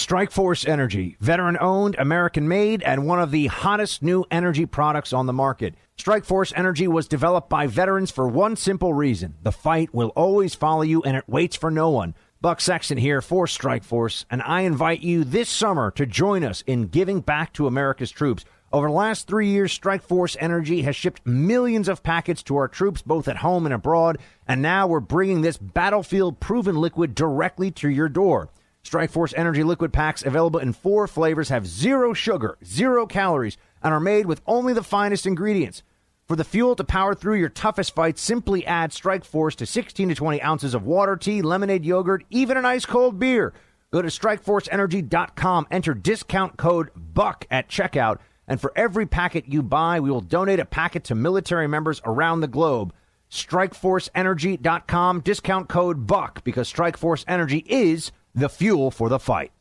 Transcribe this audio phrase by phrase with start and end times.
[0.00, 5.26] Strikeforce Energy, veteran owned, American made, and one of the hottest new energy products on
[5.26, 5.74] the market.
[5.98, 10.80] Strikeforce Energy was developed by veterans for one simple reason the fight will always follow
[10.80, 12.14] you and it waits for no one.
[12.40, 16.88] Buck Sexton here for Strikeforce, and I invite you this summer to join us in
[16.88, 18.46] giving back to America's troops.
[18.72, 23.02] Over the last three years, Strikeforce Energy has shipped millions of packets to our troops,
[23.02, 24.16] both at home and abroad,
[24.48, 28.48] and now we're bringing this battlefield proven liquid directly to your door.
[28.84, 34.00] Strikeforce Energy liquid packs available in four flavors have zero sugar, zero calories, and are
[34.00, 35.82] made with only the finest ingredients.
[36.26, 40.14] For the fuel to power through your toughest fights, simply add Strikeforce to 16 to
[40.14, 43.52] 20 ounces of water, tea, lemonade, yogurt, even an ice cold beer.
[43.92, 48.18] Go to StrikeForceEnergy.com, enter discount code BUCK at checkout
[48.50, 52.40] and for every packet you buy, we will donate a packet to military members around
[52.40, 52.92] the globe.
[53.30, 59.52] StrikeForceEnergy.com, discount code BUCK, because Strikeforce Energy is the fuel for the fight.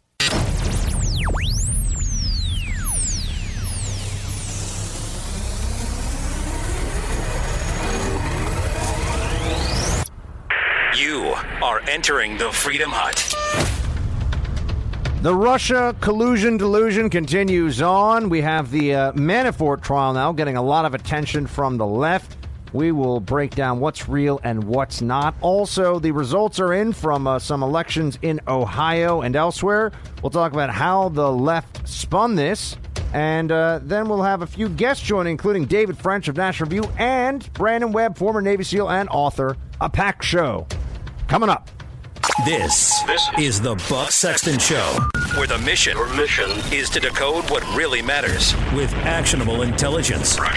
[10.96, 13.34] You are entering the Freedom Hut.
[15.22, 18.30] The Russia collusion delusion continues on.
[18.30, 22.39] We have the uh, Manafort trial now getting a lot of attention from the left.
[22.74, 25.36] We will break down what's real and what's not.
[25.42, 29.92] Also, the results are in from uh, some elections in Ohio and elsewhere.
[30.22, 32.78] We'll talk about how the left spun this.
[33.14, 36.92] And uh, then we'll have a few guests joining, including David French of National Review
[37.00, 39.58] and Brandon Webb, former Navy SEAL and author.
[39.82, 40.68] A packed show.
[41.28, 41.70] Coming up.
[42.46, 44.98] This, this is the Buck Sexton Show,
[45.36, 50.38] where the mission, mission is to decode what really matters with actionable intelligence.
[50.38, 50.48] One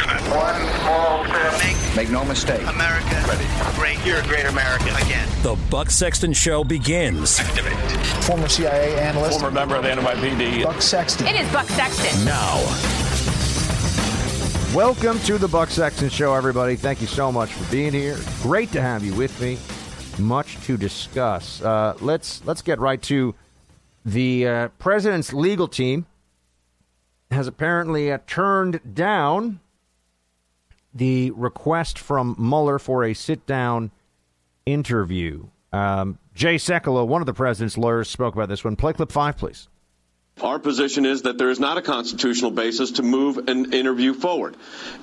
[0.79, 1.97] small step.
[1.97, 2.65] Make no mistake.
[2.69, 3.25] America.
[3.27, 3.47] Ready.
[3.75, 4.07] Great.
[4.07, 5.29] You're a great American again.
[5.43, 7.41] The Buck Sexton Show begins.
[7.41, 7.75] Activate.
[8.23, 9.41] Former CIA analyst.
[9.41, 10.63] Former member of the NYPD.
[10.63, 11.27] Buck Sexton.
[11.27, 12.25] It is Buck Sexton.
[12.25, 12.59] Now.
[14.73, 16.77] Welcome to the Buck Sexton Show, everybody.
[16.77, 18.19] Thank you so much for being here.
[18.41, 19.59] Great to have you with me
[20.19, 21.63] much to discuss.
[21.63, 23.35] Uh, let's let's get right to
[24.05, 26.07] the uh, president's legal team
[27.31, 29.61] has apparently uh, turned down
[30.95, 33.91] the request from Mueller for a sit-down
[34.67, 35.47] interview.
[35.73, 38.77] Um, Jay Sekulow, one of the president's lawyers, spoke about this one.
[38.77, 39.69] Play clip five, please.
[40.41, 44.57] Our position is that there is not a constitutional basis to move an interview forward.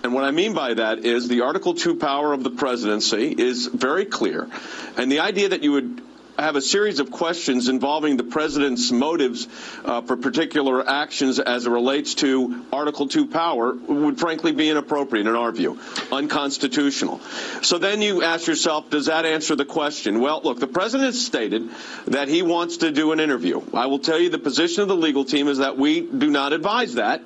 [0.03, 3.67] And what I mean by that is the Article 2 power of the presidency is
[3.67, 4.49] very clear.
[4.97, 6.01] And the idea that you would
[6.41, 9.47] have a series of questions involving the president's motives
[9.83, 15.27] uh, for particular actions as it relates to Article 2 power would frankly be inappropriate
[15.27, 15.79] in our view,
[16.11, 17.19] unconstitutional.
[17.61, 20.21] So then you ask yourself, does that answer the question?
[20.21, 21.69] Well, look, the president stated
[22.07, 23.61] that he wants to do an interview.
[23.73, 26.53] I will tell you the position of the legal team is that we do not
[26.53, 27.21] advise that.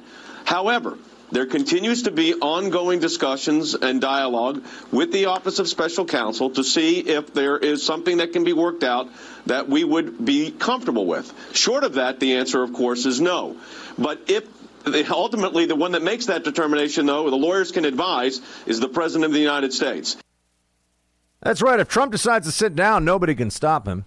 [0.45, 0.97] However,
[1.33, 6.63] there continues to be ongoing discussions and dialogue with the Office of Special Counsel to
[6.63, 9.09] see if there is something that can be worked out
[9.47, 11.33] that we would be comfortable with.
[11.53, 13.57] Short of that, the answer, of course, is no.
[13.97, 14.47] But if
[15.09, 19.25] ultimately the one that makes that determination, though, the lawyers can advise, is the President
[19.25, 20.15] of the United States.
[21.41, 21.79] That's right.
[21.79, 24.05] If Trump decides to sit down, nobody can stop him.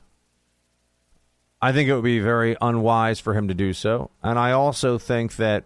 [1.60, 4.10] I think it would be very unwise for him to do so.
[4.22, 5.64] And I also think that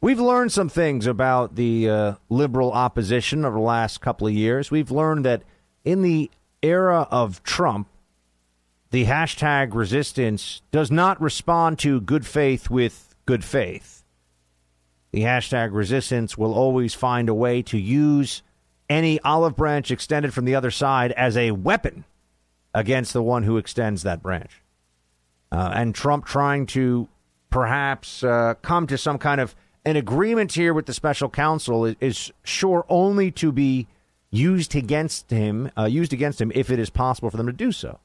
[0.00, 4.70] We've learned some things about the uh, liberal opposition over the last couple of years.
[4.70, 5.42] We've learned that
[5.84, 6.30] in the
[6.62, 7.88] era of Trump,
[8.90, 14.04] the hashtag resistance does not respond to good faith with good faith.
[15.10, 18.42] The hashtag resistance will always find a way to use
[18.88, 22.04] any olive branch extended from the other side as a weapon
[22.72, 24.62] against the one who extends that branch.
[25.50, 27.08] Uh, and Trump trying to
[27.50, 31.96] perhaps uh, come to some kind of an agreement here with the special counsel is,
[32.00, 33.86] is sure only to be
[34.30, 37.72] used against him, uh, used against him if it is possible for them to do
[37.72, 37.98] so.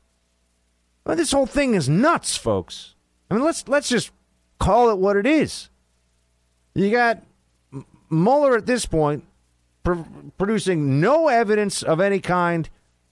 [1.06, 2.95] Well, this whole thing is nuts, folks.
[3.29, 4.11] I mean, let's let's just
[4.59, 5.70] call it what it is.
[6.75, 7.23] You got
[8.09, 9.25] Mueller at this point
[9.84, 10.02] pr-
[10.37, 12.70] producing no evidence of any kind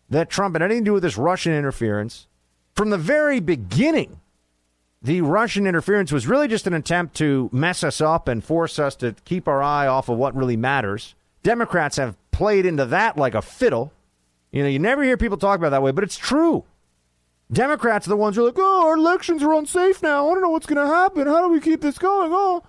[0.09, 2.27] that Trump had anything to do with this Russian interference
[2.75, 4.20] from the very beginning
[5.01, 8.95] the Russian interference was really just an attempt to mess us up and force us
[8.97, 11.15] to keep our eye off of what really matters.
[11.41, 13.91] Democrats have played into that like a fiddle.
[14.51, 16.65] You know, you never hear people talk about that way, but it's true.
[17.51, 20.29] Democrats are the ones who are like, oh, our elections are unsafe now.
[20.29, 21.27] I don't know what's going to happen.
[21.27, 22.31] How do we keep this going?
[22.33, 22.63] Oh.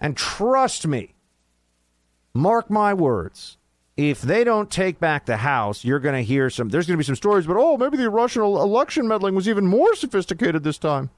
[0.00, 1.14] And trust me,
[2.32, 3.58] mark my words,
[4.10, 6.68] if they don't take back the House, you're going to hear some.
[6.68, 9.66] There's going to be some stories, but oh, maybe the Russian election meddling was even
[9.66, 11.10] more sophisticated this time.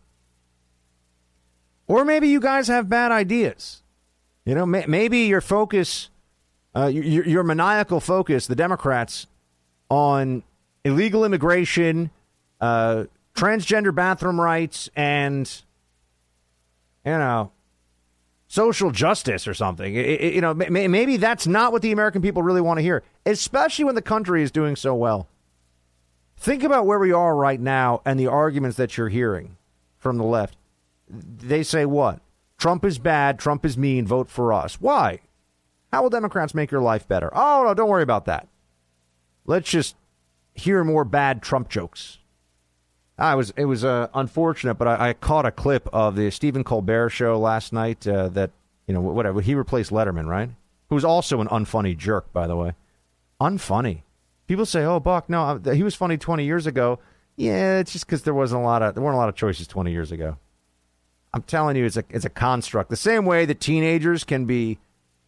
[1.87, 3.83] Or maybe you guys have bad ideas.
[4.45, 6.11] You know, may, maybe your focus,
[6.75, 9.27] uh, your, your maniacal focus, the Democrats,
[9.89, 10.43] on
[10.85, 12.11] illegal immigration,
[12.61, 13.05] uh,
[13.35, 15.63] transgender bathroom rights, and,
[17.05, 17.53] you know,
[18.55, 19.97] social justice or something.
[19.97, 22.83] It, it, you know, may, maybe that's not what the American people really want to
[22.83, 25.27] hear, especially when the country is doing so well.
[26.37, 29.57] Think about where we are right now and the arguments that you're hearing
[29.99, 30.57] from the left.
[31.09, 32.21] They say what?
[32.57, 34.81] Trump is bad, Trump is mean, vote for us.
[34.81, 35.19] Why?
[35.93, 37.31] How will Democrats make your life better?
[37.35, 38.47] Oh, no, don't worry about that.
[39.47, 39.97] Let's just
[40.55, 42.19] hear more bad Trump jokes.
[43.19, 46.65] I was it was uh, unfortunate, but I, I, caught a clip of the Stephen
[46.65, 48.07] Colbert show last night.
[48.07, 48.51] Uh, that
[48.89, 50.51] you know whatever he replaced Letterman, right?
[50.89, 52.73] Who's also an unfunny jerk, by the way.
[53.41, 54.03] Unfunny.
[54.47, 56.99] People say, "Oh, Buck, no, uh, he was funny 20 years ago."
[57.37, 59.67] Yeah, it's just because there wasn't a lot of there weren't a lot of choices
[59.67, 60.37] 20 years ago.
[61.33, 62.91] I'm telling you, it's a it's a construct.
[62.91, 64.79] The same way that teenagers can be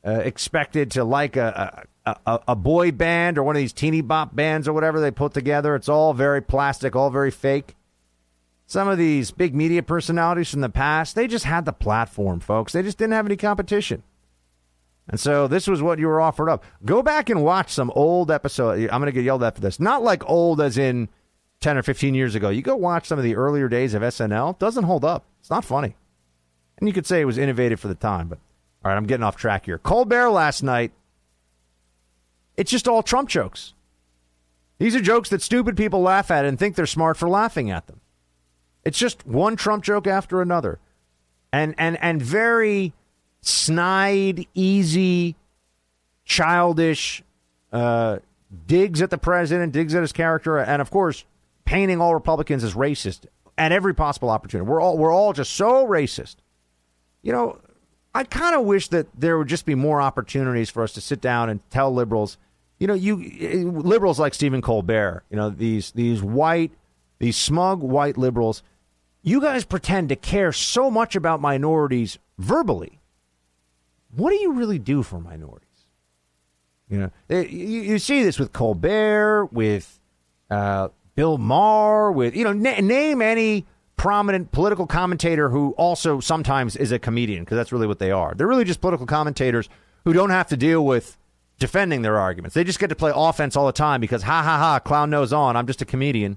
[0.05, 4.01] uh, expected to like a, a, a a boy band or one of these teeny
[4.01, 5.75] bop bands or whatever they put together.
[5.75, 7.75] It's all very plastic, all very fake.
[8.67, 12.73] Some of these big media personalities from the past, they just had the platform, folks.
[12.73, 14.03] They just didn't have any competition.
[15.09, 16.65] And so this was what you were offered up.
[16.85, 18.81] Go back and watch some old episode.
[18.91, 19.79] I'm going to get yelled at for this.
[19.79, 21.09] Not like old as in
[21.61, 22.49] 10 or 15 years ago.
[22.49, 24.59] You go watch some of the earlier days of SNL.
[24.59, 25.25] Doesn't hold up.
[25.39, 25.95] It's not funny.
[26.79, 28.39] And you could say it was innovative for the time, but
[28.85, 29.79] all right, I'm getting off track here.
[29.79, 30.93] Colbert last night,
[32.57, 33.75] it's just all Trump jokes.
[34.79, 37.87] These are jokes that stupid people laugh at and think they're smart for laughing at
[37.87, 38.01] them.
[38.85, 40.79] It's just one Trump joke after another.
[41.53, 42.93] And and and very
[43.41, 45.37] snide, easy,
[46.25, 47.23] childish
[47.73, 48.19] uh,
[48.67, 51.25] digs at the president, digs at his character, and of course,
[51.65, 53.27] painting all Republicans as racist
[53.57, 54.69] at every possible opportunity.
[54.69, 56.37] We're all we're all just so racist.
[57.23, 57.59] You know,
[58.15, 61.21] I kind of wish that there would just be more opportunities for us to sit
[61.21, 62.39] down and tell liberals,
[62.79, 66.73] you know, you liberals like Stephen Colbert, you know, these these white,
[67.19, 68.63] these smug white liberals
[69.27, 73.01] you guys pretend to care so much about minorities verbally.
[74.15, 75.67] What do you really do for minorities?
[76.89, 79.99] You know, you, you see this with Colbert, with
[80.49, 86.77] uh, Bill Maher, with you know, na- name any prominent political commentator who also sometimes
[86.77, 88.33] is a comedian because that's really what they are.
[88.33, 89.69] They're really just political commentators
[90.05, 91.19] who don't have to deal with
[91.59, 92.55] defending their arguments.
[92.55, 95.33] They just get to play offense all the time because ha ha ha, clown nose
[95.33, 95.57] on.
[95.57, 96.37] I'm just a comedian.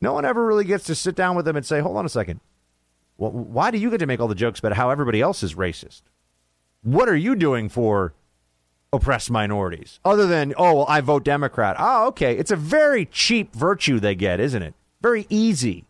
[0.00, 2.10] No one ever really gets to sit down with them and say, hold on a
[2.10, 2.40] second.
[3.16, 5.54] Well, why do you get to make all the jokes about how everybody else is
[5.54, 6.02] racist?
[6.82, 8.12] What are you doing for
[8.92, 10.00] oppressed minorities?
[10.04, 11.76] Other than, oh, well, I vote Democrat.
[11.78, 12.36] Oh, okay.
[12.36, 14.74] It's a very cheap virtue they get, isn't it?
[15.00, 15.84] Very easy.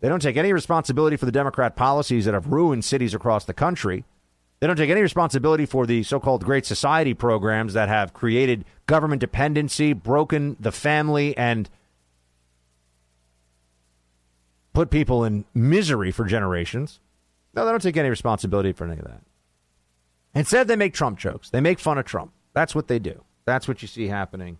[0.00, 3.52] They don't take any responsibility for the Democrat policies that have ruined cities across the
[3.52, 4.04] country.
[4.60, 8.66] They don't take any responsibility for the so called Great Society programs that have created
[8.86, 11.70] government dependency, broken the family, and
[14.74, 17.00] put people in misery for generations.
[17.54, 19.22] No, they don't take any responsibility for any of that.
[20.34, 21.50] Instead, they make Trump jokes.
[21.50, 22.32] They make fun of Trump.
[22.52, 23.24] That's what they do.
[23.46, 24.58] That's what you see happening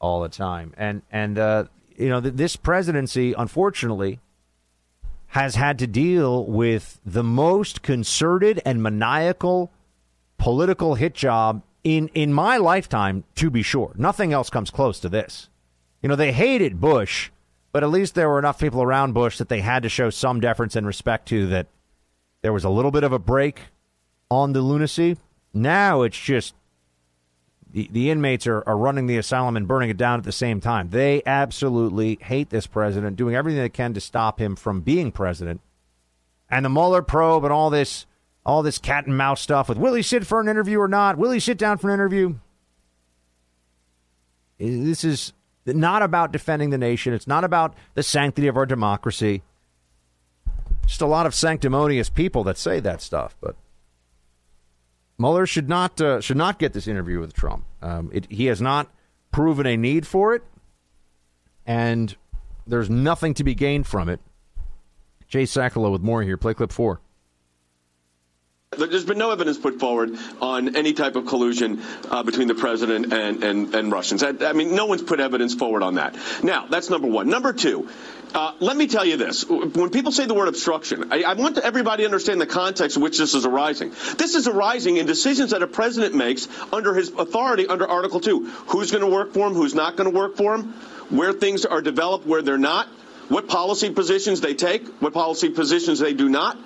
[0.00, 0.74] all the time.
[0.76, 1.64] And and uh,
[1.96, 4.18] you know, th- this presidency, unfortunately,
[5.28, 9.70] has had to deal with the most concerted and maniacal
[10.38, 13.24] political hit job in in my lifetime.
[13.36, 15.48] To be sure, nothing else comes close to this.
[16.02, 17.30] You know, they hated Bush
[17.72, 20.40] but at least there were enough people around Bush that they had to show some
[20.40, 21.66] deference and respect to that
[22.42, 23.60] there was a little bit of a break
[24.30, 25.16] on the lunacy.
[25.52, 26.54] Now it's just
[27.72, 30.60] the, the inmates are, are running the asylum and burning it down at the same
[30.60, 30.90] time.
[30.90, 35.60] They absolutely hate this president, doing everything they can to stop him from being president.
[36.50, 38.06] And the Mueller probe and all this
[38.46, 41.18] all this cat and mouse stuff with will he sit for an interview or not?
[41.18, 42.36] Will he sit down for an interview?
[44.58, 45.34] This is
[45.66, 47.12] not about defending the nation.
[47.12, 49.42] It's not about the sanctity of our democracy.
[50.86, 53.36] Just a lot of sanctimonious people that say that stuff.
[53.40, 53.54] But
[55.18, 57.64] Mueller should not uh, should not get this interview with Trump.
[57.82, 58.92] Um, it, he has not
[59.32, 60.42] proven a need for it,
[61.66, 62.16] and
[62.66, 64.20] there's nothing to be gained from it.
[65.26, 66.36] Jay Sekulow with more here.
[66.36, 67.00] Play clip four.
[68.76, 73.14] There's been no evidence put forward on any type of collusion uh, between the president
[73.14, 74.22] and, and, and Russians.
[74.22, 76.14] I, I, mean, no one's put evidence forward on that.
[76.42, 77.30] Now, that's number one.
[77.30, 77.88] Number two,
[78.34, 79.46] uh, let me tell you this.
[79.48, 83.02] When people say the word obstruction, I, I want everybody to understand the context in
[83.02, 83.88] which this is arising.
[84.18, 88.50] This is arising in decisions that a president makes under his authority under Article 2.
[88.68, 90.74] Who's going to work for him, who's not going to work for him,
[91.08, 92.86] where things are developed, where they're not
[93.28, 96.58] what policy positions they take, what policy positions they do not.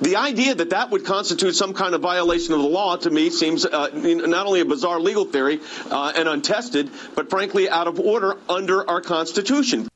[0.00, 3.28] The idea that that would constitute some kind of violation of the law to me
[3.28, 8.00] seems uh, not only a bizarre legal theory uh, and untested, but frankly out of
[8.00, 9.88] order under our Constitution.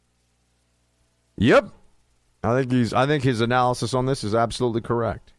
[1.37, 1.71] Yep.
[2.43, 5.33] I think he's I think his analysis on this is absolutely correct.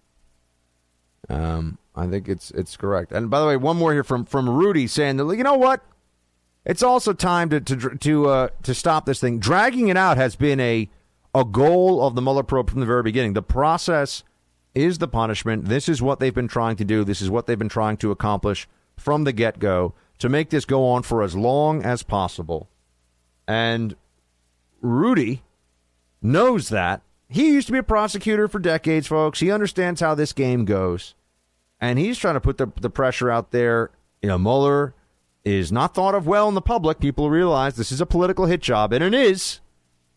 [1.30, 3.12] Um, I think it's it's correct.
[3.12, 5.84] And by the way, one more here from from Rudy saying that you know what?
[6.66, 9.38] It's also time to to to uh, to stop this thing.
[9.38, 10.90] Dragging it out has been a
[11.36, 13.34] a goal of the Mueller probe from the very beginning.
[13.34, 14.24] The process
[14.76, 15.66] is the punishment.
[15.66, 17.04] This is what they've been trying to do.
[17.04, 18.68] This is what they've been trying to accomplish
[18.98, 22.70] from the get go to make this go on for as long as possible.
[23.48, 23.96] And
[24.82, 25.44] Rudy
[26.22, 27.02] knows that.
[27.28, 29.40] He used to be a prosecutor for decades, folks.
[29.40, 31.16] He understands how this game goes.
[31.82, 33.92] And he's trying to put the, the pressure out there.
[34.22, 34.94] You know, Mueller
[35.44, 37.00] is not thought of well in the public.
[37.00, 39.60] People realize this is a political hit job, and it is.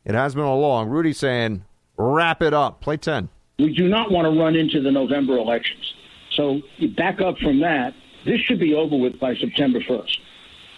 [0.04, 0.88] It has been all along.
[0.88, 1.64] Rudy's saying,
[1.96, 2.80] wrap it up.
[2.80, 3.28] Play 10.
[3.58, 5.94] We do not want to run into the November elections.
[6.30, 7.94] So you back up from that.
[8.24, 10.18] This should be over with by September 1st.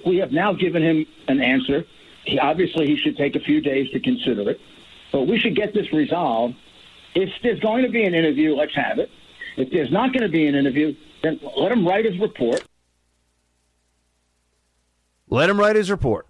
[0.07, 1.85] We have now given him an answer.
[2.25, 4.61] He, obviously, he should take a few days to consider it.
[5.13, 6.55] But we should get this resolved.
[7.15, 9.11] If there's going to be an interview, let's have it.
[9.57, 12.65] If there's not going to be an interview, then let him write his report.
[15.29, 16.27] Let him write his report.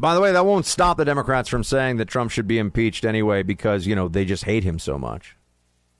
[0.00, 3.04] By the way, that won't stop the Democrats from saying that Trump should be impeached
[3.04, 5.36] anyway because, you know, they just hate him so much.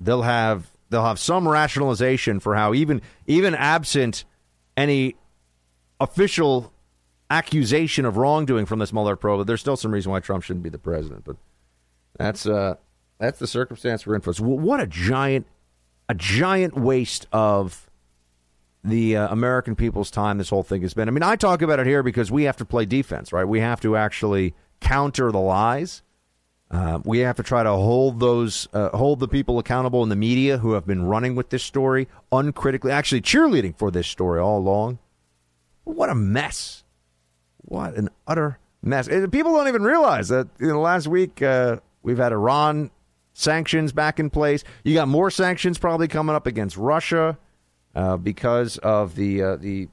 [0.00, 4.24] They'll have they'll have some rationalization for how even even absent
[4.76, 5.16] any
[6.00, 6.72] official
[7.30, 10.70] accusation of wrongdoing from this Mueller probe, there's still some reason why Trump shouldn't be
[10.70, 11.24] the president.
[11.24, 11.36] But
[12.18, 12.76] that's uh
[13.18, 14.32] that's the circumstance we're in for.
[14.32, 15.46] So what a giant
[16.08, 17.85] a giant waste of
[18.86, 21.08] the uh, American people's time this whole thing has been.
[21.08, 23.44] I mean, I talk about it here because we have to play defense, right?
[23.44, 26.02] We have to actually counter the lies.
[26.70, 30.16] Uh, we have to try to hold those, uh, hold the people accountable in the
[30.16, 34.58] media who have been running with this story uncritically, actually cheerleading for this story all
[34.58, 34.98] along.
[35.84, 36.82] What a mess!
[37.58, 39.06] What an utter mess!
[39.08, 42.90] People don't even realize that in the last week uh, we've had Iran
[43.32, 44.64] sanctions back in place.
[44.82, 47.38] You got more sanctions probably coming up against Russia
[47.96, 49.88] uh, because of the uh, the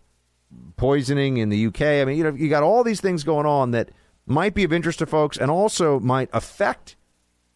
[0.75, 1.81] poisoning in the UK.
[1.81, 3.89] I mean, you know, you got all these things going on that
[4.25, 6.95] might be of interest to folks and also might affect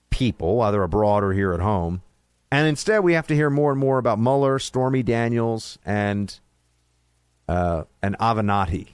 [0.10, 2.02] people, either abroad or here at home.
[2.50, 6.40] And instead, we have to hear more and more about Mueller, Stormy Daniels, and
[7.50, 8.94] uh, and Avenatti.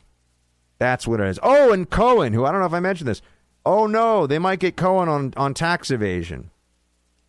[0.79, 1.39] That's what it is.
[1.43, 3.22] Oh, and Cohen, who I don't know if I mentioned this.
[3.63, 6.50] Oh no, they might get Cohen on on tax evasion.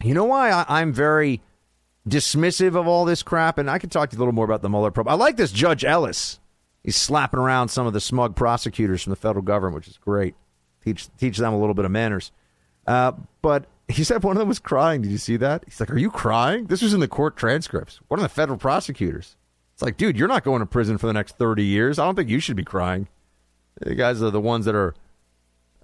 [0.02, 1.42] You know why I, I'm very
[2.08, 4.62] dismissive of all this crap, and I can talk to you a little more about
[4.62, 5.08] the Mueller probe.
[5.08, 6.38] I like this Judge Ellis.
[6.82, 10.34] He's slapping around some of the smug prosecutors from the federal government, which is great.
[10.84, 12.30] Teach teach them a little bit of manners.
[12.86, 15.00] Uh, but he said one of them was crying.
[15.00, 15.64] Did you see that?
[15.64, 18.00] He's like, "Are you crying?" This was in the court transcripts.
[18.08, 19.36] One of the federal prosecutors.
[19.72, 21.98] It's like, dude, you're not going to prison for the next thirty years.
[21.98, 23.08] I don't think you should be crying.
[23.80, 24.94] The guys are the ones that are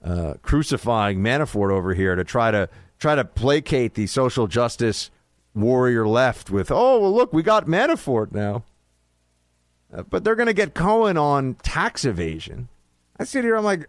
[0.05, 5.11] uh, crucifying Manafort over here to try to try to placate the social justice
[5.55, 8.65] warrior left with, oh, well, look, we got Manafort now.
[9.93, 12.69] Uh, but they're going to get Cohen on tax evasion.
[13.19, 13.87] I sit here, I'm like,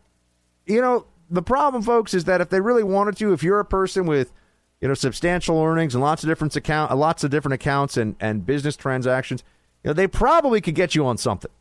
[0.65, 3.65] you know, the problem, folks, is that if they really wanted to, if you're a
[3.65, 4.33] person with,
[4.81, 8.15] you know, substantial earnings and lots of different account, uh, lots of different accounts and,
[8.19, 9.43] and business transactions,
[9.83, 11.51] you know, they probably could get you on something.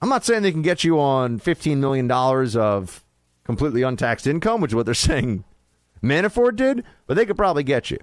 [0.00, 3.04] I'm not saying they can get you on $15 million of
[3.44, 5.44] completely untaxed income, which is what they're saying
[6.02, 7.98] Manafort did, but they could probably get you.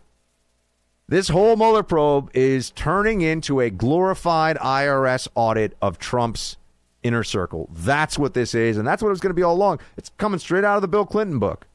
[1.07, 6.57] This whole Mueller probe is turning into a glorified IRS audit of Trump's
[7.03, 7.69] inner circle.
[7.73, 9.79] That's what this is, and that's what it's going to be all along.
[9.97, 11.67] It's coming straight out of the Bill Clinton book.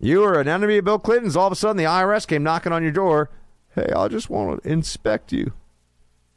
[0.00, 1.36] You were an enemy of Bill Clinton's.
[1.36, 3.30] All of a sudden, the IRS came knocking on your door.
[3.74, 5.52] Hey, I just want to inspect you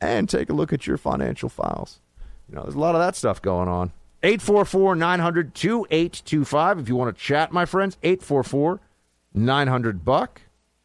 [0.01, 2.01] and take a look at your financial files.
[2.49, 3.93] You know, there's a lot of that stuff going on.
[4.23, 6.79] 844 900 2825.
[6.79, 8.79] If you want to chat, my friends, 844
[9.33, 10.41] 900 Buck.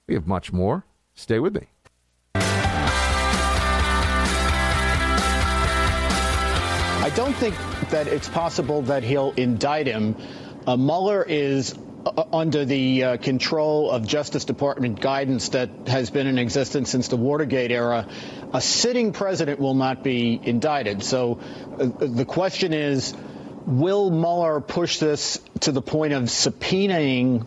[0.06, 0.84] We have much more.
[1.16, 1.62] Stay with me.
[7.06, 7.56] I don't think
[7.90, 10.14] that it's possible that he'll indict him.
[10.66, 16.26] Uh, Mueller is uh, under the uh, control of Justice Department guidance that has been
[16.26, 18.06] in existence since the Watergate era.
[18.52, 21.02] A sitting president will not be indicted.
[21.02, 21.40] So
[21.78, 23.14] uh, the question is,
[23.66, 27.46] will Mueller push this to the point of subpoenaing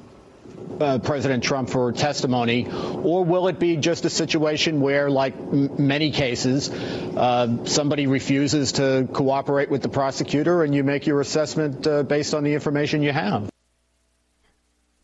[0.80, 6.12] uh, President Trump for testimony, or will it be just a situation where, like many
[6.12, 12.04] cases, uh, somebody refuses to cooperate with the prosecutor and you make your assessment uh,
[12.04, 13.50] based on the information you have?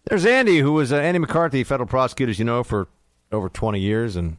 [0.05, 2.87] There's Andy, who was uh, Andy McCarthy, federal prosecutor, as you know, for
[3.31, 4.37] over 20 years and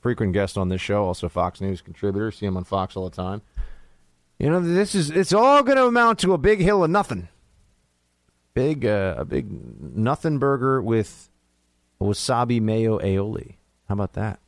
[0.00, 2.30] frequent guest on this show, also Fox News contributor.
[2.30, 3.42] See him on Fox all the time.
[4.38, 7.28] You know, this is it's all going to amount to a big hill of nothing.
[8.54, 9.46] Big, uh, a big
[9.96, 11.30] nothing burger with
[12.00, 13.56] wasabi mayo aioli.
[13.88, 14.40] How about that?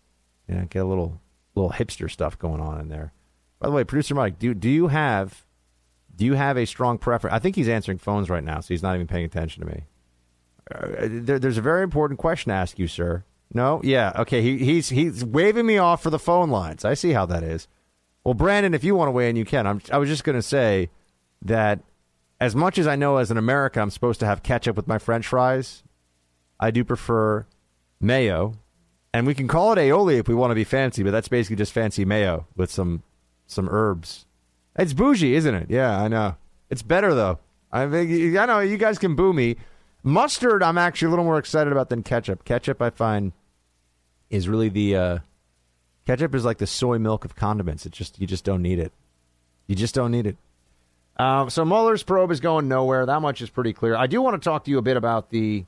[0.49, 1.21] Yeah, get a little
[1.55, 3.13] little hipster stuff going on in there.
[3.59, 5.45] By the way, producer Mike, do do you have
[6.15, 7.35] do you have a strong preference?
[7.35, 9.85] I think he's answering phones right now, so he's not even paying attention to me.
[10.71, 13.25] Uh, there, there's a very important question to ask you, sir.
[13.55, 14.43] No, yeah, okay.
[14.43, 16.85] He, he's he's waving me off for the phone lines.
[16.85, 17.69] I see how that is.
[18.25, 19.67] Well, Brandon, if you want to weigh in, you can.
[19.67, 20.91] I'm, I was just going to say
[21.43, 21.81] that
[22.43, 24.99] as much as I know as an American, I'm supposed to have ketchup with my
[24.99, 25.85] French fries.
[26.59, 27.47] I do prefer
[28.01, 28.55] mayo,
[29.15, 31.55] and we can call it aioli if we want to be fancy, but that's basically
[31.55, 33.05] just fancy mayo with some
[33.47, 34.27] some herbs.
[34.75, 35.71] It's bougie, isn't it?
[35.71, 36.35] Yeah, I know.
[36.69, 37.39] It's better though.
[37.71, 39.55] I mean, I know you guys can boo me.
[40.03, 42.45] Mustard, I'm actually a little more excited about than ketchup.
[42.45, 43.31] Ketchup, I find,
[44.31, 45.19] is really the uh,
[46.09, 47.87] ketchup is like the soy milk of condiments.
[47.87, 48.91] It just you just don't need it.
[49.69, 50.37] You just don't need it.
[51.17, 53.07] Uh, so Mueller's probe is going nowhere.
[53.07, 53.95] That much is pretty clear.
[53.95, 55.65] I do want to talk to you a bit about the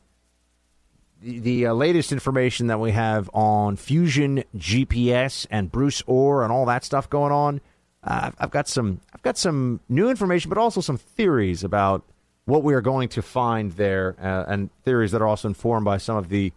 [1.22, 6.52] the, the uh, latest information that we have on Fusion GPS and Bruce Ohr and
[6.52, 7.60] all that stuff going on.
[8.02, 12.04] Uh, I've got some I've got some new information, but also some theories about
[12.44, 15.96] what we are going to find there, uh, and theories that are also informed by
[15.96, 16.52] some of the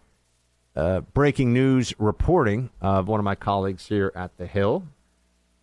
[0.76, 4.84] uh, breaking news reporting of one of my colleagues here at the Hill.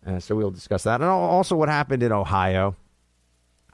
[0.04, 2.74] Uh, so we'll discuss that, and also what happened in Ohio.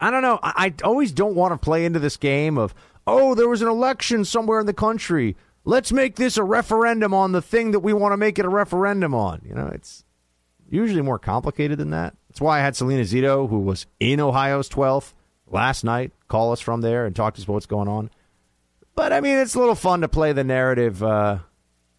[0.02, 0.40] I don't know.
[0.42, 2.74] I, I always don't want to play into this game of
[3.06, 5.36] oh, there was an election somewhere in the country.
[5.64, 8.48] Let's make this a referendum on the thing that we want to make it a
[8.48, 9.42] referendum on.
[9.44, 10.04] You know, it's
[10.68, 12.14] usually more complicated than that.
[12.28, 15.12] That's why I had Selena Zito, who was in Ohio's 12th
[15.46, 18.10] last night, call us from there and talk to us about what's going on.
[18.94, 21.38] But I mean, it's a little fun to play the narrative, uh,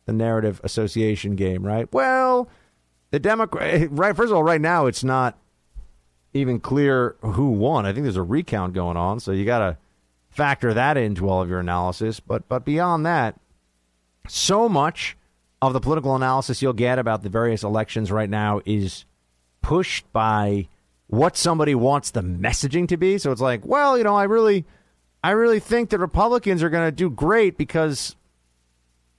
[0.05, 1.91] the narrative association game, right?
[1.93, 2.49] Well,
[3.11, 4.15] the Democrat, right?
[4.15, 5.37] First of all, right now it's not
[6.33, 7.85] even clear who won.
[7.85, 9.77] I think there's a recount going on, so you got to
[10.29, 12.19] factor that into all of your analysis.
[12.19, 13.39] But but beyond that,
[14.27, 15.15] so much
[15.61, 19.05] of the political analysis you'll get about the various elections right now is
[19.61, 20.67] pushed by
[21.07, 23.17] what somebody wants the messaging to be.
[23.17, 24.65] So it's like, well, you know, I really
[25.23, 28.15] I really think that Republicans are going to do great because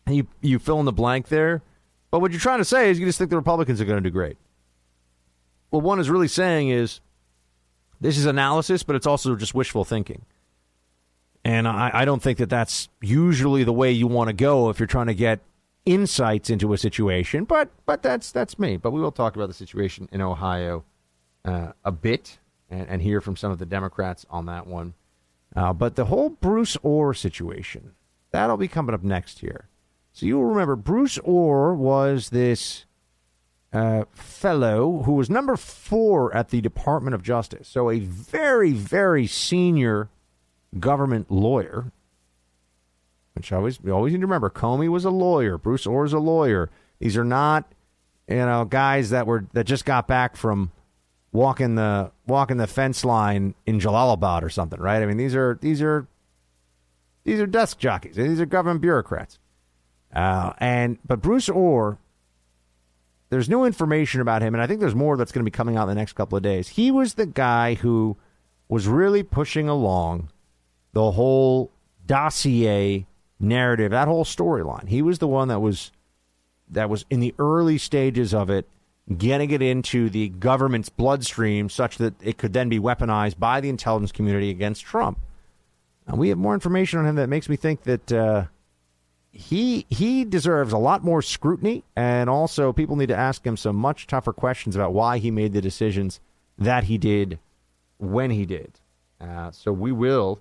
[0.08, 1.62] you you fill in the blank there.
[2.10, 4.08] But what you're trying to say is you just think the Republicans are going to
[4.08, 4.36] do great.
[5.70, 7.00] What one is really saying is
[8.04, 10.26] this is analysis, but it's also just wishful thinking.
[11.42, 14.78] And I, I don't think that that's usually the way you want to go if
[14.78, 15.40] you're trying to get
[15.86, 17.44] insights into a situation.
[17.44, 18.76] But but that's that's me.
[18.76, 20.84] But we will talk about the situation in Ohio
[21.46, 22.38] uh, a bit
[22.68, 24.92] and, and, hear from some of the Democrats on that one.
[25.56, 27.92] Uh, but the whole Bruce Ohr situation
[28.32, 29.68] that'll be coming up next here.
[30.12, 32.84] So you'll remember Bruce Ohr was this
[33.74, 37.68] uh, fellow who was number four at the Department of Justice.
[37.68, 40.08] So a very very senior
[40.78, 41.92] government lawyer,
[43.34, 44.48] which I always we always need to remember.
[44.48, 45.58] Comey was a lawyer.
[45.58, 46.70] Bruce Ohr is a lawyer.
[47.00, 47.70] These are not,
[48.28, 50.70] you know, guys that were that just got back from
[51.32, 55.02] walking the walking the fence line in Jalalabad or something, right?
[55.02, 56.06] I mean, these are these are
[57.24, 58.14] these are desk jockeys.
[58.14, 59.40] These are government bureaucrats.
[60.14, 61.98] Uh, and but Bruce Ohr,
[63.34, 65.76] there's new information about him, and I think there's more that's going to be coming
[65.76, 66.68] out in the next couple of days.
[66.68, 68.16] He was the guy who
[68.68, 70.30] was really pushing along
[70.92, 71.72] the whole
[72.06, 73.06] dossier
[73.40, 74.86] narrative, that whole storyline.
[74.86, 75.90] He was the one that was
[76.70, 78.68] that was in the early stages of it,
[79.18, 83.68] getting it into the government's bloodstream such that it could then be weaponized by the
[83.68, 85.18] intelligence community against Trump.
[86.06, 88.44] And we have more information on him that makes me think that uh,
[89.34, 93.74] he he deserves a lot more scrutiny, and also people need to ask him some
[93.74, 96.20] much tougher questions about why he made the decisions
[96.56, 97.40] that he did
[97.98, 98.78] when he did.
[99.20, 100.40] Uh, so we will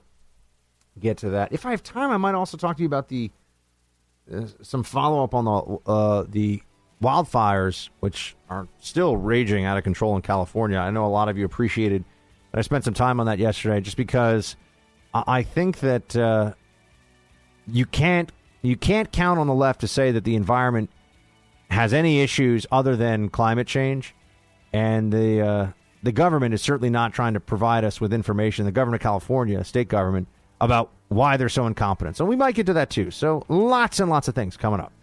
[0.99, 1.51] get to that.
[1.51, 3.32] If I have time, I might also talk to you about the
[4.32, 6.62] uh, some follow up on the uh, the
[7.01, 10.77] wildfires, which are still raging out of control in California.
[10.77, 12.06] I know a lot of you appreciated
[12.51, 14.56] that I spent some time on that yesterday, just because
[15.15, 16.53] I think that uh,
[17.65, 18.32] you can't
[18.63, 20.89] you can't count on the left to say that the environment
[21.69, 24.15] has any issues other than climate change,
[24.71, 25.67] and the uh,
[26.02, 28.65] the government is certainly not trying to provide us with information.
[28.65, 30.28] The government of California, state government,
[30.62, 32.15] about why they're so incompetent.
[32.15, 33.12] So we might get to that too.
[33.12, 34.93] So lots and lots of things coming up.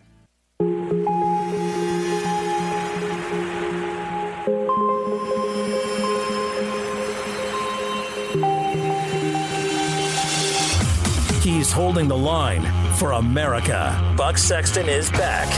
[11.43, 14.15] He's holding the line for America.
[14.15, 15.49] Buck Sexton is back.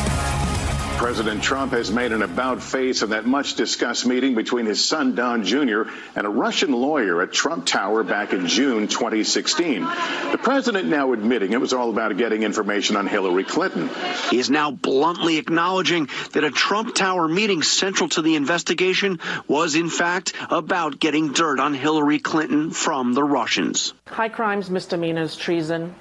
[0.97, 5.17] President Trump has made an about face in that much discussed meeting between his son
[5.17, 5.83] Don Jr.
[6.15, 9.83] and a Russian lawyer at Trump Tower back in June 2016.
[9.83, 13.91] The president now admitting it was all about getting information on Hillary Clinton.
[14.31, 19.75] He is now bluntly acknowledging that a Trump Tower meeting central to the investigation was,
[19.75, 23.95] in fact, about getting dirt on Hillary Clinton from the Russians.
[24.07, 25.97] High crimes, misdemeanors, treason,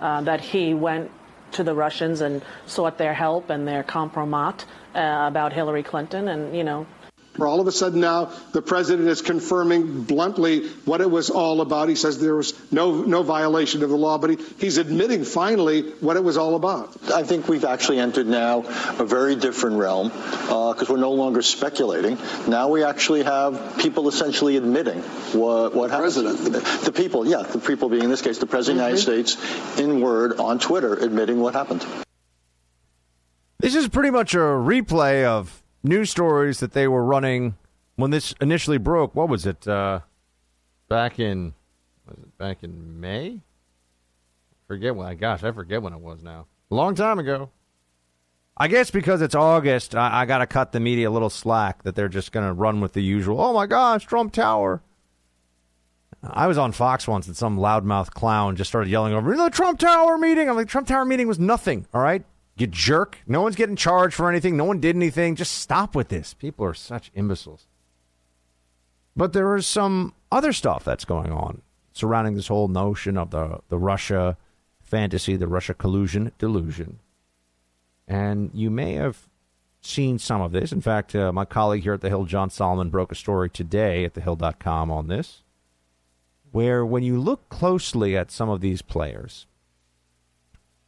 [0.00, 1.10] uh, that he went
[1.52, 6.28] to the Russians and sought their help and their compromat uh, about Hillary Clinton.
[6.28, 6.86] And, you know,
[7.44, 11.88] all of a sudden now the president is confirming bluntly what it was all about.
[11.88, 15.90] He says there was no no violation of the law, but he, he's admitting finally
[16.00, 16.96] what it was all about.
[17.10, 18.60] I think we've actually entered now
[18.98, 22.16] a very different realm because uh, we're no longer speculating.
[22.46, 26.06] Now we actually have people essentially admitting what what happened.
[26.06, 26.38] President.
[26.38, 28.94] The, the people, yeah, the people being in this case the president mm-hmm.
[28.94, 31.84] of the United States, in word on Twitter, admitting what happened.
[33.58, 37.56] This is pretty much a replay of news stories that they were running
[37.96, 39.14] when this initially broke.
[39.14, 39.66] What was it?
[39.66, 40.00] Uh,
[40.88, 41.54] back in
[42.06, 43.40] was it back in May?
[44.68, 45.16] Forget when.
[45.16, 46.46] Gosh, I forget when it was now.
[46.70, 47.50] A long time ago.
[48.56, 51.82] I guess because it's August, I, I got to cut the media a little slack
[51.82, 53.40] that they're just going to run with the usual.
[53.40, 54.82] Oh my gosh, Trump Tower.
[56.22, 59.78] I was on Fox once and some loudmouth clown just started yelling over the Trump
[59.78, 60.48] Tower meeting.
[60.48, 61.86] I'm like, Trump Tower meeting was nothing.
[61.92, 62.24] All right,
[62.56, 63.18] you jerk.
[63.26, 64.56] No one's getting charged for anything.
[64.56, 65.36] No one did anything.
[65.36, 66.34] Just stop with this.
[66.34, 67.66] People are such imbeciles.
[69.14, 73.60] But there is some other stuff that's going on surrounding this whole notion of the,
[73.68, 74.36] the Russia
[74.82, 76.98] fantasy, the Russia collusion delusion.
[78.06, 79.28] And you may have
[79.80, 80.72] seen some of this.
[80.72, 84.04] In fact, uh, my colleague here at The Hill, John Solomon, broke a story today
[84.04, 85.42] at thehill.com on this,
[86.52, 89.46] where when you look closely at some of these players,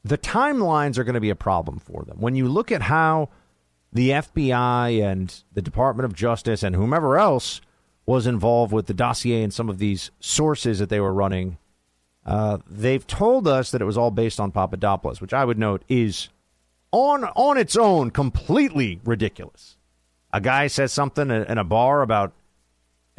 [0.04, 2.18] the timelines are going to be a problem for them.
[2.18, 3.28] When you look at how
[3.92, 7.60] the FBI and the Department of Justice and whomever else
[8.06, 11.58] was involved with the dossier and some of these sources that they were running,
[12.24, 15.82] uh, they've told us that it was all based on Papadopoulos, which I would note
[15.88, 16.28] is
[16.90, 19.76] on on its own completely ridiculous.
[20.32, 22.32] A guy says something in a bar about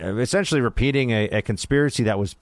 [0.02, 2.36] uh, essentially repeating a, a conspiracy that was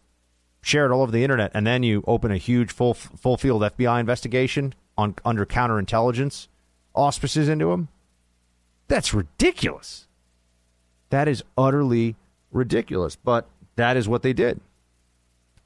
[0.61, 3.99] shared all over the internet, and then you open a huge full full field FBI
[3.99, 6.47] investigation on under counterintelligence
[6.93, 7.87] auspices into him.
[8.87, 10.07] That's ridiculous.
[11.09, 12.15] That is utterly
[12.51, 14.59] ridiculous, but that is what they did.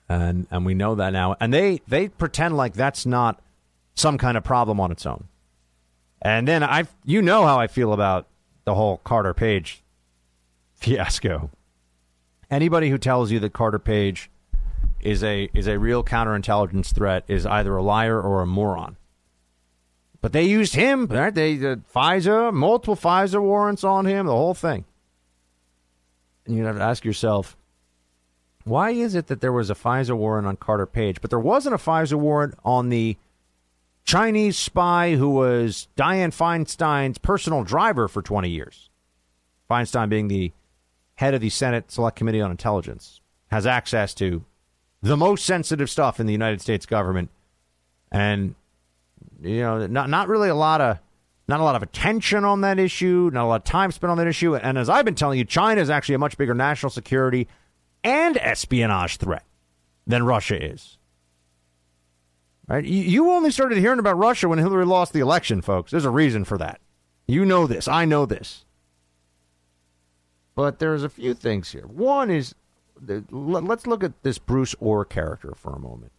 [0.10, 1.36] And and we know that now.
[1.40, 3.42] And they they pretend like that's not
[3.96, 5.26] some kind of problem on its own.
[6.22, 8.28] And then I you know how I feel about
[8.66, 9.82] the whole Carter Page
[10.74, 11.50] fiasco.
[12.50, 14.30] Anybody who tells you that Carter Page
[15.04, 18.98] is a is a real counterintelligence threat is either a liar or a moron.
[20.22, 21.34] But they used him, right?
[21.34, 24.86] They uh, FISA, multiple FISA warrants on him, the whole thing.
[26.46, 27.58] And you have to ask yourself,
[28.64, 31.74] why is it that there was a FISA warrant on Carter Page, but there wasn't
[31.74, 33.18] a FISA warrant on the
[34.04, 38.90] Chinese spy who was Dianne Feinstein's personal driver for 20 years?
[39.70, 40.52] Feinstein being the
[41.16, 44.44] head of the Senate Select Committee on Intelligence, has access to
[45.02, 47.30] the most sensitive stuff in the United States government,
[48.12, 48.56] and
[49.42, 51.00] you know, not not really a lot of
[51.48, 54.18] not a lot of attention on that issue, not a lot of time spent on
[54.18, 54.56] that issue.
[54.56, 57.48] And as I've been telling you, China is actually a much bigger national security
[58.04, 59.44] and espionage threat
[60.08, 60.98] than Russia is.
[62.68, 62.86] Right?
[62.86, 65.92] You only started hearing about Russia when Hillary lost the election, folks.
[65.92, 66.80] There's a reason for that.
[67.28, 67.88] You know this.
[67.88, 68.66] I know this.
[70.56, 71.86] But there's a few things here.
[71.86, 72.56] One is
[73.32, 76.12] let's look at this Bruce Ohr character for a moment.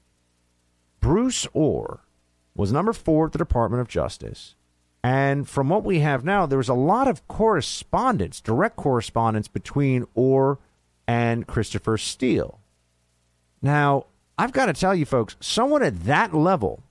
[1.01, 2.01] Bruce Ohr
[2.55, 4.55] was number four at the Department of Justice.
[5.05, 10.07] And from what we have now, there was a lot of correspondence, direct correspondence between
[10.14, 10.59] Ohr
[11.09, 12.61] and Christopher Steele.
[13.61, 14.07] Now,
[14.38, 16.85] I've got to tell you, folks, someone at that level,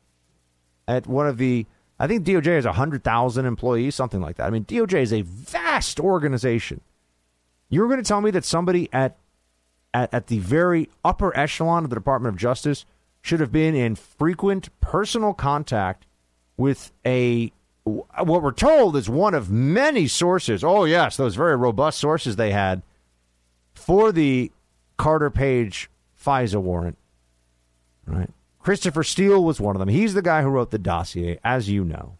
[0.88, 1.66] at one of the,
[2.00, 4.48] I think DOJ has 100,000 employees, something like that.
[4.48, 6.82] I mean, DOJ is a vast organization.
[7.70, 9.18] You're going to tell me that somebody at
[9.94, 12.86] at, at the very upper echelon of the Department of Justice
[13.22, 16.06] should have been in frequent personal contact
[16.58, 17.52] with a
[17.84, 20.64] what we're told is one of many sources.
[20.64, 22.84] Oh yes, those very robust sources they had
[23.74, 24.52] for the
[24.98, 25.90] Carter Page
[26.24, 26.98] FISA warrant.
[28.06, 28.30] Right.
[28.60, 29.90] Christopher Steele was one of them.
[29.90, 32.18] He's the guy who wrote the dossier, as you know.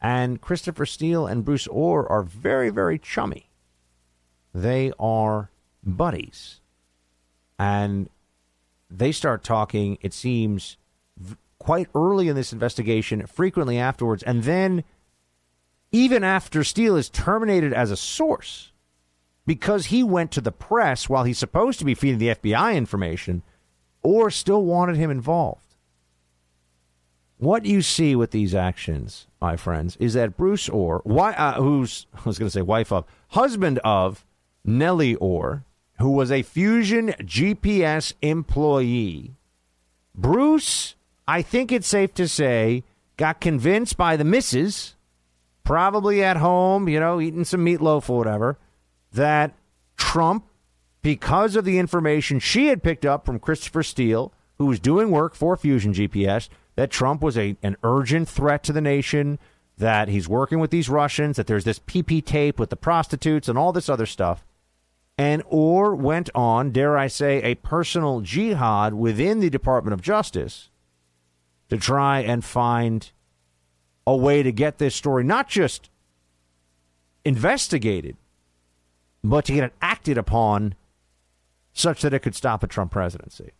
[0.00, 3.48] And Christopher Steele and Bruce Ohr are very, very chummy.
[4.54, 5.50] They are
[5.84, 6.60] buddies.
[7.58, 8.08] And
[8.90, 10.76] they start talking, it seems,
[11.16, 14.84] v- quite early in this investigation, frequently afterwards, and then
[15.92, 18.72] even after Steele is terminated as a source
[19.46, 23.42] because he went to the press while he's supposed to be feeding the FBI information
[24.02, 25.60] or still wanted him involved.
[27.38, 32.06] What you see with these actions, my friends, is that Bruce Ohr, why, uh, who's
[32.14, 34.24] I was going to say wife of, husband of
[34.64, 35.64] Nellie Ohr,
[35.98, 39.34] who was a Fusion GPS employee,
[40.14, 40.94] Bruce,
[41.26, 42.84] I think it's safe to say,
[43.16, 44.96] got convinced by the missus,
[45.64, 48.58] probably at home, you know, eating some meatloaf or whatever,
[49.12, 49.54] that
[49.96, 50.46] Trump,
[51.02, 55.34] because of the information she had picked up from Christopher Steele, who was doing work
[55.34, 59.38] for Fusion GPS, that Trump was a, an urgent threat to the nation,
[59.78, 63.58] that he's working with these Russians, that there's this PP tape with the prostitutes and
[63.58, 64.44] all this other stuff.
[65.16, 70.70] And Ohr went on, dare I say, a personal jihad within the Department of Justice
[71.68, 73.10] to try and find
[74.06, 75.88] a way to get this story not just
[77.24, 78.16] investigated,
[79.22, 80.74] but to get it acted upon
[81.72, 83.52] such that it could stop a Trump presidency.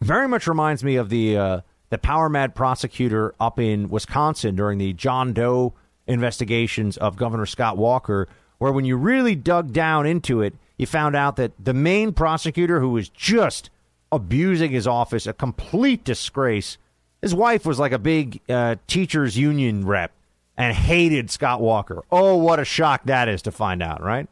[0.00, 4.78] Very much reminds me of the uh, the power mad prosecutor up in Wisconsin during
[4.78, 5.74] the John Doe
[6.06, 8.28] investigations of Governor Scott Walker,
[8.64, 12.80] where when you really dug down into it, you found out that the main prosecutor
[12.80, 13.68] who was just
[14.10, 16.78] abusing his office, a complete disgrace.
[17.20, 20.12] His wife was like a big uh, teachers union rep
[20.56, 22.04] and hated Scott Walker.
[22.10, 24.28] Oh, what a shock that is to find out, right?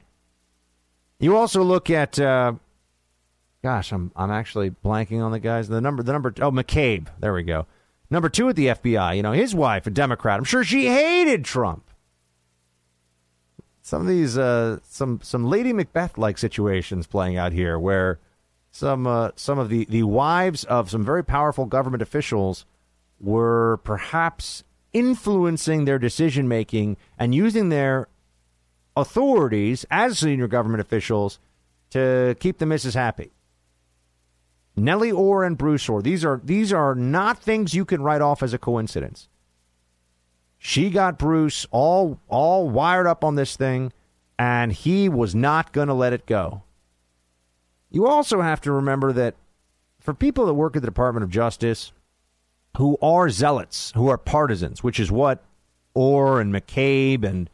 [1.20, 2.54] You also look at, uh,
[3.62, 5.68] gosh, I'm I'm actually blanking on the guys.
[5.68, 6.32] The number, the number.
[6.40, 7.08] Oh, McCabe.
[7.20, 7.66] There we go.
[8.08, 9.14] Number two at the FBI.
[9.14, 10.38] You know, his wife, a Democrat.
[10.38, 11.84] I'm sure she hated Trump.
[13.92, 18.20] Some of these, uh, some some Lady Macbeth like situations playing out here, where
[18.70, 22.64] some uh, some of the the wives of some very powerful government officials
[23.20, 28.08] were perhaps influencing their decision making and using their
[28.96, 31.38] authorities as senior government officials
[31.90, 33.30] to keep the missus happy.
[34.74, 38.42] Nellie Ohr and Bruce Ohr, these are these are not things you can write off
[38.42, 39.28] as a coincidence.
[40.64, 43.92] She got Bruce all all wired up on this thing,
[44.38, 46.62] and he was not going to let it go.
[47.90, 49.34] You also have to remember that
[49.98, 51.90] for people that work at the Department of Justice,
[52.76, 55.42] who are zealots, who are partisans, which is what
[55.96, 57.50] Ohr and McCabe and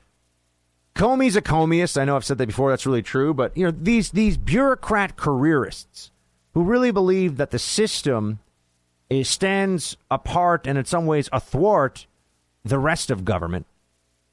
[0.94, 1.98] Comey's a Comeyist.
[1.98, 2.68] I know I've said that before.
[2.68, 3.32] That's really true.
[3.32, 6.10] But you know these these bureaucrat careerists
[6.52, 8.40] who really believe that the system
[9.08, 12.06] is, stands apart and in some ways athwart
[12.64, 13.66] the rest of government.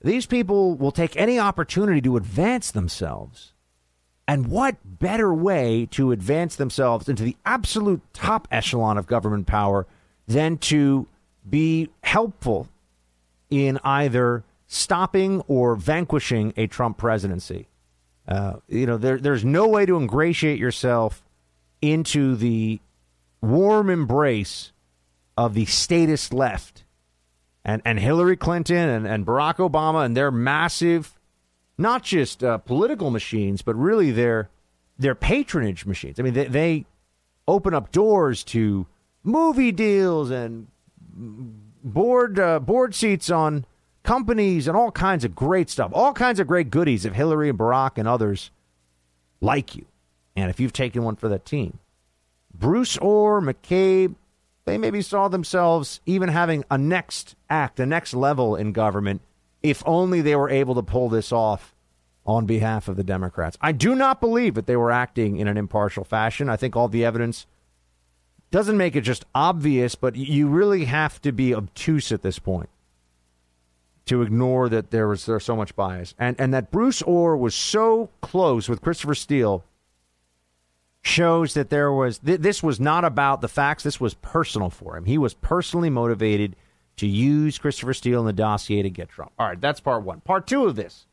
[0.02, 3.54] These people will take any opportunity to advance themselves.
[4.28, 9.86] And what better way to advance themselves into the absolute top echelon of government power
[10.28, 11.08] than to
[11.48, 12.68] be helpful
[13.50, 17.68] in either stopping or vanquishing a Trump presidency?
[18.28, 21.24] Uh, you know, there, there's no way to ingratiate yourself
[21.82, 22.80] into the
[23.42, 24.72] warm embrace
[25.38, 26.85] of the statist left
[27.66, 31.16] and, and Hillary Clinton and, and Barack Obama and their massive,
[31.78, 34.50] not just uh, political machines, but really their
[34.98, 36.20] their patronage machines.
[36.20, 36.86] I mean, they, they
[37.48, 38.86] open up doors to
[39.24, 40.68] movie deals and
[41.84, 43.66] board uh, board seats on
[44.04, 47.58] companies and all kinds of great stuff, all kinds of great goodies if Hillary and
[47.58, 48.52] Barack and others
[49.42, 49.86] like you,
[50.36, 51.80] and if you've taken one for that team.
[52.54, 54.16] Bruce Ohr, McCabe,
[54.66, 59.22] they maybe saw themselves even having a next act, a next level in government,
[59.62, 61.74] if only they were able to pull this off
[62.26, 63.58] on behalf of the Democrats.
[63.62, 66.50] I do not believe that they were acting in an impartial fashion.
[66.50, 67.46] I think all the evidence
[68.50, 72.70] doesn't make it just obvious, but you really have to be obtuse at this point
[74.06, 77.56] to ignore that there was there's so much bias and and that Bruce Ohr was
[77.56, 79.64] so close with Christopher Steele
[81.06, 83.84] shows that there was th- this was not about the facts.
[83.84, 85.06] This was personal for him.
[85.06, 86.56] He was personally motivated
[86.98, 89.32] to use Christopher Steele in the dossier to get Trump.
[89.38, 91.06] All right that's part 1 part 2 of this.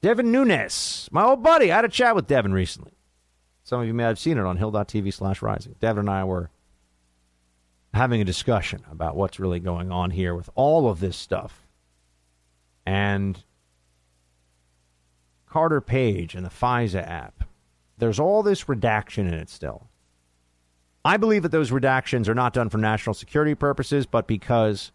[0.00, 1.70] Devin Nunes my old buddy.
[1.70, 2.92] I had a chat with Devin recently.
[3.62, 5.76] Some of you may have seen it on hill.tv slash rising.
[5.78, 6.50] Devin and I were
[7.94, 11.64] having a discussion about what's really going on here with all of this stuff.
[12.84, 13.44] And
[15.48, 17.44] Carter Page and the FISA app,
[17.98, 19.88] there's all this redaction in it still.
[21.04, 24.92] I believe that those redactions are not done for national security purposes, but because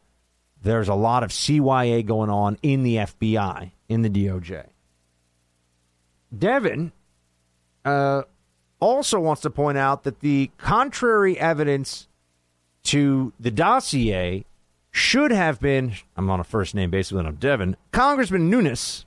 [0.62, 4.68] there's a lot of CYA going on in the FBI, in the DOJ.
[6.38, 6.92] Devin
[7.86, 8.24] uh,
[8.80, 12.08] also wants to point out that the contrary evidence
[12.84, 14.46] to the dossier
[14.92, 19.06] should have been, I'm on a first name basis with him, Devin, Congressman Nunes.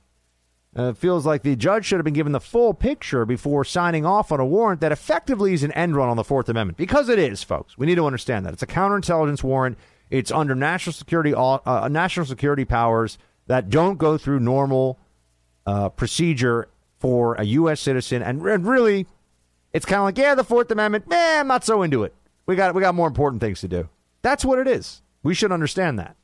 [0.74, 4.30] Uh, feels like the judge should have been given the full picture before signing off
[4.30, 6.76] on a warrant that effectively is an end run on the Fourth Amendment.
[6.78, 7.76] Because it is, folks.
[7.76, 8.52] We need to understand that.
[8.52, 9.78] It's a counterintelligence warrant.
[10.10, 15.00] It's under national security, uh, national security powers that don't go through normal
[15.66, 17.80] uh, procedure for a U.S.
[17.80, 18.22] citizen.
[18.22, 19.08] And, and really,
[19.72, 22.14] it's kind of like, yeah, the Fourth Amendment, eh, I'm not so into it.
[22.46, 23.88] We got, we got more important things to do.
[24.22, 25.02] That's what it is.
[25.24, 26.16] We should understand that.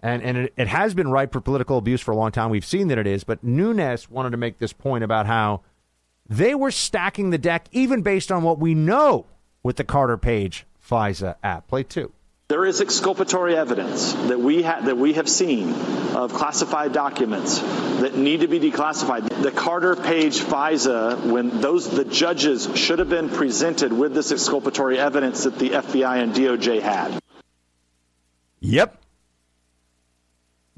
[0.00, 2.50] And, and it, it has been ripe for political abuse for a long time.
[2.50, 3.24] We've seen that it is.
[3.24, 5.62] But Nunes wanted to make this point about how
[6.28, 9.26] they were stacking the deck, even based on what we know
[9.62, 11.66] with the Carter Page FISA app.
[11.68, 12.12] Play two.
[12.48, 15.74] There is exculpatory evidence that we ha- that we have seen
[16.14, 19.42] of classified documents that need to be declassified.
[19.42, 24.98] The Carter Page FISA, when those the judges should have been presented with this exculpatory
[24.98, 27.20] evidence that the FBI and DOJ had.
[28.60, 28.97] Yep.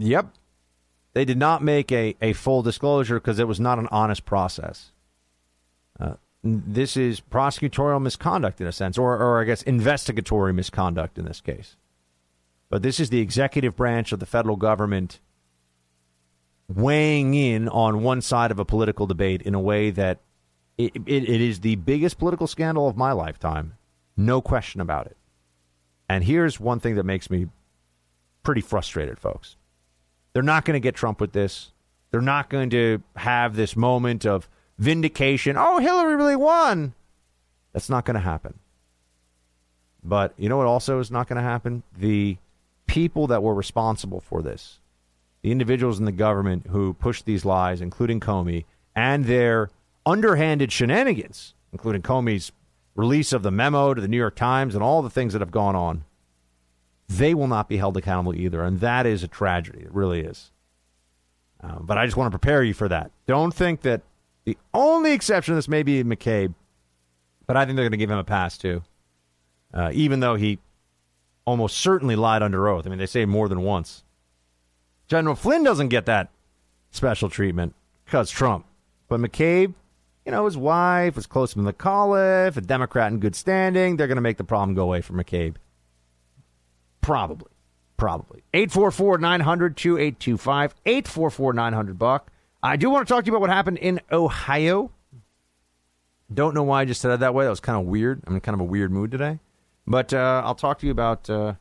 [0.00, 0.34] Yep.
[1.12, 4.92] They did not make a, a full disclosure because it was not an honest process.
[5.98, 11.26] Uh, this is prosecutorial misconduct in a sense, or, or I guess investigatory misconduct in
[11.26, 11.76] this case.
[12.70, 15.20] But this is the executive branch of the federal government
[16.68, 20.20] weighing in on one side of a political debate in a way that
[20.78, 23.74] it, it, it is the biggest political scandal of my lifetime.
[24.16, 25.16] No question about it.
[26.08, 27.48] And here's one thing that makes me
[28.42, 29.56] pretty frustrated, folks.
[30.32, 31.72] They're not going to get Trump with this.
[32.10, 35.56] They're not going to have this moment of vindication.
[35.58, 36.94] Oh, Hillary really won.
[37.72, 38.58] That's not going to happen.
[40.02, 41.82] But you know what also is not going to happen?
[41.96, 42.38] The
[42.86, 44.80] people that were responsible for this,
[45.42, 48.64] the individuals in the government who pushed these lies, including Comey,
[48.96, 49.70] and their
[50.04, 52.50] underhanded shenanigans, including Comey's
[52.96, 55.50] release of the memo to the New York Times and all the things that have
[55.50, 56.04] gone on,
[57.10, 58.62] they will not be held accountable either.
[58.62, 59.80] And that is a tragedy.
[59.80, 60.52] It really is.
[61.62, 63.10] Uh, but I just want to prepare you for that.
[63.26, 64.02] Don't think that
[64.44, 66.54] the only exception to this may be McCabe,
[67.46, 68.82] but I think they're going to give him a pass too,
[69.74, 70.60] uh, even though he
[71.44, 72.86] almost certainly lied under oath.
[72.86, 74.04] I mean, they say more than once.
[75.08, 76.30] General Flynn doesn't get that
[76.92, 78.66] special treatment because Trump.
[79.08, 79.74] But McCabe,
[80.24, 83.96] you know, his wife was close to McAuliffe, a Democrat in good standing.
[83.96, 85.56] They're going to make the problem go away for McCabe.
[87.00, 87.50] Probably.
[87.96, 88.42] Probably.
[88.54, 90.74] 844 900 2825.
[90.86, 92.30] 844 900 Buck.
[92.62, 94.90] I do want to talk to you about what happened in Ohio.
[96.32, 97.44] Don't know why I just said it that way.
[97.44, 98.22] That was kind of weird.
[98.26, 99.38] I'm in kind of a weird mood today.
[99.86, 101.54] But uh, I'll talk to you about uh,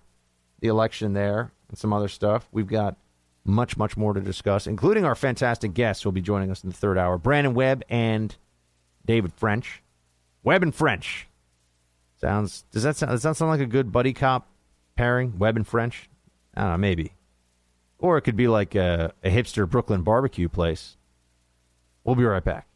[0.59, 2.47] the election there and some other stuff.
[2.51, 2.97] We've got
[3.45, 6.69] much, much more to discuss, including our fantastic guests who will be joining us in
[6.69, 8.35] the third hour Brandon Webb and
[9.05, 9.81] David French.
[10.43, 11.27] Webb and French.
[12.21, 14.47] Sounds does that sound does that sound like a good buddy cop
[14.99, 15.39] pairing?
[15.39, 16.09] Webb and French?
[16.53, 17.13] I don't know, maybe.
[17.99, 20.97] Or it could be like a, a hipster Brooklyn barbecue place.
[22.03, 22.67] We'll be right back.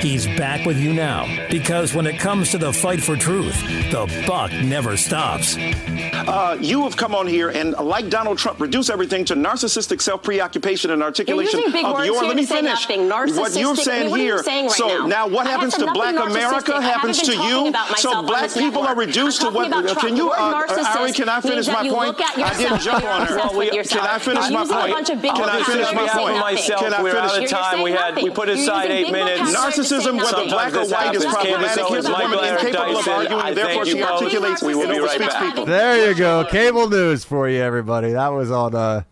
[0.00, 3.54] He's back with you now because when it comes to the fight for truth,
[3.90, 5.56] the buck never stops.
[5.58, 10.22] Uh, you have come on here and, like Donald Trump, reduce everything to narcissistic self
[10.22, 12.20] preoccupation and articulation You're big of words your.
[12.20, 12.88] Here Let me to say finish.
[13.36, 14.34] What you're saying I mean, what here.
[14.34, 17.72] Are you saying right so now, what I happens to Black America happens to you.
[17.96, 18.88] So black people network.
[18.88, 19.70] are reduced I'm to what?
[19.70, 21.12] talking Can you, The uh, Ari?
[21.12, 22.20] Can I finish my point?
[22.20, 23.34] I didn't jump on you're her.
[23.36, 24.04] obsessed with yourself.
[24.06, 24.92] Can I finish my use a point?
[24.92, 26.34] bunch of big Can I finish my point?
[26.78, 27.52] Can I We're out finish?
[27.52, 27.82] of time.
[27.82, 29.52] We had we put aside eight minutes.
[29.88, 31.86] Narcissism, whether black or white, is problematic.
[31.86, 35.66] Here's a woman incapable of arguing, therefore she articulates and overspeaks people.
[35.66, 36.44] There you go.
[36.44, 38.12] Cable news for you, everybody.
[38.12, 39.02] That was on uh,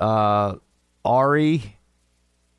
[0.00, 0.56] uh,
[1.04, 1.76] Ari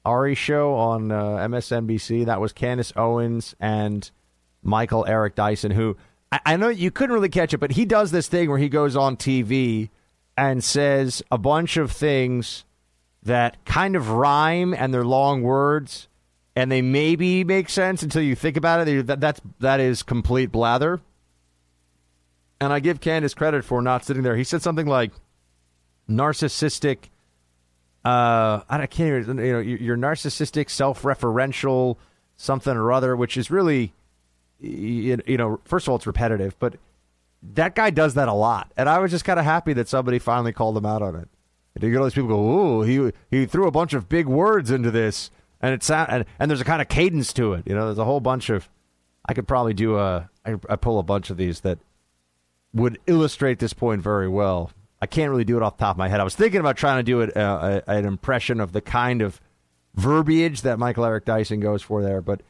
[0.06, 1.16] Ari show on uh,
[1.48, 2.26] MSNBC.
[2.26, 4.10] That was Candace Owens and
[4.64, 5.98] Michael Eric Dyson, who
[6.32, 8.70] I, I know you couldn't really catch it, but he does this thing where he
[8.70, 9.90] goes on TV
[10.38, 12.66] and says a bunch of things
[13.22, 16.08] that kind of rhyme and they're long words
[16.60, 19.08] and they maybe make sense until you think about it.
[19.08, 21.00] That, that's that is complete blather.
[22.60, 24.36] And I give Candace credit for not sitting there.
[24.36, 25.14] He said something like
[26.10, 26.98] narcissistic.
[28.04, 31.96] Uh, I can't even, you know, you're narcissistic, self-referential,
[32.36, 33.94] something or other, which is really,
[34.60, 36.76] you know, first of all, it's repetitive, but
[37.54, 40.20] that guy does that a lot, and I was just kind of happy that somebody
[40.20, 41.30] finally called him out on it.
[41.74, 44.28] And you get all these people go, "Ooh, he he threw a bunch of big
[44.28, 45.32] words into this,"
[45.62, 47.64] and it's and, and there's a kind of cadence to it.
[47.66, 48.70] You know, there's a whole bunch of.
[49.26, 50.30] I could probably do a.
[50.46, 51.80] I, I pull a bunch of these that
[52.74, 54.72] would illustrate this point very well.
[55.02, 56.20] I can't really do it off the top of my head.
[56.20, 59.40] I was thinking about trying to do it uh, an impression of the kind of
[59.96, 62.42] verbiage that Michael Eric Dyson goes for there, but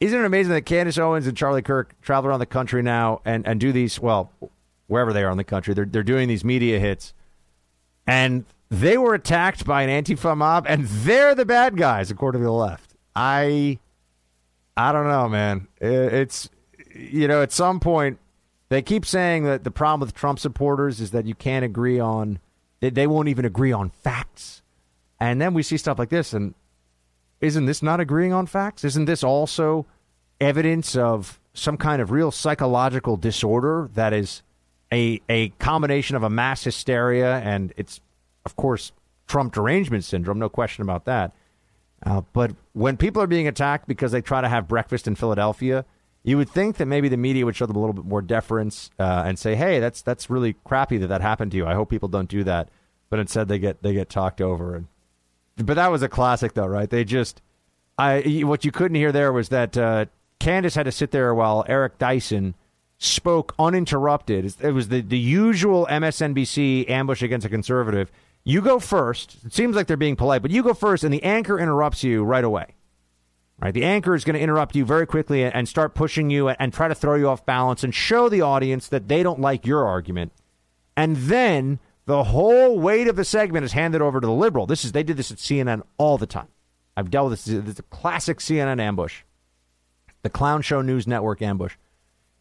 [0.00, 3.46] isn't it amazing that Candace Owens and Charlie Kirk travel around the country now and,
[3.46, 4.32] and do these, well,
[4.88, 7.14] wherever they are in the country, they're, they're doing these media hits.
[8.06, 12.46] And they were attacked by an Antifa mob, and they're the bad guys, according to
[12.46, 12.94] the left.
[13.14, 13.78] I,
[14.78, 15.68] I don't know, man.
[15.78, 16.48] It's,
[16.94, 18.18] you know, at some point,
[18.70, 22.38] they keep saying that the problem with Trump supporters is that you can't agree on,
[22.80, 24.62] they won't even agree on facts.
[25.20, 26.54] And then we see stuff like this, and
[27.42, 28.84] isn't this not agreeing on facts?
[28.84, 29.84] Isn't this also
[30.40, 34.42] evidence of some kind of real psychological disorder that is
[34.90, 38.00] a a combination of a mass hysteria and it's
[38.44, 38.92] of course
[39.26, 41.32] Trump derangement syndrome, no question about that.
[42.04, 45.84] Uh, but when people are being attacked because they try to have breakfast in Philadelphia,
[46.24, 48.90] you would think that maybe the media would show them a little bit more deference
[48.98, 51.66] uh, and say, "Hey, that's that's really crappy that that happened to you.
[51.66, 52.68] I hope people don't do that."
[53.10, 54.86] But instead, they get they get talked over and
[55.56, 56.88] but that was a classic, though, right?
[56.88, 57.42] They just,
[57.98, 60.06] I what you couldn't hear there was that uh,
[60.38, 62.54] Candace had to sit there while Eric Dyson
[62.98, 64.54] spoke uninterrupted.
[64.60, 68.10] It was the the usual MSNBC ambush against a conservative.
[68.44, 69.36] You go first.
[69.44, 72.24] It seems like they're being polite, but you go first, and the anchor interrupts you
[72.24, 72.74] right away.
[73.60, 76.72] Right, the anchor is going to interrupt you very quickly and start pushing you and
[76.72, 79.86] try to throw you off balance and show the audience that they don't like your
[79.86, 80.32] argument.
[80.96, 84.66] And then the whole weight of the segment is handed over to the liberal.
[84.66, 86.48] This is they did this at CNN all the time.
[86.96, 87.68] I've dealt with this.
[87.68, 89.22] It's a classic CNN ambush,
[90.22, 91.76] the Clown Show News Network ambush,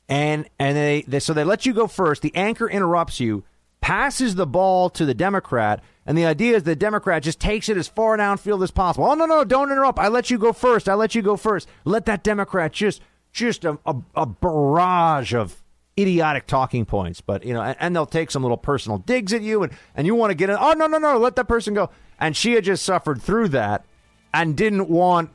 [0.10, 2.22] and and they, they so they let you go first.
[2.22, 3.44] The anchor interrupts you,
[3.82, 7.78] passes the ball to the Democrat, and the idea is the Democrat just takes it
[7.78, 9.06] as far downfield as possible.
[9.06, 9.44] Oh no no!
[9.44, 10.00] Don't interrupt.
[10.00, 10.88] I let you go first.
[10.88, 11.68] I let you go first.
[11.84, 13.02] Let that Democrat just
[13.34, 15.62] just a, a, a barrage of
[16.00, 19.42] idiotic talking points, but you know, and, and, they'll take some little personal digs at
[19.42, 20.58] you, and and you want to get in.
[20.60, 21.90] Oh no, no, no, let that person go.
[22.20, 23.86] And she had just suffered through that,
[24.34, 25.32] and didn't want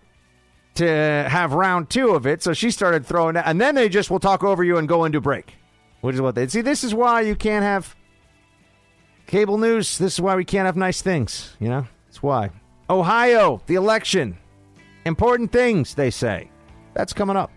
[0.77, 4.21] to have round two of it, so she started throwing and then they just will
[4.21, 5.55] talk over you and go into break,
[6.03, 6.61] which is what they see.
[6.61, 7.97] This is why you can't have
[9.27, 9.99] cable news.
[9.99, 11.55] This is why we can't have nice things.
[11.61, 12.51] You know, that's why.
[12.89, 14.39] Ohio, the election,
[15.05, 16.51] important things they say.
[16.95, 17.51] That's coming up.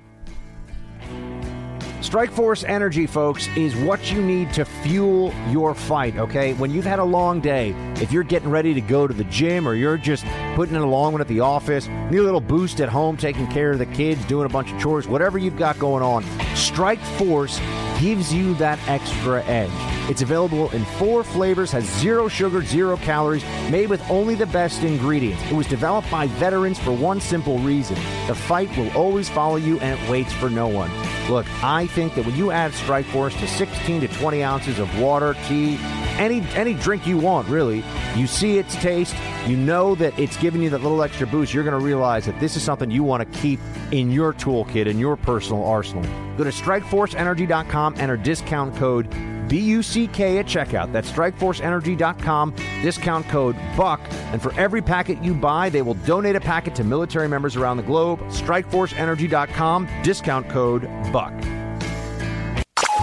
[2.01, 6.53] Strike Force Energy, folks, is what you need to fuel your fight, okay?
[6.53, 9.67] When you've had a long day, if you're getting ready to go to the gym
[9.67, 12.80] or you're just putting in a long one at the office, need a little boost
[12.80, 15.78] at home, taking care of the kids, doing a bunch of chores, whatever you've got
[15.78, 16.24] going on,
[16.55, 17.59] Strike Force
[18.00, 19.72] gives you that extra edge.
[20.10, 24.84] It's available in four flavors, has zero sugar, zero calories, made with only the best
[24.84, 25.43] ingredients.
[25.52, 27.95] It was developed by veterans for one simple reason
[28.28, 30.91] the fight will always follow you and it waits for no one.
[31.30, 35.00] Look, I think that when you add Strike Force to 16 to 20 ounces of
[35.00, 35.78] water, tea,
[36.20, 37.84] any any drink you want, really,
[38.15, 39.15] you see its taste,
[39.47, 41.53] you know that it's giving you that little extra boost.
[41.53, 43.59] You're going to realize that this is something you want to keep
[43.91, 46.03] in your toolkit, in your personal arsenal.
[46.38, 49.09] Go to StrikeForceEnergy.com, enter discount code
[49.49, 50.91] BUCK at checkout.
[50.91, 53.99] That's StrikeForceEnergy.com, discount code BUCK.
[54.32, 57.78] And for every packet you buy, they will donate a packet to military members around
[57.78, 58.20] the globe.
[58.30, 61.59] StrikeForceEnergy.com, discount code BUCK.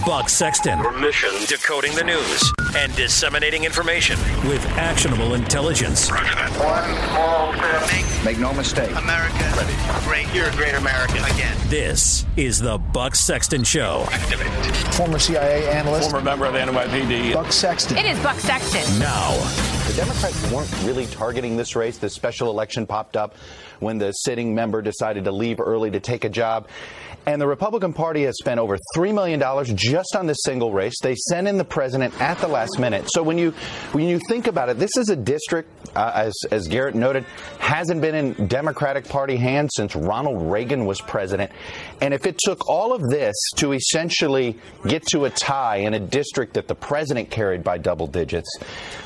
[0.06, 0.78] Buck Sexton.
[0.78, 4.16] Your mission decoding the news and disseminating information
[4.48, 6.08] with actionable intelligence.
[6.10, 6.24] One
[7.08, 8.24] small step.
[8.24, 8.94] Make no mistake.
[8.94, 9.34] America.
[9.56, 9.74] Ready.
[10.04, 10.32] Great.
[10.32, 11.56] You're a great American again.
[11.66, 14.06] This is the Buck Sexton Show.
[14.12, 14.76] Activate.
[14.94, 16.12] Former CIA analyst.
[16.12, 17.34] Former member of the NYPD.
[17.34, 17.98] Buck Sexton.
[17.98, 19.00] It is Buck Sexton.
[19.00, 19.75] Now.
[19.86, 21.96] The Democrats weren't really targeting this race.
[21.96, 23.36] This special election popped up
[23.78, 26.68] when the sitting member decided to leave early to take a job.
[27.28, 29.40] And the Republican Party has spent over $3 million
[29.76, 30.94] just on this single race.
[31.02, 33.08] They sent in the president at the last minute.
[33.12, 33.50] So when you
[33.92, 37.24] when you think about it, this is a district, uh, as, as Garrett noted,
[37.58, 41.50] hasn't been in Democratic Party hands since Ronald Reagan was president.
[42.00, 44.56] And if it took all of this to essentially
[44.86, 48.56] get to a tie in a district that the president carried by double digits,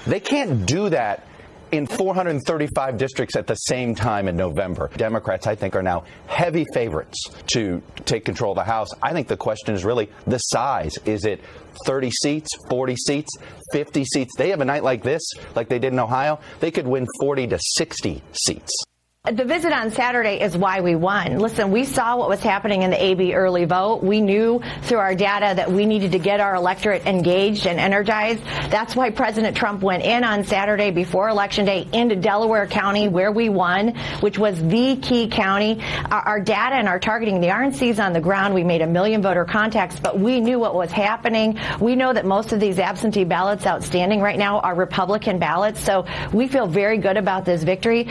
[0.06, 1.26] they can't do that
[1.72, 4.90] in 435 districts at the same time in November.
[4.96, 7.18] Democrats, I think, are now heavy favorites
[7.48, 8.88] to take control of the House.
[9.02, 10.96] I think the question is really the size.
[11.04, 11.40] Is it
[11.86, 13.30] 30 seats, 40 seats,
[13.72, 14.32] 50 seats?
[14.36, 15.22] They have a night like this,
[15.54, 18.89] like they did in Ohio, they could win 40 to 60 seats.
[19.30, 21.38] The visit on Saturday is why we won.
[21.38, 24.02] Listen, we saw what was happening in the AB early vote.
[24.02, 28.42] We knew through our data that we needed to get our electorate engaged and energized.
[28.70, 33.30] That's why President Trump went in on Saturday before Election Day into Delaware County, where
[33.30, 35.82] we won, which was the key county.
[36.10, 38.54] Our, our data and our targeting, the RNC's on the ground.
[38.54, 41.60] We made a million voter contacts, but we knew what was happening.
[41.78, 45.78] We know that most of these absentee ballots outstanding right now are Republican ballots.
[45.78, 48.08] So we feel very good about this victory.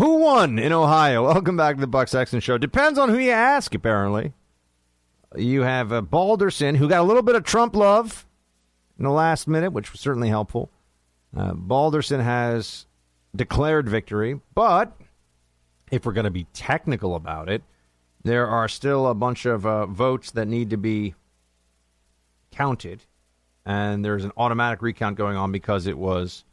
[0.00, 1.26] Who won in Ohio?
[1.26, 2.56] Welcome back to the Buck Sexton Show.
[2.56, 4.32] Depends on who you ask, apparently.
[5.36, 8.26] You have uh, Balderson, who got a little bit of Trump love
[8.98, 10.70] in the last minute, which was certainly helpful.
[11.36, 12.86] Uh, Balderson has
[13.36, 14.96] declared victory, but
[15.90, 17.62] if we're going to be technical about it,
[18.24, 21.14] there are still a bunch of uh, votes that need to be
[22.50, 23.04] counted,
[23.66, 26.46] and there's an automatic recount going on because it was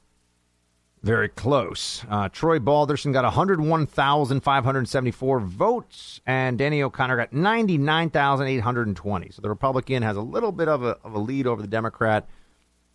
[1.07, 2.03] very close.
[2.09, 9.29] Uh, Troy Balderson got 101,574 votes, and Danny O'Connor got 99,820.
[9.31, 12.27] So the Republican has a little bit of a, of a lead over the Democrat,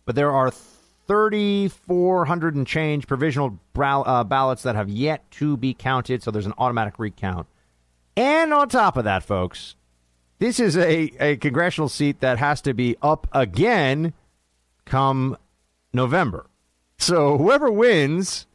[0.05, 6.21] but there are 3,400 and change provisional uh, ballots that have yet to be counted,
[6.21, 7.47] so there's an automatic recount.
[8.15, 9.75] And on top of that, folks,
[10.37, 14.13] this is a, a congressional seat that has to be up again
[14.85, 15.35] come
[15.93, 16.45] November.
[17.03, 18.47] So whoever wins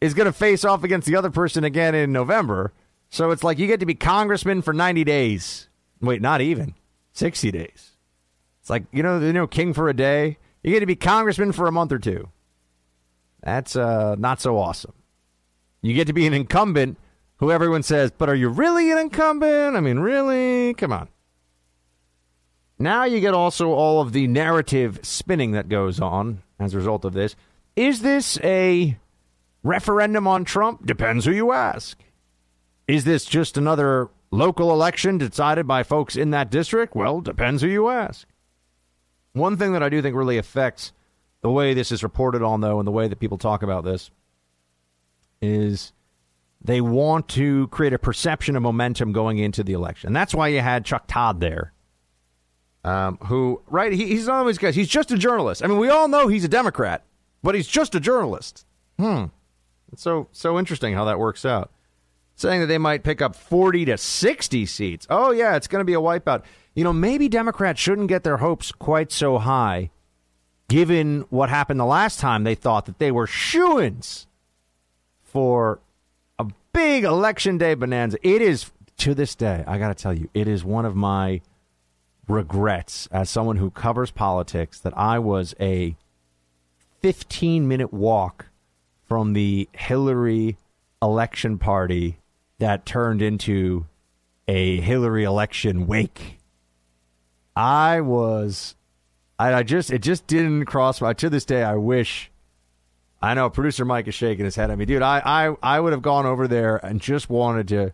[0.00, 2.72] is going to face off against the other person again in November.
[3.10, 5.68] So it's like you get to be congressman for 90 days.
[6.00, 6.74] Wait, not even
[7.12, 7.96] 60 days.
[8.60, 10.38] It's like, you know, you know, king for a day.
[10.62, 12.28] You get to be congressman for a month or two.
[13.42, 14.94] That's uh, not so awesome.
[15.80, 16.98] You get to be an incumbent
[17.38, 19.74] who everyone says, but are you really an incumbent?
[19.74, 20.72] I mean, really?
[20.74, 21.08] Come on.
[22.78, 27.04] Now you get also all of the narrative spinning that goes on as a result
[27.04, 27.34] of this.
[27.76, 28.98] Is this a
[29.62, 30.86] referendum on Trump?
[30.86, 31.98] Depends who you ask.
[32.86, 36.94] Is this just another local election decided by folks in that district?
[36.94, 38.26] Well, depends who you ask.
[39.32, 40.92] One thing that I do think really affects
[41.40, 44.10] the way this is reported on, though, and the way that people talk about this
[45.40, 45.92] is
[46.60, 50.12] they want to create a perception of momentum going into the election.
[50.12, 51.72] That's why you had Chuck Todd there,
[52.84, 54.76] um, who, right, he, he's always guys.
[54.76, 55.64] He's just a journalist.
[55.64, 57.04] I mean, we all know he's a Democrat
[57.42, 58.66] but he's just a journalist.
[58.98, 59.26] Hmm.
[59.92, 61.70] It's so so interesting how that works out.
[62.34, 65.06] Saying that they might pick up 40 to 60 seats.
[65.10, 66.42] Oh yeah, it's going to be a wipeout.
[66.74, 69.90] You know, maybe Democrats shouldn't get their hopes quite so high
[70.68, 74.26] given what happened the last time they thought that they were shoo-ins
[75.22, 75.80] for
[76.38, 78.16] a big election day bonanza.
[78.22, 81.42] It is to this day, I got to tell you, it is one of my
[82.28, 85.96] regrets as someone who covers politics that I was a
[87.02, 88.46] 15 minute walk
[89.04, 90.56] from the Hillary
[91.02, 92.18] election party
[92.58, 93.86] that turned into
[94.46, 96.38] a Hillary election wake.
[97.54, 98.76] I was,
[99.38, 102.30] I, I just, it just didn't cross my, to this day, I wish,
[103.20, 104.84] I know producer Mike is shaking his head at me.
[104.84, 107.92] Dude, I, I, I would have gone over there and just wanted to,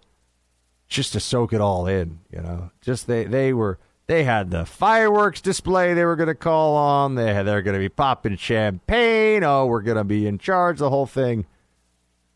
[0.89, 3.79] just to soak it all in, you know, just they, they were,
[4.09, 7.15] they had the fireworks display they were going to call on.
[7.15, 9.45] They they're going to be popping champagne.
[9.45, 10.79] Oh, we're going to be in charge.
[10.79, 11.47] The whole thing.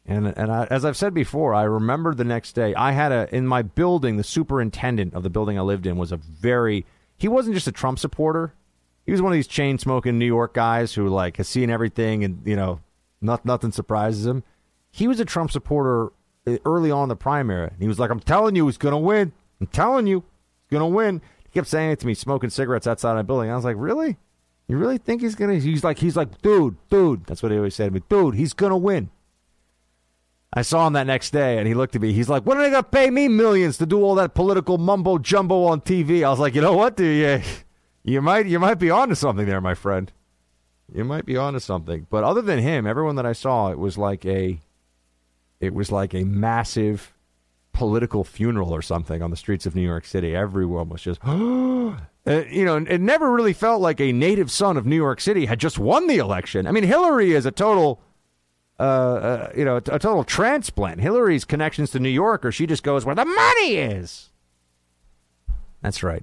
[0.04, 3.34] And and I, as I've said before, I remember the next day I had a
[3.34, 4.18] in my building.
[4.18, 6.84] The superintendent of the building I lived in was a very.
[7.16, 8.52] He wasn't just a Trump supporter.
[9.06, 12.22] He was one of these chain smoking New York guys who like has seen everything
[12.22, 12.80] and you know,
[13.20, 14.44] not, nothing surprises him.
[14.90, 16.12] He was a Trump supporter
[16.46, 17.70] eh, early on the primary.
[17.78, 19.32] He was like, "I'm telling you, he's going to win.
[19.58, 20.24] I'm telling you,
[20.68, 23.50] he's going to win." He kept saying it to me, smoking cigarettes outside my building.
[23.50, 24.16] I was like, really?
[24.68, 25.56] You really think he's gonna?
[25.56, 27.26] He's like, he's like, dude, dude.
[27.26, 28.36] That's what he always said to me, dude.
[28.36, 29.10] He's gonna win.
[30.50, 32.14] I saw him that next day, and he looked at me.
[32.14, 35.18] He's like, "When are they gonna pay me millions to do all that political mumbo
[35.18, 37.44] jumbo on TV?" I was like, "You know what, dude?
[37.44, 37.52] You,
[38.14, 40.10] you might, you might be onto something there, my friend.
[40.90, 43.98] You might be onto something." But other than him, everyone that I saw, it was
[43.98, 44.58] like a,
[45.60, 47.11] it was like a massive
[47.82, 50.36] political funeral or something on the streets of New York City.
[50.36, 54.86] Everyone was just, uh, you know, it never really felt like a native son of
[54.86, 56.68] New York City had just won the election.
[56.68, 58.00] I mean, Hillary is a total,
[58.78, 61.00] uh, uh, you know, a total transplant.
[61.00, 64.30] Hillary's connections to New York, or she just goes where the money is.
[65.80, 66.22] That's right.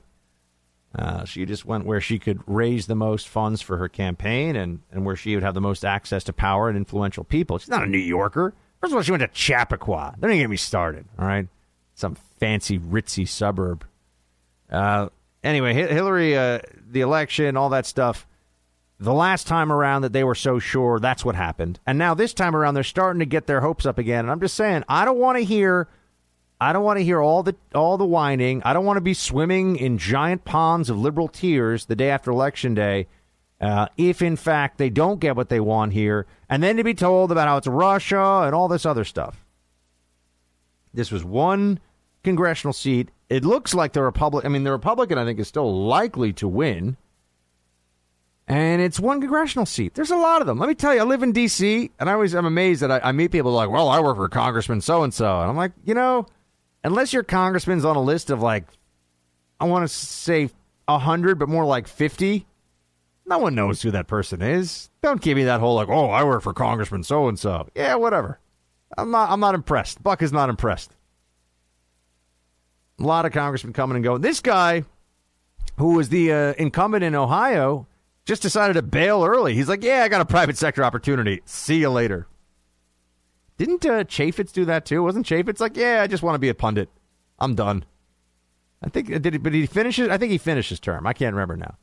[0.95, 4.80] Uh, she just went where she could raise the most funds for her campaign and,
[4.93, 7.57] and where she would have the most access to power and influential people.
[7.57, 8.53] She's not a New Yorker.
[8.80, 10.15] First of all, she went to Chappaqua.
[10.19, 11.05] Don't even get me started.
[11.17, 11.47] All right,
[11.95, 13.86] some fancy ritzy suburb.
[14.71, 15.09] Uh,
[15.43, 16.59] anyway, Hillary, uh,
[16.89, 18.25] the election, all that stuff.
[18.99, 21.80] the last time around that they were so sure that's what happened.
[21.88, 24.19] And now this time around they're starting to get their hopes up again.
[24.25, 25.88] And I'm just saying, I don't want to hear
[26.61, 28.61] I don't want to hear all the all the whining.
[28.65, 32.30] I don't want to be swimming in giant ponds of liberal tears the day after
[32.32, 33.07] election day.
[33.62, 36.93] Uh, if in fact they don't get what they want here, and then to be
[36.93, 39.45] told about how it's Russia and all this other stuff.
[40.93, 41.80] This was one
[42.24, 43.10] congressional seat.
[43.30, 44.45] It looks like the Republic.
[44.45, 46.97] I mean, the Republican, I think, is still likely to win.
[48.47, 49.93] And it's one congressional seat.
[49.93, 50.57] There's a lot of them.
[50.57, 52.99] Let me tell you, I live in D.C., and I always am amazed that I,
[53.10, 55.41] I meet people like, well, I work for Congressman so and so.
[55.41, 56.26] And I'm like, you know,
[56.84, 58.66] unless your congressman's on a list of like,
[59.60, 60.49] I want to say
[60.86, 62.47] 100, but more like 50,
[63.30, 64.89] no one knows who that person is.
[65.01, 67.69] Don't give me that whole like, oh, I work for Congressman so and so.
[67.75, 68.39] Yeah, whatever.
[68.97, 69.30] I'm not.
[69.30, 70.03] I'm not impressed.
[70.03, 70.95] Buck is not impressed.
[72.99, 74.21] A lot of congressmen coming and going.
[74.21, 74.84] This guy,
[75.77, 77.88] who was the uh, incumbent in Ohio,
[78.25, 79.53] just decided to bail early.
[79.53, 81.41] He's like, "Yeah, I got a private sector opportunity.
[81.45, 82.27] See you later."
[83.57, 85.03] Didn't uh, Chaffetz do that too?
[85.03, 86.89] Wasn't Chaffetz like, "Yeah, I just want to be a pundit.
[87.38, 87.86] I'm done."
[88.82, 90.09] I think did he, but he finishes.
[90.09, 91.05] I think he finished his term.
[91.05, 91.77] I can't remember now,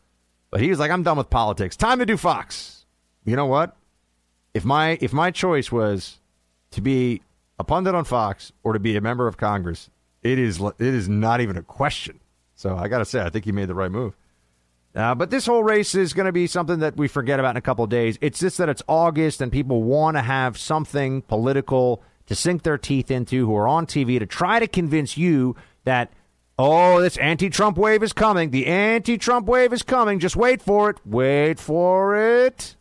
[0.51, 1.76] but he was like, "I'm done with politics.
[1.76, 2.86] Time to do Fox."
[3.24, 3.76] You know what?
[4.55, 6.18] If my if my choice was
[6.70, 7.22] to be
[7.59, 9.90] a pundit on Fox or to be a member of Congress,
[10.22, 12.20] it is it is not even a question.
[12.55, 14.16] So I got to say, I think he made the right move.
[14.94, 17.59] Uh, but this whole race is going to be something that we forget about in
[17.59, 18.16] a couple days.
[18.22, 22.78] It's just that it's August and people want to have something political to sink their
[22.78, 26.11] teeth into who are on TV to try to convince you that,
[26.59, 28.51] oh, this anti Trump wave is coming.
[28.51, 30.19] The anti Trump wave is coming.
[30.19, 30.99] Just wait for it.
[31.05, 32.77] Wait for it.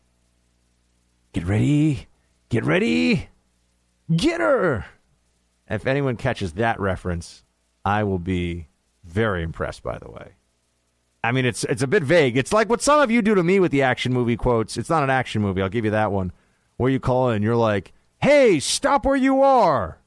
[1.33, 2.07] Get ready.
[2.49, 3.29] Get ready.
[4.15, 4.85] Get her.
[5.67, 7.43] If anyone catches that reference,
[7.83, 8.67] I will be
[9.03, 10.33] very impressed, by the way.
[11.23, 12.37] I mean, it's it's a bit vague.
[12.37, 14.77] It's like what some of you do to me with the action movie quotes.
[14.77, 15.61] It's not an action movie.
[15.61, 16.31] I'll give you that one.
[16.77, 19.97] Where you call in, you're like, "Hey, stop where you are."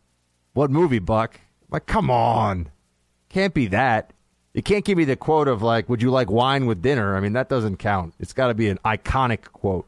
[0.52, 1.40] What movie, Buck?
[1.70, 2.70] Like, come on,
[3.28, 4.12] can't be that.
[4.54, 7.20] You can't give me the quote of like, "Would you like wine with dinner?" I
[7.20, 8.14] mean, that doesn't count.
[8.18, 9.86] It's got to be an iconic quote.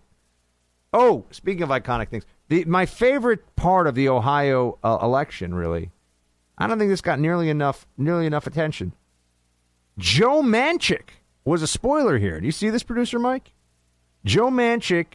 [0.93, 5.91] Oh, speaking of iconic things, the, my favorite part of the Ohio uh, election, really,
[6.59, 8.93] I don't think this got nearly enough nearly enough attention.
[9.99, 11.11] Joe Manchik
[11.45, 12.41] was a spoiler here.
[12.41, 13.53] Do you see this, producer Mike?
[14.25, 15.15] Joe Manchik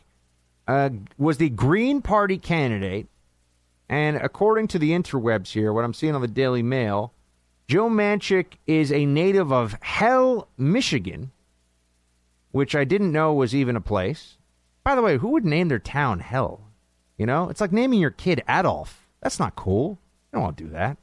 [0.67, 3.07] uh, was the Green Party candidate,
[3.87, 7.13] and according to the interwebs here, what I'm seeing on the Daily Mail,
[7.67, 11.31] Joe Manchik is a native of Hell, Michigan,
[12.51, 14.37] which I didn't know was even a place.
[14.83, 16.61] By the way, who would name their town Hell?
[17.17, 19.07] You know, it's like naming your kid Adolf.
[19.21, 19.97] That's not cool.
[20.31, 20.97] I don't want to do that.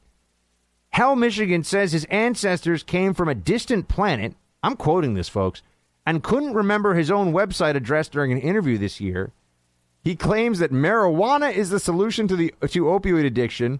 [0.91, 4.35] Hell, Michigan says his ancestors came from a distant planet.
[4.61, 5.61] I'm quoting this, folks,
[6.05, 9.31] and couldn't remember his own website address during an interview this year.
[10.03, 13.79] He claims that marijuana is the solution to the to opioid addiction.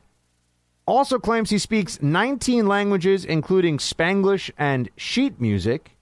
[0.86, 5.98] Also claims he speaks 19 languages, including Spanglish and sheet music.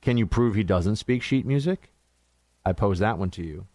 [0.00, 1.90] Can you prove he doesn't speak sheet music?
[2.64, 3.66] I pose that one to you.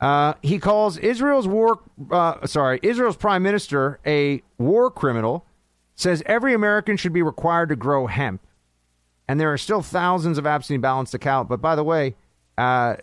[0.00, 1.80] Uh, he calls Israel's war,
[2.10, 5.44] uh, sorry, Israel's prime minister a war criminal.
[5.94, 8.40] Says every American should be required to grow hemp,
[9.26, 11.48] and there are still thousands of absentee ballots to count.
[11.48, 12.14] But by the way,
[12.56, 12.96] uh,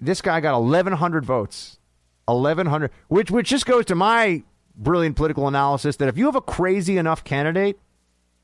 [0.00, 1.78] this guy got 1,100 votes,
[2.26, 4.42] 1,100, which which just goes to my
[4.76, 7.78] brilliant political analysis that if you have a crazy enough candidate,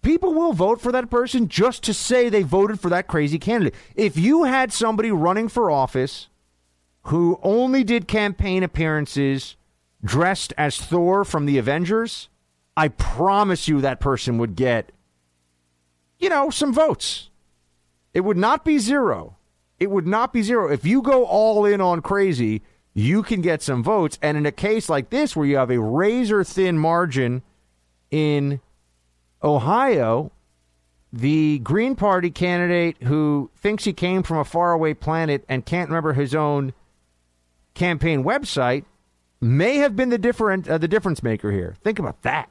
[0.03, 3.75] people will vote for that person just to say they voted for that crazy candidate.
[3.95, 6.29] If you had somebody running for office
[7.05, 9.57] who only did campaign appearances
[10.05, 12.29] dressed as Thor from the Avengers,
[12.77, 14.93] I promise you that person would get,
[16.19, 17.31] you know, some votes.
[18.15, 19.37] It would not be zero.
[19.79, 20.71] It would not be zero.
[20.71, 22.63] If you go all in on crazy,
[22.95, 24.19] you can get some votes.
[24.23, 27.43] And in a case like this, where you have a razor thin margin
[28.11, 28.61] in
[29.43, 30.33] Ohio,
[31.13, 36.13] the Green Party candidate who thinks he came from a faraway planet and can't remember
[36.13, 36.73] his own
[37.75, 38.85] campaign website
[39.41, 41.77] may have been the different uh, the difference maker here.
[41.83, 42.49] Think about that.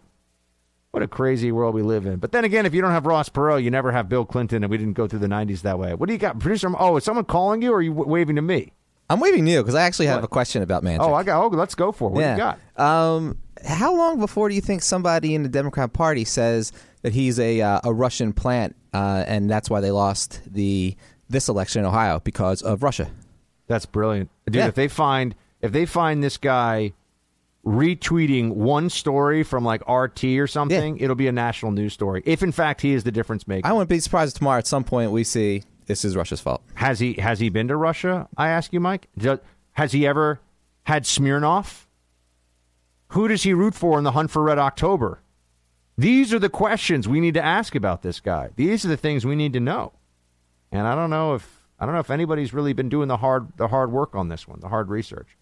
[0.92, 2.18] What a crazy world we live in.
[2.18, 4.72] But then again, if you don't have Ross Perot, you never have Bill Clinton, and
[4.72, 5.94] we didn't go through the '90s that way.
[5.94, 6.72] What do you got, producer?
[6.78, 8.74] Oh, is someone calling you, or are you w- waving to me?
[9.10, 10.26] I'm waving you because I actually have what?
[10.26, 11.00] a question about Manchik.
[11.00, 11.44] Oh, I got.
[11.44, 12.14] Oh, let's go for it.
[12.14, 12.34] What yeah.
[12.34, 12.60] you got?
[12.78, 17.40] Um, how long before do you think somebody in the Democrat Party says that he's
[17.40, 20.96] a uh, a Russian plant, uh, and that's why they lost the
[21.30, 23.10] this election in Ohio because of Russia?
[23.68, 24.56] That's brilliant, dude.
[24.56, 24.68] Yeah.
[24.68, 26.94] If they find if they find this guy
[27.66, 31.04] retweeting one story from like RT or something, yeah.
[31.04, 32.22] it'll be a national news story.
[32.26, 34.68] If in fact he is the difference maker, I wouldn't be surprised if tomorrow at
[34.68, 36.62] some point we see this is Russia's fault.
[36.76, 38.30] Has he has he been to Russia?
[38.38, 39.10] I ask you, Mike.
[39.72, 40.40] Has he ever
[40.84, 41.88] had Smirnoff?
[43.10, 45.24] Who does he root for in the hunt for Red October?
[45.98, 48.52] These are the questions we need to ask about this guy.
[48.56, 49.94] These are the things we need to know.
[50.72, 53.58] And I don't know if I don't know if anybody's really been doing the hard
[53.58, 55.38] the hard work on this one, the hard research.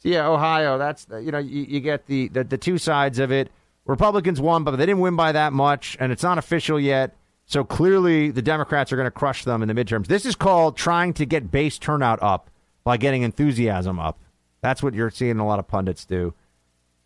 [0.00, 0.76] So yeah, Ohio.
[0.76, 3.50] That's you know you, you get the, the the two sides of it.
[3.86, 7.16] Republicans won, but they didn't win by that much, and it's not official yet.
[7.48, 10.06] So clearly, the Democrats are going to crush them in the midterms.
[10.06, 12.50] This is called trying to get base turnout up
[12.84, 14.20] by getting enthusiasm up.
[14.60, 16.34] That's what you're seeing a lot of pundits do.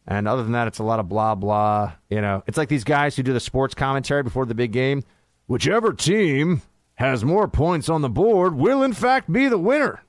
[0.05, 1.93] And other than that, it's a lot of blah blah.
[2.11, 5.05] You know, it's like these guys who do the sports commentary before the big game.
[5.47, 6.63] Whichever team
[6.97, 10.03] has more points on the board will, in fact, be the winner.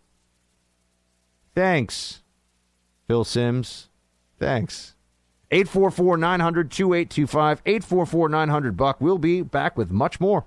[1.53, 2.23] Thanks,
[3.07, 3.89] Phil Simms.
[4.39, 4.92] Thanks.
[5.53, 7.61] 844 900 2825.
[7.63, 8.99] 844 900 Buck.
[8.99, 10.45] We'll be back with much more.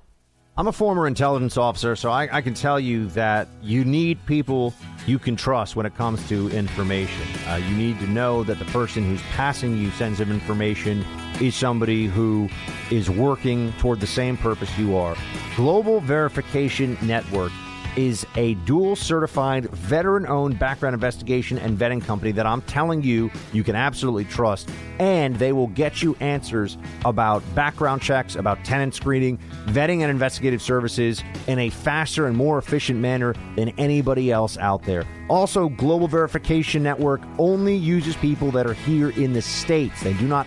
[0.58, 4.72] I'm a former intelligence officer, so I, I, can tell you that you need people
[5.06, 7.22] you can trust when it comes to information.
[7.46, 11.04] Uh, you need to know that the person who's passing you sensitive information
[11.42, 12.48] is somebody who
[12.90, 15.14] is working toward the same purpose you are.
[15.56, 17.52] Global Verification Network
[17.96, 23.30] is a dual certified, veteran owned background investigation and vetting company that I'm telling you
[23.52, 24.68] you can absolutely trust.
[24.98, 30.62] And they will get you answers about background checks, about tenant screening, vetting, and investigative
[30.62, 35.04] services in a faster and more efficient manner than anybody else out there.
[35.28, 40.02] Also, Global Verification Network only uses people that are here in the States.
[40.02, 40.46] They do not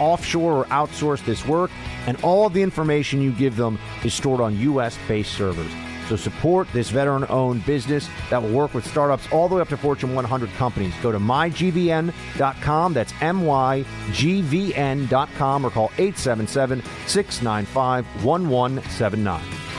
[0.00, 1.70] offshore or outsource this work,
[2.06, 4.98] and all of the information you give them is stored on U.S.
[5.06, 5.70] based servers.
[6.10, 9.68] So support this veteran owned business that will work with startups all the way up
[9.68, 10.92] to Fortune 100 companies.
[11.04, 12.92] Go to mygvn.com.
[12.92, 14.04] That's mygvn.com
[15.64, 19.69] or call 877 695 1179.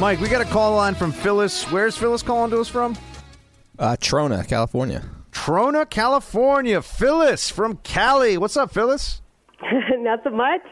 [0.00, 1.70] Mike, we got a call line from Phyllis.
[1.70, 2.96] Where's Phyllis calling to us from?
[3.78, 5.04] Uh, Trona, California.
[5.30, 6.80] Trona, California.
[6.80, 8.38] Phyllis from Cali.
[8.38, 9.20] What's up, Phyllis?
[9.98, 10.62] Not so much.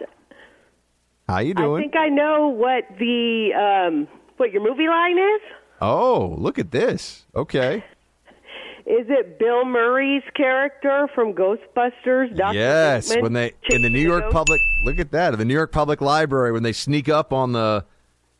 [1.28, 1.76] How you doing?
[1.76, 4.08] I think I know what the um,
[4.38, 5.42] what your movie line is.
[5.82, 7.26] Oh, look at this.
[7.36, 7.84] Okay.
[8.86, 12.34] Is it Bill Murray's character from Ghostbusters?
[12.34, 12.56] Dr.
[12.56, 14.62] Yes, Venkman, when they in the New York Public.
[14.84, 15.34] Look at that.
[15.34, 17.84] In the New York Public Library when they sneak up on the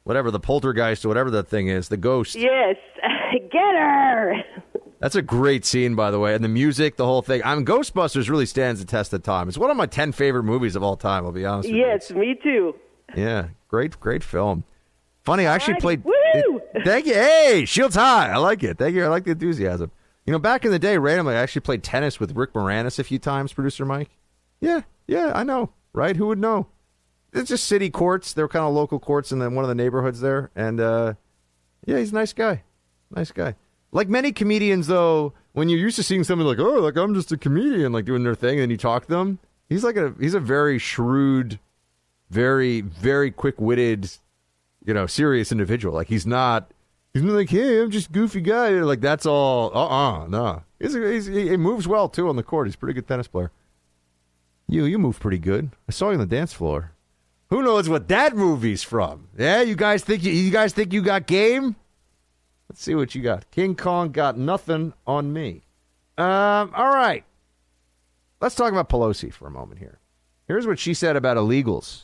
[0.09, 2.35] whatever the poltergeist or whatever that thing is, the ghost.
[2.35, 2.77] Yes,
[3.53, 4.37] get her.
[5.01, 7.43] That's a great scene, by the way, and the music, the whole thing.
[7.45, 9.49] I mean, Ghostbusters really stands the test of time.
[9.49, 11.27] It's one of my ten favorite movies of all time.
[11.27, 11.69] I'll be honest.
[11.69, 11.87] with you.
[11.87, 12.75] Yes, me too.
[13.15, 14.65] Yeah, great, great film.
[15.25, 16.03] Funny, I actually played.
[16.05, 16.61] Woo!
[16.85, 17.13] Thank you.
[17.13, 18.31] Hey, Shields High.
[18.31, 18.79] I like it.
[18.79, 19.05] Thank you.
[19.05, 19.91] I like the enthusiasm.
[20.25, 23.05] You know, back in the day, randomly, I actually played tennis with Rick Moranis a
[23.05, 24.11] few times, producer Mike.
[24.61, 26.17] Yeah, yeah, I know, right?
[26.17, 26.67] Who would know?
[27.33, 28.33] It's just city courts.
[28.33, 30.51] They're kind of local courts in the, one of the neighborhoods there.
[30.57, 31.15] And uh,
[31.87, 32.63] yeah, he's a nice guy.
[33.11, 33.55] Nice guy.
[33.93, 37.33] Like many comedians, though, when you're used to seeing somebody like, oh, like I'm just
[37.33, 40.15] a comedian, like doing their thing, and then you talk to them, he's like a
[40.21, 41.59] he's a very shrewd,
[42.31, 44.11] very very quick witted,
[44.85, 45.95] you know, serious individual.
[45.95, 46.71] Like he's not
[47.15, 48.71] he's not like, hey, I'm just goofy guy.
[48.71, 49.71] Like that's all.
[49.75, 50.63] Uh uh no.
[50.79, 52.67] He's, he's he moves well too on the court.
[52.67, 53.51] He's a pretty good tennis player.
[54.69, 55.71] You you move pretty good.
[55.89, 56.93] I saw you on the dance floor.
[57.51, 59.29] Who knows what that movie's from?
[59.37, 61.77] Yeah, you guys think you, you guys think you got game?
[62.69, 63.51] Let's see what you got.
[63.51, 65.63] King Kong got nothing on me.
[66.19, 67.25] Um, all right.
[68.41, 69.99] Let's talk about Pelosi for a moment here.
[70.47, 72.03] Here's what she said about illegals.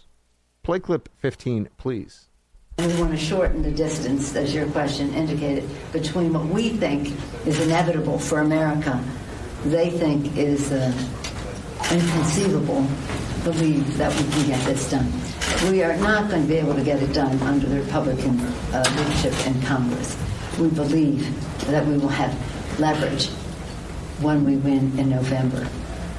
[0.63, 2.29] Play clip 15, please.
[2.79, 7.13] We want to shorten the distance, as your question indicated, between what we think
[7.47, 9.03] is inevitable for America,
[9.67, 10.93] they think is uh,
[11.93, 12.87] inconceivable,
[13.45, 15.13] believe that we can get this done.
[15.71, 18.41] We are not going to be able to get it done under the Republican
[18.73, 20.17] uh, leadership in Congress.
[20.59, 21.23] We believe
[21.67, 22.35] that we will have
[22.81, 23.29] leverage
[24.21, 25.69] when we win in November.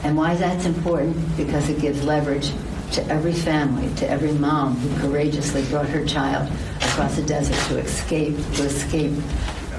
[0.03, 1.17] And why that's important?
[1.35, 2.51] Because it gives leverage
[2.91, 6.51] to every family, to every mom who courageously brought her child
[6.81, 9.13] across the desert to escape, to escape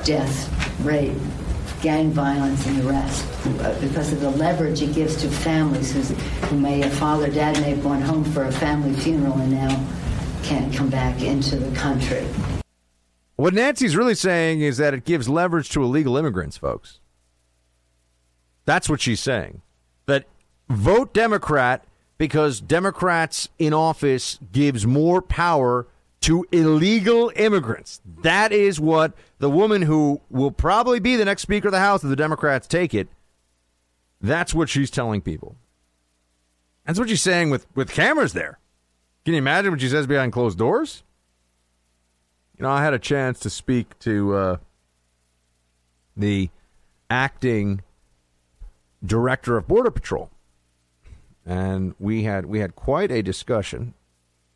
[0.05, 1.16] death, rape,
[1.81, 3.24] gang violence, and the rest.
[3.61, 5.93] Uh, Because of the leverage it gives to families
[6.49, 9.87] who may, a father, dad may have gone home for a family funeral and now
[10.43, 12.27] can't come back into the country.
[13.37, 17.01] What Nancy's really saying is that it gives leverage to illegal immigrants, folks.
[18.64, 19.61] That's what she's saying.
[20.07, 20.24] That
[20.68, 21.85] vote Democrat
[22.18, 25.87] because Democrats in office gives more power
[26.23, 28.01] to illegal immigrants.
[28.23, 32.03] That is what the woman who will probably be the next Speaker of the House
[32.03, 33.09] if the Democrats take it,
[34.21, 35.57] that's what she's telling people.
[36.85, 38.59] That's what she's saying with, with cameras there.
[39.25, 41.03] Can you imagine what she says behind closed doors?
[42.57, 44.57] You know, I had a chance to speak to uh,
[46.17, 46.49] the
[47.11, 47.83] acting
[49.05, 50.31] director of Border Patrol,
[51.45, 53.95] and we had we had quite a discussion.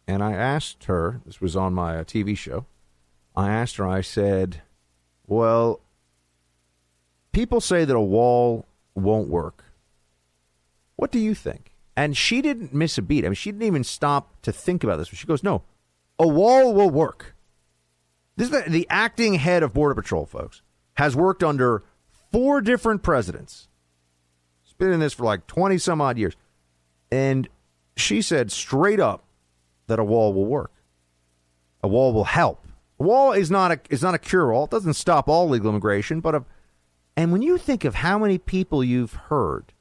[0.06, 1.20] And I asked her.
[1.24, 2.66] This was on my uh, TV show.
[3.36, 3.86] I asked her.
[3.86, 4.62] I said,
[5.26, 5.80] "Well,
[7.32, 9.64] people say that a wall won't work.
[10.96, 13.24] What do you think?" And she didn't miss a beat.
[13.24, 15.08] I mean, she didn't even stop to think about this.
[15.08, 15.62] She goes, "No,
[16.18, 17.34] a wall will work."
[18.40, 20.62] This is the, acting head of Border Patrol, folks,
[20.94, 21.82] has worked under
[22.32, 23.68] four different presidents.
[24.62, 26.36] He's been in this for like 20 some odd years.
[27.12, 27.50] And
[27.96, 29.24] she said straight up
[29.90, 30.72] that a wall will work.
[31.82, 32.66] A wall will help.
[32.98, 34.64] A wall is not a is not a cure all.
[34.64, 36.44] It doesn't stop all legal immigration, but a,
[37.16, 39.72] and when you think of how many people you've heard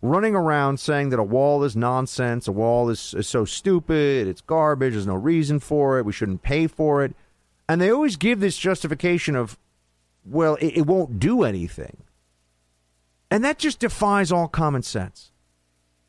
[0.00, 4.40] running around saying that a wall is nonsense, a wall is, is so stupid, it's
[4.40, 7.14] garbage, there's no reason for it, we shouldn't pay for it.
[7.68, 9.58] And they always give this justification of,
[10.24, 11.98] well, it, it won't do anything.
[13.30, 15.30] And that just defies all common sense.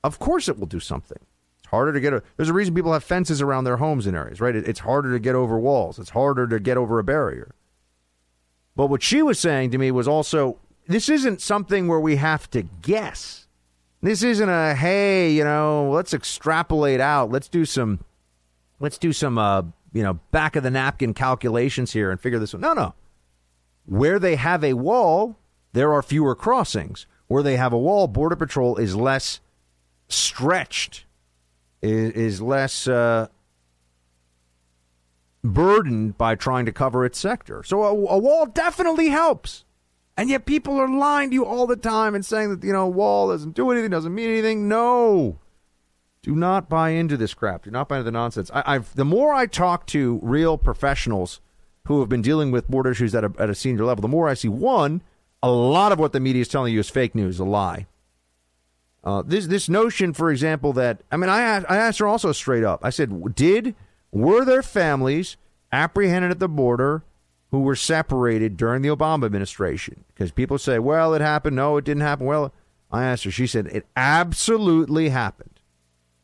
[0.03, 1.19] Of course it will do something.
[1.73, 4.39] Harder to get a, there's a reason people have fences around their homes in areas,
[4.39, 4.55] right?
[4.55, 5.97] It, it's harder to get over walls.
[5.97, 7.55] It's harder to get over a barrier.
[8.75, 12.47] But what she was saying to me was also, this isn't something where we have
[12.51, 13.47] to guess.
[14.03, 17.31] This isn't a, hey, you know, let's extrapolate out.
[17.31, 18.01] Let's do some,
[18.79, 19.63] let's do some, uh,
[19.93, 22.61] you know, back of the napkin calculations here and figure this out.
[22.61, 22.93] No, no.
[23.87, 25.39] Where they have a wall,
[25.71, 27.07] there are fewer crossings.
[27.25, 29.39] Where they have a wall, Border Patrol is less
[30.07, 31.05] stretched,
[31.83, 33.27] is, is less uh,
[35.43, 37.61] burdened by trying to cover its sector.
[37.63, 39.65] So a, a wall definitely helps.
[40.15, 42.87] And yet people are lying to you all the time and saying that, you know,
[42.87, 44.67] wall doesn't do anything, doesn't mean anything.
[44.67, 45.39] No.
[46.21, 47.63] Do not buy into this crap.
[47.63, 48.49] Do not buy into the nonsense.
[48.53, 51.41] I, have the more I talk to real professionals
[51.87, 54.29] who have been dealing with border issues at a, at a senior level, the more
[54.29, 55.01] I see one,
[55.41, 57.87] a lot of what the media is telling you is fake news, a lie.
[59.03, 62.31] Uh, this this notion, for example, that I mean, I asked, I asked her also
[62.31, 62.79] straight up.
[62.83, 63.75] I said, did
[64.11, 65.37] were there families
[65.71, 67.03] apprehended at the border
[67.51, 70.05] who were separated during the Obama administration?
[70.13, 71.55] Because people say, well, it happened.
[71.55, 72.25] No, it didn't happen.
[72.25, 72.53] Well,
[72.91, 73.31] I asked her.
[73.31, 75.59] She said it absolutely happened.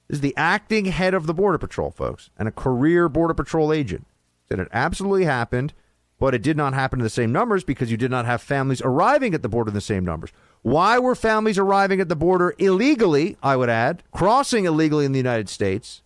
[0.07, 3.73] This is the acting head of the Border Patrol, folks, and a career Border Patrol
[3.73, 4.07] agent.
[4.47, 5.73] Said it absolutely happened,
[6.17, 8.82] but it did not happen in the same numbers because you did not have families
[8.82, 10.32] arriving at the border in the same numbers.
[10.62, 15.20] Why were families arriving at the border illegally, I would add, crossing illegally in the
[15.20, 16.01] United States?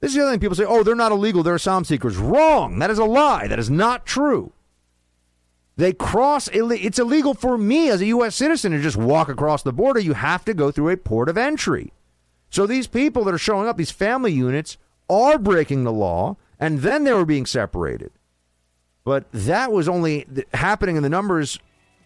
[0.00, 2.16] This is the other thing people say, oh, they're not illegal, they're asylum seekers.
[2.16, 2.78] Wrong.
[2.78, 3.46] That is a lie.
[3.46, 4.52] That is not true.
[5.76, 8.36] They cross, it's illegal for me as a U.S.
[8.36, 10.00] citizen to just walk across the border.
[10.00, 11.92] You have to go through a port of entry.
[12.50, 14.76] So these people that are showing up, these family units,
[15.08, 18.10] are breaking the law, and then they were being separated.
[19.04, 21.58] But that was only happening in the numbers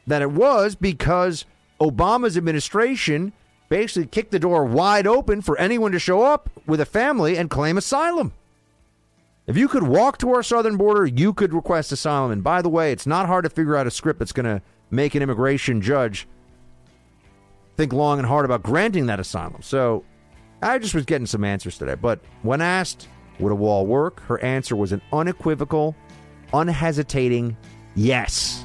[0.06, 1.44] that it was because
[1.84, 3.32] Obama's administration
[3.68, 7.50] basically kicked the door wide open for anyone to show up with a family and
[7.50, 8.32] claim asylum.
[9.46, 12.30] If you could walk to our southern border, you could request asylum.
[12.30, 14.62] And by the way, it's not hard to figure out a script that's going to
[14.90, 16.26] make an immigration judge
[17.76, 19.60] think long and hard about granting that asylum.
[19.60, 20.04] So
[20.62, 21.94] I just was getting some answers today.
[21.94, 23.08] But when asked,
[23.38, 24.20] would a wall work?
[24.20, 25.94] Her answer was an unequivocal,
[26.52, 27.56] unhesitating
[27.94, 28.63] yes.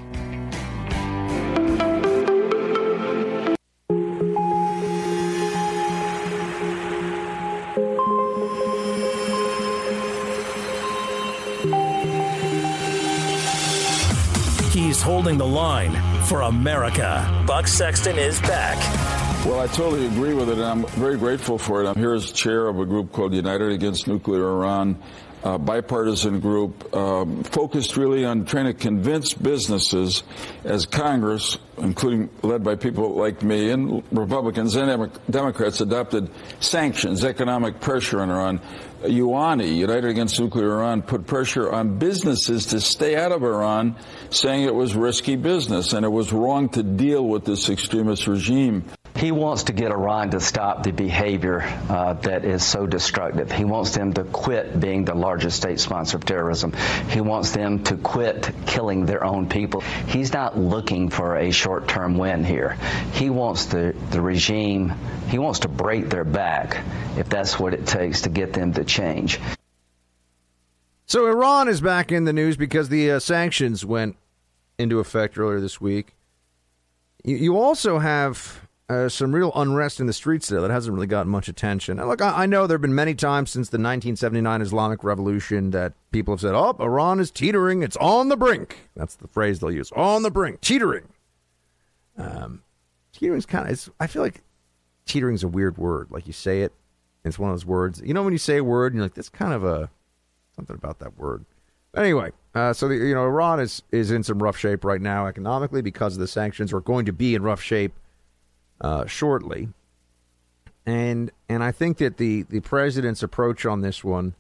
[15.10, 15.92] Holding the line
[16.26, 17.44] for America.
[17.48, 18.78] Buck Sexton is back
[19.46, 21.88] well, I totally agree with it, and I'm very grateful for it.
[21.88, 25.02] I'm here as chair of a group called United Against Nuclear Iran,
[25.44, 30.24] a bipartisan group um, focused really on trying to convince businesses
[30.64, 36.30] as Congress, including led by people like me and Republicans and Democrats, adopted
[36.60, 38.62] sanctions, economic pressure on Iran.
[39.04, 43.96] UANI, United Against Nuclear Iran, put pressure on businesses to stay out of Iran,
[44.30, 48.84] saying it was risky business and it was wrong to deal with this extremist regime.
[49.20, 53.52] He wants to get Iran to stop the behavior uh, that is so destructive.
[53.52, 56.72] He wants them to quit being the largest state sponsor of terrorism.
[57.10, 59.82] He wants them to quit killing their own people.
[59.82, 62.78] He's not looking for a short term win here.
[63.12, 64.94] He wants the, the regime,
[65.28, 66.82] he wants to break their back
[67.18, 69.38] if that's what it takes to get them to change.
[71.08, 74.16] So Iran is back in the news because the uh, sanctions went
[74.78, 76.16] into effect earlier this week.
[77.26, 81.08] You, you also have uh, some real unrest in the streets there that hasn't really
[81.08, 81.98] gotten much attention.
[81.98, 85.70] Now, look, I, I know there have been many times since the 1979 Islamic Revolution
[85.72, 89.60] that people have said, "Oh, Iran is teetering; it's on the brink." That's the phrase
[89.60, 91.08] they'll use: "On the brink, teetering."
[92.18, 92.64] Um,
[93.14, 93.90] teetering's kind of.
[94.00, 94.42] I feel like
[95.06, 96.08] teetering's a weird word.
[96.10, 96.74] Like you say it,
[97.24, 98.02] it's one of those words.
[98.04, 99.92] You know, when you say a word, and you're like, "That's kind of a
[100.56, 101.46] something about that word."
[101.96, 105.28] Anyway, uh, so the, you know, Iran is is in some rough shape right now
[105.28, 106.74] economically because of the sanctions.
[106.74, 107.94] We're going to be in rough shape
[108.82, 109.70] uh, shortly,
[110.86, 114.36] and and I think that the the president's approach on this one,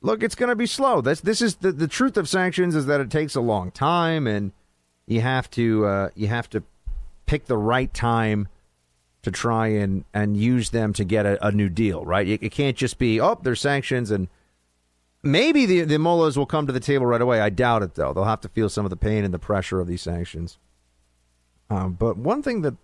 [0.00, 1.00] look, it's going to be slow.
[1.00, 4.26] This this is the the truth of sanctions is that it takes a long time,
[4.26, 4.52] and
[5.06, 6.62] you have to uh, you have to
[7.26, 8.48] pick the right time
[9.22, 12.26] to try and and use them to get a, a new deal, right?
[12.26, 14.28] It, it can't just be oh, there's sanctions and
[15.22, 17.40] Maybe the the mullahs will come to the table right away.
[17.40, 18.12] I doubt it, though.
[18.12, 20.58] They'll have to feel some of the pain and the pressure of these sanctions.
[21.70, 22.74] Um, but one thing that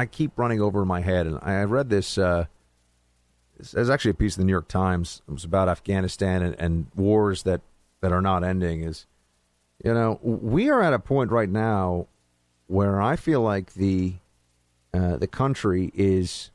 [0.00, 2.16] I keep running over my head, and I read this.
[2.16, 2.46] Uh,
[3.58, 5.20] there's actually a piece in the New York Times.
[5.28, 7.60] It was about Afghanistan and, and wars that,
[8.00, 8.82] that are not ending.
[8.82, 9.04] Is
[9.84, 12.06] you know we are at a point right now
[12.66, 14.14] where I feel like the
[14.94, 16.50] uh, the country is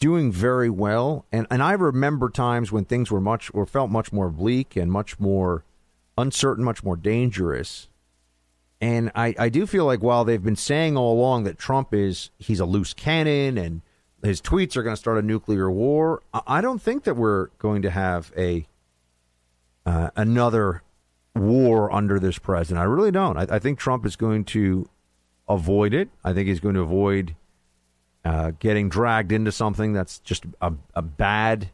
[0.00, 1.26] doing very well.
[1.30, 4.90] And and I remember times when things were much or felt much more bleak and
[4.90, 5.62] much more
[6.18, 7.88] uncertain, much more dangerous.
[8.84, 12.28] And I, I do feel like while they've been saying all along that Trump is
[12.36, 13.80] he's a loose cannon and
[14.22, 17.80] his tweets are going to start a nuclear war, I don't think that we're going
[17.80, 18.66] to have a
[19.86, 20.82] uh, another
[21.34, 22.78] war under this president.
[22.78, 23.38] I really don't.
[23.38, 24.86] I, I think Trump is going to
[25.48, 26.10] avoid it.
[26.22, 27.36] I think he's going to avoid
[28.22, 31.70] uh, getting dragged into something that's just a, a bad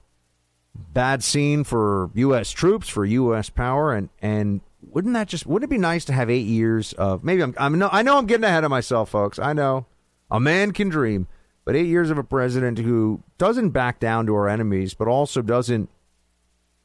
[0.94, 2.52] bad scene for U.S.
[2.52, 3.50] troops, for U.S.
[3.50, 7.22] power, and and wouldn't that just wouldn't it be nice to have eight years of
[7.22, 9.39] maybe I'm I'm no I know I'm getting ahead of myself, folks.
[9.39, 9.87] I know
[10.31, 11.28] a man can dream,
[11.64, 15.43] but eight years of a president who doesn't back down to our enemies, but also
[15.43, 15.91] doesn't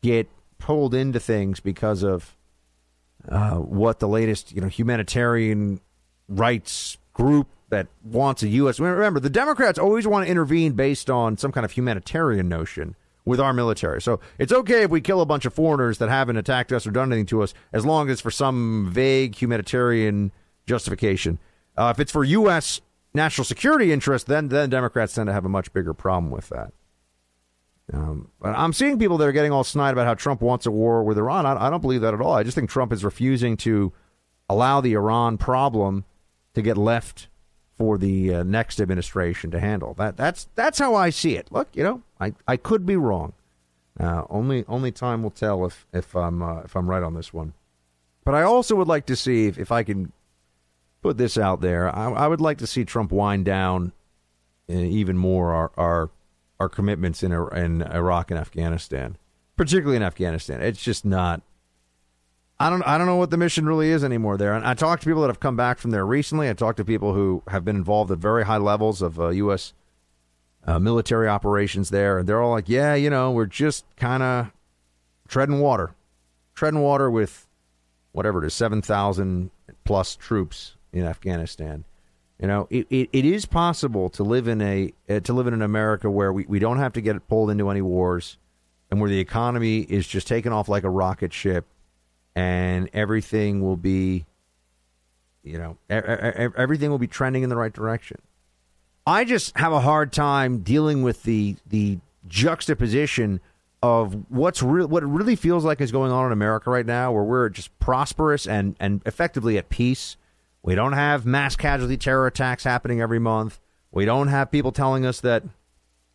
[0.01, 2.35] get pulled into things because of
[3.29, 5.79] uh, what the latest you know humanitarian
[6.27, 8.79] rights group that wants a U.S.
[8.79, 13.39] Remember, the Democrats always want to intervene based on some kind of humanitarian notion with
[13.39, 14.01] our military.
[14.01, 16.91] So it's okay if we kill a bunch of foreigners that haven't attacked us or
[16.91, 20.31] done anything to us, as long as for some vague humanitarian
[20.67, 21.39] justification.
[21.75, 22.81] Uh, if it's for U.S.
[23.13, 26.71] national security interest, then then Democrats tend to have a much bigger problem with that.
[27.93, 31.03] Um, I'm seeing people that are getting all snide about how Trump wants a war
[31.03, 31.45] with Iran.
[31.45, 32.33] I, I don't believe that at all.
[32.33, 33.93] I just think Trump is refusing to
[34.49, 36.05] allow the Iran problem
[36.55, 37.27] to get left
[37.77, 39.93] for the uh, next administration to handle.
[39.93, 41.51] That that's that's how I see it.
[41.51, 43.33] Look, you know, I, I could be wrong.
[43.99, 47.33] Uh, only only time will tell if if I'm uh, if I'm right on this
[47.33, 47.53] one.
[48.25, 50.11] But I also would like to see if, if I can
[51.01, 51.95] put this out there.
[51.95, 53.93] I, I would like to see Trump wind down
[54.69, 56.09] uh, even more our our,
[56.59, 59.17] our commitments in in Iraq and Afghanistan,
[59.55, 60.61] particularly in Afghanistan.
[60.61, 61.41] It's just not
[62.59, 64.53] I don't I don't know what the mission really is anymore there.
[64.53, 66.49] And I talked to people that have come back from there recently.
[66.49, 69.73] I talked to people who have been involved at very high levels of uh, U.S.
[70.67, 74.51] Uh, military operations there, and they're all like, "Yeah, you know, we're just kind of
[75.27, 75.93] treading water,
[76.55, 77.47] treading water with
[78.13, 79.51] whatever it is, seven thousand
[79.83, 81.83] plus troops in Afghanistan."
[82.39, 85.53] You know, it, it, it is possible to live in a uh, to live in
[85.53, 88.37] an America where we, we don't have to get pulled into any wars,
[88.89, 91.65] and where the economy is just taking off like a rocket ship
[92.35, 94.25] and everything will be,
[95.43, 98.17] you know, everything will be trending in the right direction.
[99.07, 103.39] I just have a hard time dealing with the the juxtaposition
[103.83, 107.23] of what's what it really feels like is going on in America right now, where
[107.23, 110.17] we're just prosperous and and effectively at peace.
[110.63, 113.59] We don't have mass casualty terror attacks happening every month.
[113.91, 115.43] We don't have people telling us that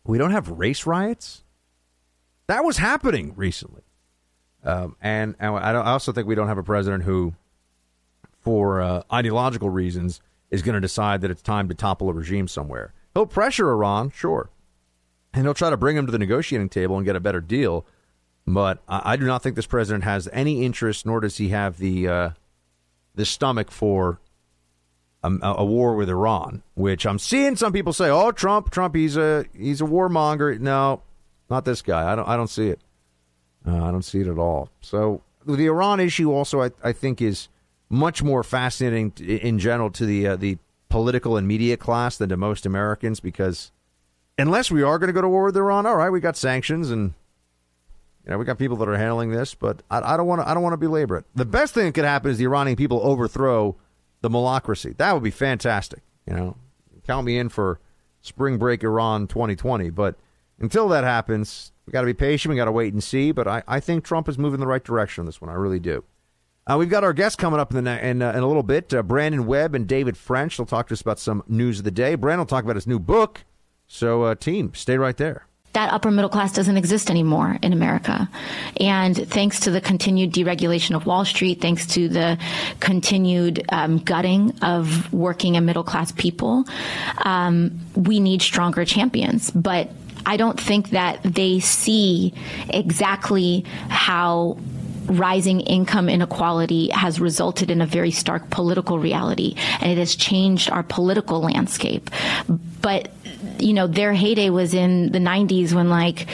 [0.03, 1.43] we don't have race riots.
[2.47, 3.83] That was happening recently.
[4.63, 7.33] Um, and, and I, I, also think we don't have a president who,
[8.41, 10.21] for uh, ideological reasons,
[10.51, 12.93] is going to decide that it's time to topple a regime somewhere.
[13.13, 14.49] He'll pressure Iran, sure,
[15.33, 17.85] and he'll try to bring him to the negotiating table and get a better deal.
[18.45, 21.77] But I, I do not think this president has any interest, nor does he have
[21.77, 22.29] the uh,
[23.15, 24.19] the stomach for
[25.23, 26.63] a, a, war with Iran.
[26.75, 31.01] Which I'm seeing some people say, "Oh, Trump, Trump, he's a he's a warmonger." No,
[31.49, 32.11] not this guy.
[32.11, 32.79] I don't I don't see it.
[33.65, 34.69] Uh, I don't see it at all.
[34.81, 37.47] So the Iran issue also, I, I think, is
[37.91, 40.57] much more fascinating in general to the uh, the
[40.89, 43.71] political and media class than to most Americans because
[44.37, 46.89] unless we are going to go to war with Iran, all right, we got sanctions
[46.89, 47.13] and
[48.25, 50.47] You know, we got people that are handling this, but I, I don't want to.
[50.49, 51.25] I don't want to belabor it.
[51.35, 53.75] The best thing that could happen is the Iranian people overthrow
[54.21, 54.95] the mullahcracy.
[54.97, 56.01] That would be fantastic.
[56.27, 56.57] You know,
[57.05, 57.79] count me in for
[58.21, 59.89] spring break Iran 2020.
[59.89, 60.15] But
[60.59, 62.51] until that happens, we got to be patient.
[62.51, 63.31] We got to wait and see.
[63.31, 65.49] But I, I think Trump is moving in the right direction on this one.
[65.49, 66.03] I really do.
[66.71, 68.93] Uh, we've got our guests coming up in, the, in, uh, in a little bit.
[68.93, 70.55] Uh, Brandon Webb and David French.
[70.55, 72.15] They'll talk to us about some news of the day.
[72.15, 73.43] Brandon will talk about his new book.
[73.87, 78.29] So, uh, team, stay right there that upper middle class doesn't exist anymore in America.
[78.77, 82.37] And thanks to the continued deregulation of Wall Street, thanks to the
[82.81, 86.65] continued um, gutting of working and middle class people,
[87.19, 89.49] um, we need stronger champions.
[89.51, 89.91] But
[90.25, 92.33] I don't think that they see
[92.67, 94.57] exactly how
[95.05, 100.69] rising income inequality has resulted in a very stark political reality and it has changed
[100.69, 102.09] our political landscape.
[102.81, 103.11] But
[103.59, 106.27] you know, their heyday was in the 90s when like,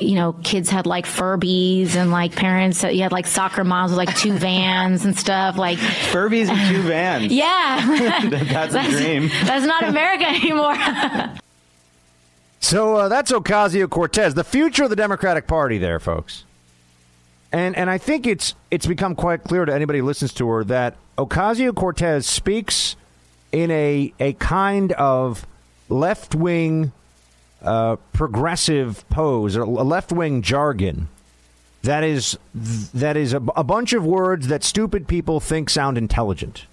[0.00, 3.98] you know, kids had like Furbies and like parents, you had like soccer moms with
[3.98, 5.78] like two vans and stuff like
[6.10, 7.32] Furbies and two vans.
[7.42, 8.28] Yeah.
[8.30, 9.28] that's, that's a dream.
[9.44, 10.76] That's not America anymore.
[12.60, 16.44] so uh, that's Ocasio Cortez, the future of the Democratic Party, there, folks.
[17.52, 20.64] And and I think it's it's become quite clear to anybody who listens to her
[20.64, 22.96] that Ocasio Cortez speaks
[23.52, 25.46] in a a kind of
[25.88, 26.92] left wing
[27.62, 31.08] uh, progressive pose or left wing jargon
[31.82, 36.66] that is that is a, a bunch of words that stupid people think sound intelligent.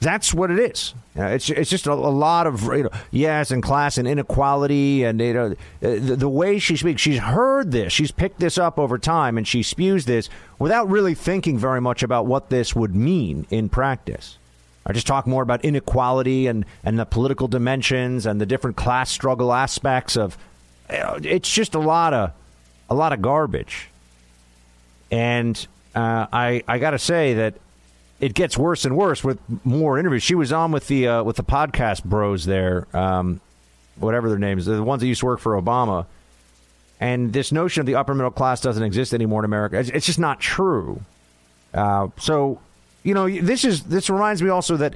[0.00, 0.94] That's what it is.
[1.16, 5.02] Know, it's it's just a, a, lot of you know, yes and class and inequality
[5.02, 7.02] and you know the, the, way she speaks.
[7.02, 7.92] She's heard this.
[7.92, 10.28] She's picked this up over time, and she spews this
[10.60, 14.38] without really thinking very much about what this would mean in practice.
[14.86, 19.10] I just talk more about inequality and and the political dimensions and the different class
[19.10, 20.38] struggle aspects of.
[20.90, 22.30] You know, it's just a lot of
[22.88, 23.90] a lot of garbage,
[25.10, 27.54] and uh, I I got to say that
[28.20, 30.22] it gets worse and worse with more interviews.
[30.22, 33.40] She was on with the uh, with the podcast bros there, um,
[33.96, 36.06] whatever their names, the ones that used to work for Obama.
[37.00, 39.78] And this notion of the upper middle class doesn't exist anymore in America.
[39.78, 41.00] It's, it's just not true.
[41.72, 42.60] Uh, so,
[43.04, 44.94] you know, this is this reminds me also that,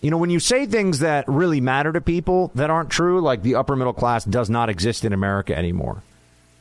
[0.00, 3.42] you know, when you say things that really matter to people that aren't true, like
[3.42, 6.04] the upper middle class does not exist in America anymore.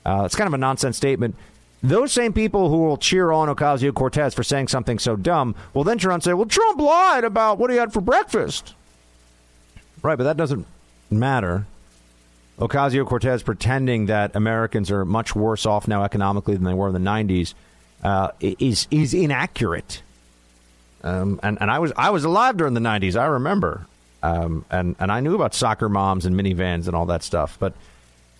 [0.03, 1.36] Uh, it's kind of a nonsense statement
[1.82, 5.84] those same people who will cheer on Ocasio Cortez for saying something so dumb will
[5.84, 8.74] then turn and say, well, Trump lied about what he had for breakfast.
[10.02, 10.66] Right, but that doesn't
[11.10, 11.66] matter.
[12.60, 16.94] Ocasio Cortez pretending that Americans are much worse off now economically than they were in
[16.94, 17.54] the 90s
[18.04, 20.02] uh, is, is inaccurate.
[21.02, 23.86] Um, and, and I was I was alive during the 90s, I remember.
[24.22, 27.58] Um, and, and I knew about soccer moms and minivans and all that stuff.
[27.58, 27.74] But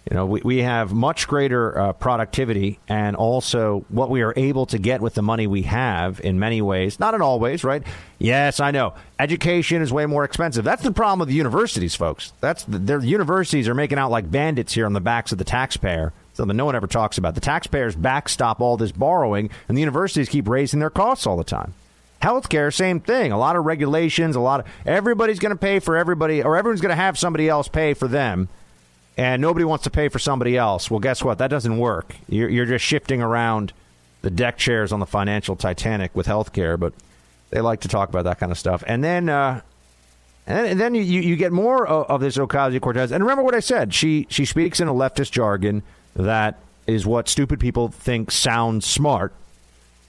[0.10, 4.66] you know, we, we have much greater uh, productivity and also what we are able
[4.68, 7.00] to get with the money we have in many ways.
[7.00, 7.84] Not in all ways, right?
[8.18, 8.96] Yes, I know.
[9.20, 10.66] Education is way more expensive.
[10.66, 12.34] That's the problem with the universities, folks.
[12.42, 15.44] That's the, their universities are making out like bandits here on the backs of the
[15.44, 16.12] taxpayer.
[16.34, 17.36] Something no one ever talks about.
[17.36, 21.44] The taxpayers backstop all this borrowing, and the universities keep raising their costs all the
[21.44, 21.76] time.
[22.22, 23.32] Healthcare, same thing.
[23.32, 26.82] A lot of regulations, a lot of everybody's going to pay for everybody, or everyone's
[26.82, 28.50] going to have somebody else pay for them
[29.20, 30.90] and nobody wants to pay for somebody else.
[30.90, 31.40] Well, guess what?
[31.40, 32.16] That doesn't work.
[32.30, 33.74] You're, you're just shifting around
[34.22, 36.94] the deck chairs on the financial Titanic with healthcare, but
[37.50, 38.82] they like to talk about that kind of stuff.
[38.88, 39.60] And then, uh,
[40.48, 43.12] and then you, you get more of, this Ocasio Cortez.
[43.12, 43.94] And remember what I said.
[43.94, 45.84] She she speaks in a leftist jargon
[46.16, 46.58] that
[46.88, 49.34] is what stupid people think sounds smart.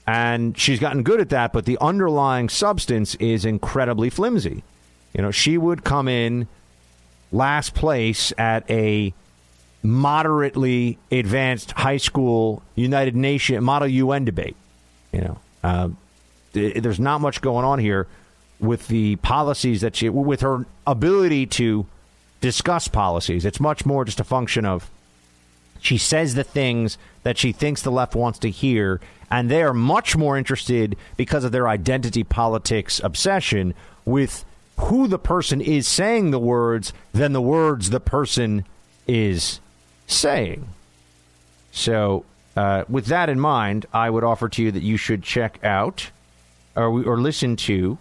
[0.07, 4.63] And she's gotten good at that, but the underlying substance is incredibly flimsy.
[5.13, 6.47] You know, she would come in
[7.31, 9.13] last place at a
[9.83, 14.55] moderately advanced high school United Nation Model UN debate.
[15.11, 15.89] You know, uh,
[16.53, 18.07] there's not much going on here
[18.59, 21.85] with the policies that she, with her ability to
[22.41, 23.45] discuss policies.
[23.45, 24.89] It's much more just a function of
[25.79, 29.01] she says the things that she thinks the left wants to hear,
[29.31, 33.73] and they are much more interested because of their identity politics obsession
[34.05, 34.45] with
[34.81, 38.65] who the person is saying the words than the words the person
[39.07, 39.59] is
[40.07, 40.67] saying.
[41.71, 42.25] So,
[42.57, 46.11] uh, with that in mind, I would offer to you that you should check out
[46.75, 47.97] or, or listen to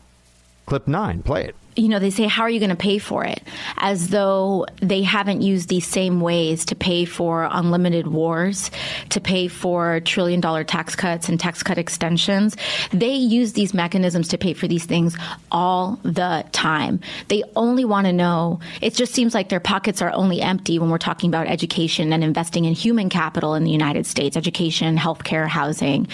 [0.67, 1.23] clip nine.
[1.23, 1.55] Play it.
[1.81, 3.43] You know, they say, how are you going to pay for it?
[3.79, 8.71] As though they haven't used these same ways to pay for unlimited wars,
[9.09, 12.55] to pay for trillion dollar tax cuts and tax cut extensions.
[12.93, 15.17] They use these mechanisms to pay for these things
[15.51, 17.01] all the time.
[17.29, 20.91] They only want to know, it just seems like their pockets are only empty when
[20.91, 25.49] we're talking about education and investing in human capital in the United States, education, healthcare,
[25.49, 26.09] housing,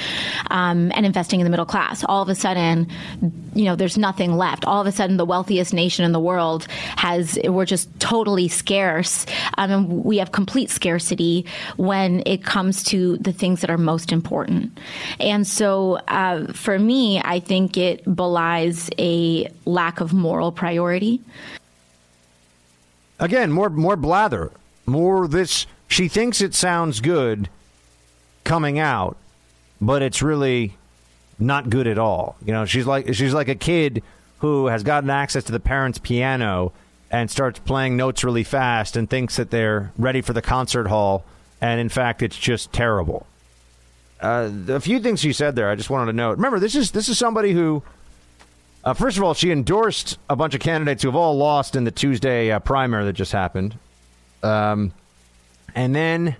[0.48, 2.04] um, and investing in the middle class.
[2.04, 2.88] All of a sudden,
[3.54, 4.64] you know, there's nothing left.
[4.64, 5.26] All of a sudden, the
[5.56, 6.66] wealthiest nation in the world
[6.96, 9.26] has, we're just totally scarce.
[9.58, 11.46] Um, and we have complete scarcity
[11.76, 14.78] when it comes to the things that are most important.
[15.18, 21.20] And so, uh, for me, I think it belies a lack of moral priority.
[23.18, 24.50] Again, more more blather,
[24.84, 25.66] more this.
[25.88, 27.48] She thinks it sounds good
[28.44, 29.16] coming out,
[29.80, 30.74] but it's really
[31.38, 32.36] not good at all.
[32.44, 34.02] You know, she's like she's like a kid
[34.38, 36.72] who has gotten access to the parents' piano
[37.10, 41.24] and starts playing notes really fast and thinks that they're ready for the concert hall,
[41.60, 43.26] and in fact, it's just terrible.
[44.20, 46.38] Uh, a few things she said there, I just wanted to note.
[46.38, 47.82] Remember, this is this is somebody who,
[48.84, 51.84] uh, first of all, she endorsed a bunch of candidates who have all lost in
[51.84, 53.78] the Tuesday uh, primary that just happened,
[54.42, 54.92] um,
[55.74, 56.36] and then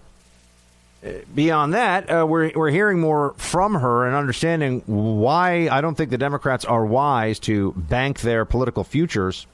[1.35, 6.11] beyond that, uh, we're we're hearing more from her and understanding why I don't think
[6.11, 9.47] the Democrats are wise to bank their political futures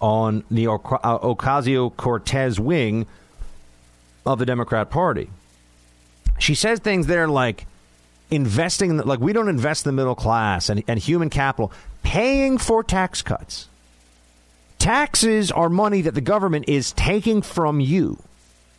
[0.00, 3.06] on the Ocasio Cortez wing
[4.24, 5.30] of the Democrat Party.
[6.38, 7.66] She says things there like
[8.30, 11.72] investing, like we don't invest in the middle class and, and human capital,
[12.02, 13.68] paying for tax cuts.
[14.78, 18.22] Taxes are money that the government is taking from you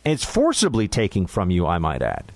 [0.04, 2.32] it's forcibly taking from you, I might add.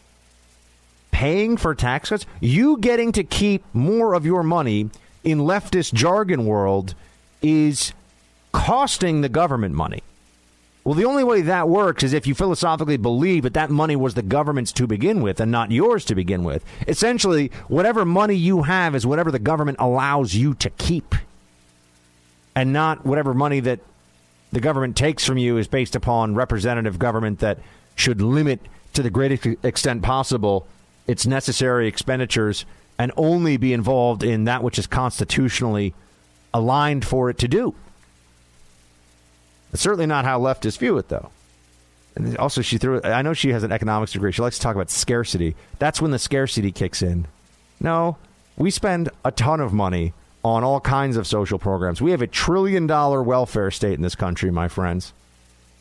[1.11, 4.91] Paying for tax cuts, you getting to keep more of your money
[5.23, 6.95] in leftist jargon world
[7.41, 7.93] is
[8.53, 10.03] costing the government money.
[10.85, 14.15] Well, the only way that works is if you philosophically believe that that money was
[14.15, 16.63] the government's to begin with and not yours to begin with.
[16.87, 21.15] Essentially, whatever money you have is whatever the government allows you to keep,
[22.55, 23.81] and not whatever money that
[24.55, 27.59] the government takes from you is based upon representative government that
[27.97, 28.61] should limit
[28.95, 30.67] to the greatest extent possible
[31.07, 32.65] its necessary expenditures
[32.99, 35.95] and only be involved in that which is constitutionally
[36.53, 37.75] aligned for it to do.
[39.73, 41.31] It's certainly not how leftists view it, though.
[42.15, 43.03] And also, she threw.
[43.03, 44.31] I know she has an economics degree.
[44.31, 45.57] She likes to talk about scarcity.
[45.81, 47.27] That's when the scarcity kicks in.
[47.81, 48.19] No,
[48.57, 50.13] we spend a ton of money
[50.45, 52.03] on all kinds of social programs.
[52.03, 55.13] We have a trillion dollar welfare state in this country, my friends.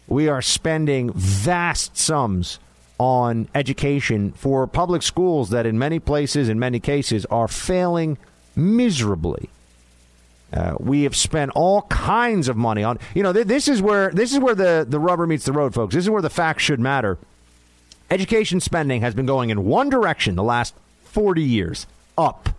[0.08, 2.60] We are spending vast sums
[2.98, 8.18] on education for public schools that, in many places, in many cases, are failing
[8.56, 9.50] miserably.
[10.54, 13.00] Uh, we have spent all kinds of money on.
[13.16, 15.74] You know, th- this is where this is where the the rubber meets the road,
[15.74, 15.96] folks.
[15.96, 17.18] This is where the facts should matter.
[18.12, 21.88] Education spending has been going in one direction the last forty years,
[22.18, 22.50] up.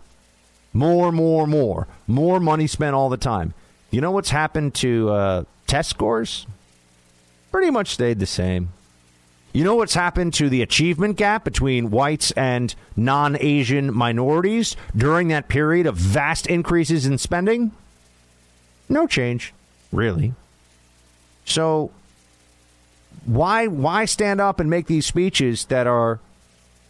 [0.75, 1.87] More, more, more.
[2.05, 3.53] More money spent all the time.
[3.91, 6.45] You know what's happened to uh, test scores?
[7.49, 8.73] Pretty much stayed the same.
[9.53, 15.29] You know what's happened to the achievement gap between whites and non Asian minorities during
[15.29, 17.71] that period of vast increases in spending?
[18.89, 19.53] No change,
[19.93, 20.33] really.
[21.45, 21.89] So
[23.23, 26.19] why why stand up and make these speeches that are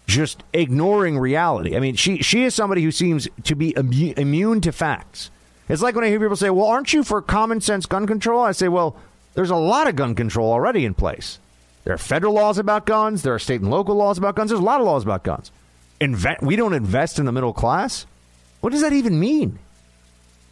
[0.08, 1.76] just ignoring reality.
[1.76, 5.32] I mean, she she is somebody who seems to be immu- immune to facts.
[5.68, 8.42] It's like when I hear people say, "Well, aren't you for common sense gun control?"
[8.44, 8.96] I say, "Well,
[9.34, 11.40] there's a lot of gun control already in place.
[11.84, 13.22] There are federal laws about guns.
[13.22, 14.50] There are state and local laws about guns.
[14.50, 15.52] There's a lot of laws about guns.
[16.02, 18.06] Inve- we don't invest in the middle class.
[18.62, 19.60] What does that even mean?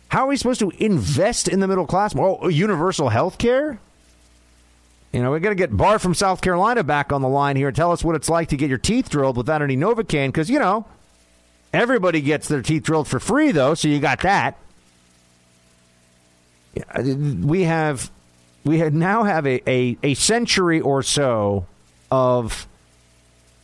[0.10, 2.14] How are we supposed to invest in the middle class?
[2.14, 3.80] Well, universal health care?
[5.14, 7.68] You know, we're going to get Bart from South Carolina back on the line here
[7.68, 10.50] and tell us what it's like to get your teeth drilled without any Novocaine because,
[10.50, 10.86] you know,
[11.72, 14.58] everybody gets their teeth drilled for free, though, so you got that.
[16.96, 18.10] We have,
[18.64, 21.68] we have now have a, a, a century or so
[22.12, 22.68] of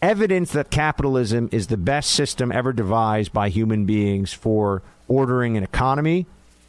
[0.03, 5.63] evidence that capitalism is the best system ever devised by human beings for ordering an
[5.63, 6.27] economy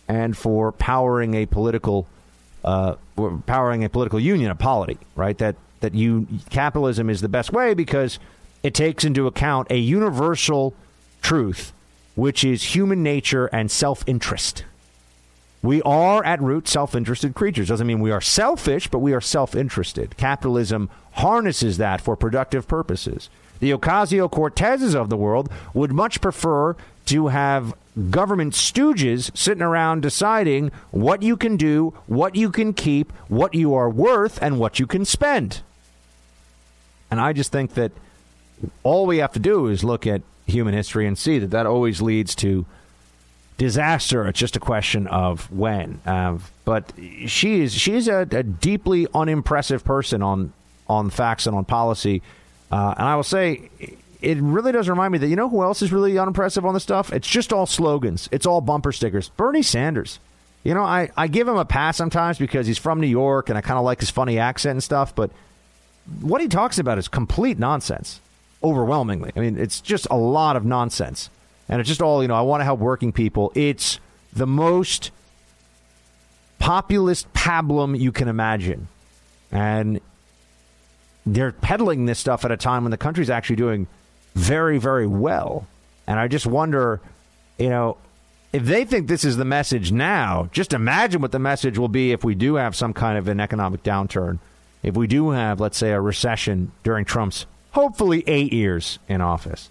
[0.08, 2.06] and for powering a political
[2.64, 2.94] uh,
[3.46, 5.36] powering a political union, a polity, right?
[5.38, 8.18] That that you capitalism is the best way because
[8.62, 10.74] it takes into account a universal
[11.22, 11.72] truth,
[12.14, 14.64] which is human nature and self-interest.
[15.62, 17.68] We are at root self-interested creatures.
[17.68, 20.16] Doesn't mean we are selfish, but we are self-interested.
[20.16, 23.28] Capitalism harnesses that for productive purposes.
[23.58, 26.76] The Ocasio Cortezes of the world would much prefer
[27.10, 27.74] to have
[28.10, 33.74] government stooges sitting around deciding what you can do, what you can keep, what you
[33.74, 35.60] are worth, and what you can spend.
[37.10, 37.90] And I just think that
[38.84, 42.00] all we have to do is look at human history and see that that always
[42.00, 42.64] leads to
[43.58, 44.26] disaster.
[44.28, 46.00] It's just a question of when.
[46.06, 46.92] Uh, but
[47.26, 50.52] she is she is a, a, deeply unimpressive person on
[50.88, 52.22] on facts and on policy.
[52.70, 53.68] Uh, and I will say,
[54.22, 56.82] it really does remind me that you know who else is really unimpressive on this
[56.82, 57.12] stuff?
[57.12, 58.28] It's just all slogans.
[58.32, 59.28] It's all bumper stickers.
[59.30, 60.18] Bernie Sanders.
[60.62, 63.56] You know, I, I give him a pass sometimes because he's from New York and
[63.56, 65.30] I kind of like his funny accent and stuff, but
[66.20, 68.20] what he talks about is complete nonsense,
[68.62, 69.32] overwhelmingly.
[69.36, 71.30] I mean, it's just a lot of nonsense.
[71.68, 73.52] And it's just all, you know, I want to help working people.
[73.54, 74.00] It's
[74.32, 75.12] the most
[76.58, 78.88] populist pablum you can imagine.
[79.52, 80.00] And
[81.24, 83.86] they're peddling this stuff at a time when the country's actually doing
[84.34, 85.66] very, very well.
[86.06, 87.00] And I just wonder,
[87.58, 87.96] you know,
[88.52, 92.12] if they think this is the message now, just imagine what the message will be
[92.12, 94.38] if we do have some kind of an economic downturn.
[94.82, 99.70] If we do have, let's say, a recession during Trump's hopefully eight years in office.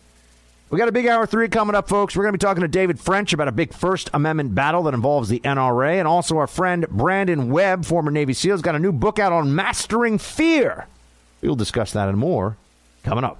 [0.69, 2.15] We got a big hour three coming up, folks.
[2.15, 4.93] We're going to be talking to David French about a big First Amendment battle that
[4.93, 5.97] involves the NRA.
[5.97, 9.33] And also, our friend Brandon Webb, former Navy SEAL, has got a new book out
[9.33, 10.85] on mastering fear.
[11.41, 12.55] We'll discuss that and more
[13.03, 13.39] coming up.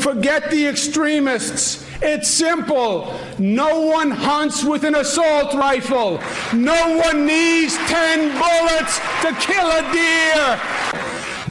[0.00, 1.86] Forget the extremists.
[2.02, 3.18] It's simple.
[3.38, 6.20] No one hunts with an assault rifle.
[6.54, 10.60] No one needs 10 bullets to kill a deer.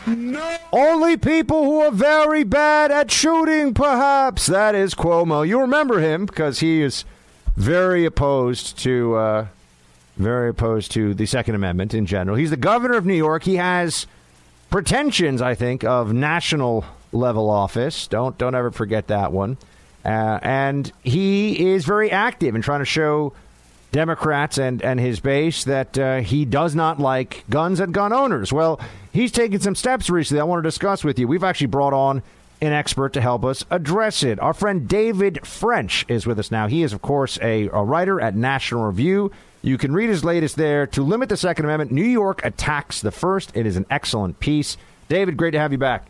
[0.08, 0.58] No.
[0.72, 4.46] Only people who are very bad at shooting, perhaps.
[4.46, 5.48] That is Cuomo.
[5.48, 7.06] You remember him because he is
[7.56, 9.48] very opposed to uh,
[10.18, 12.38] very opposed to the Second Amendment in general.
[12.38, 13.44] He's the governor of New York.
[13.44, 14.08] He has
[14.70, 16.86] pretensions, I think, of national
[17.16, 18.08] level office.
[18.08, 19.58] Don't don't ever forget that one.
[20.04, 23.34] Uh, and he is very active in trying to show
[23.92, 28.54] Democrats and, and his base that uh, he does not like guns and gun owners.
[28.54, 28.80] Well,
[29.12, 31.28] he's taken some steps recently I want to discuss with you.
[31.28, 32.22] We've actually brought on
[32.62, 34.40] an expert to help us address it.
[34.40, 36.68] Our friend David French is with us now.
[36.68, 39.32] He is, of course, a, a writer at National Review.
[39.62, 40.86] You can read his latest there.
[40.88, 43.52] To limit the Second Amendment, New York attacks the first.
[43.56, 44.78] It is an excellent piece.
[45.08, 46.08] David, great to have you back.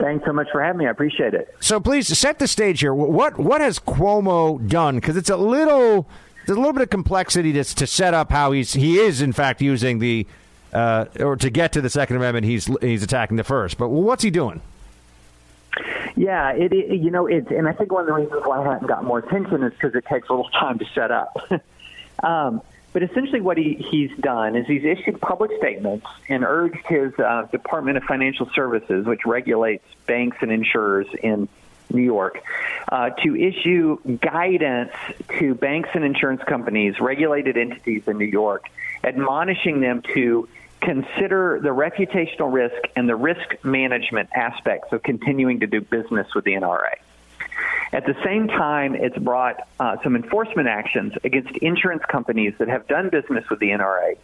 [0.00, 0.86] Thanks so much for having me.
[0.86, 1.54] I appreciate it.
[1.60, 2.94] So please set the stage here.
[2.94, 4.96] What what has Cuomo done?
[4.96, 6.08] Because it's a little
[6.46, 9.32] there's a little bit of complexity to, to set up how he's he is in
[9.32, 10.26] fact using the
[10.72, 12.46] uh, or to get to the Second Amendment.
[12.46, 13.76] He's he's attacking the first.
[13.76, 14.62] But what's he doing?
[16.16, 18.72] Yeah, it, it you know it's and I think one of the reasons why I
[18.72, 21.36] haven't got more attention is because it takes a little time to set up.
[22.22, 27.12] um, but essentially, what he, he's done is he's issued public statements and urged his
[27.18, 31.48] uh, Department of Financial Services, which regulates banks and insurers in
[31.92, 32.42] New York,
[32.90, 34.92] uh, to issue guidance
[35.38, 38.68] to banks and insurance companies, regulated entities in New York,
[39.04, 40.48] admonishing them to
[40.80, 46.44] consider the reputational risk and the risk management aspects of continuing to do business with
[46.44, 46.94] the NRA.
[47.92, 52.86] At the same time, it's brought uh, some enforcement actions against insurance companies that have
[52.86, 54.16] done business with the NRA,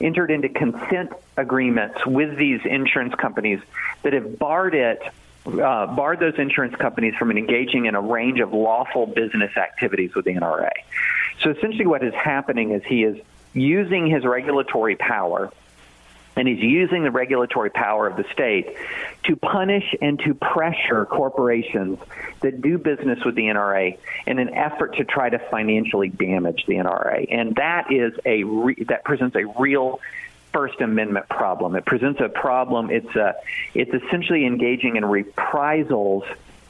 [0.00, 3.60] entered into consent agreements with these insurance companies
[4.02, 5.02] that have barred it,
[5.46, 10.24] uh, barred those insurance companies from engaging in a range of lawful business activities with
[10.24, 10.70] the NRA.
[11.40, 13.20] So essentially, what is happening is he is
[13.52, 15.52] using his regulatory power
[16.40, 18.74] and he's using the regulatory power of the state
[19.24, 21.98] to punish and to pressure corporations
[22.40, 26.76] that do business with the NRA in an effort to try to financially damage the
[26.76, 27.26] NRA.
[27.30, 30.00] And that is a re- that presents a real
[30.54, 31.76] First Amendment problem.
[31.76, 32.90] It presents a problem.
[32.90, 33.34] It's a,
[33.74, 36.24] it's essentially engaging in reprisals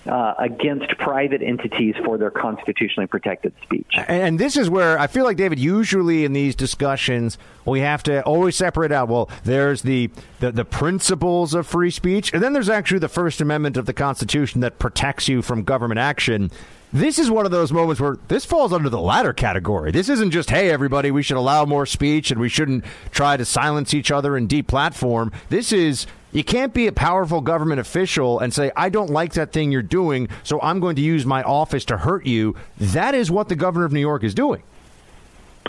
[0.06, 3.86] uh, against private entities for their constitutionally protected speech.
[4.08, 8.22] And this is where I feel like, David, usually in these discussions, we have to
[8.22, 9.08] always separate out.
[9.08, 10.10] Well, there's the,
[10.40, 13.92] the, the principles of free speech, and then there's actually the First Amendment of the
[13.92, 16.50] Constitution that protects you from government action.
[16.92, 19.92] This is one of those moments where this falls under the latter category.
[19.92, 23.44] This isn't just, hey, everybody, we should allow more speech and we shouldn't try to
[23.44, 25.32] silence each other and deplatform.
[25.50, 29.52] This is you can't be a powerful government official and say, I don't like that
[29.52, 32.56] thing you're doing, so I'm going to use my office to hurt you.
[32.78, 34.62] That is what the governor of New York is doing.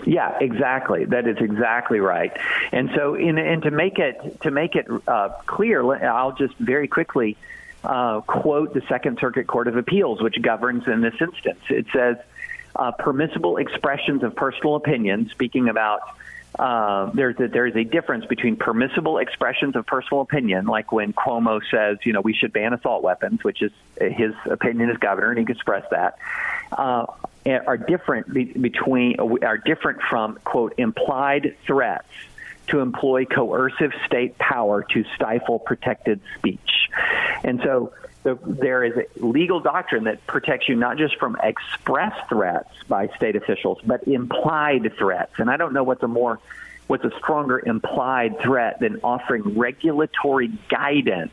[0.06, 1.06] Yeah, exactly.
[1.06, 2.36] That is exactly right.
[2.72, 6.88] And so, in, and to make it to make it uh, clear, I'll just very
[6.88, 7.38] quickly
[7.84, 11.60] uh, quote the Second Circuit Court of Appeals, which governs in this instance.
[11.70, 12.18] It says,
[12.76, 16.02] uh, "Permissible expressions of personal opinion, speaking about
[16.62, 21.60] uh, there's a, there's a difference between permissible expressions of personal opinion, like when Cuomo
[21.72, 25.40] says, you know, we should ban assault weapons, which is his opinion as governor, and
[25.40, 26.20] he can express that,
[26.72, 27.08] uh,
[27.48, 32.08] are different be- between are different from quote implied threats
[32.68, 36.90] to employ coercive state power to stifle protected speech.
[37.44, 37.92] And so
[38.24, 43.36] the, there is legal doctrine that protects you not just from express threats by state
[43.36, 45.34] officials, but implied threats.
[45.38, 46.40] And I don't know what's a more
[46.88, 51.32] what's a stronger implied threat than offering regulatory guidance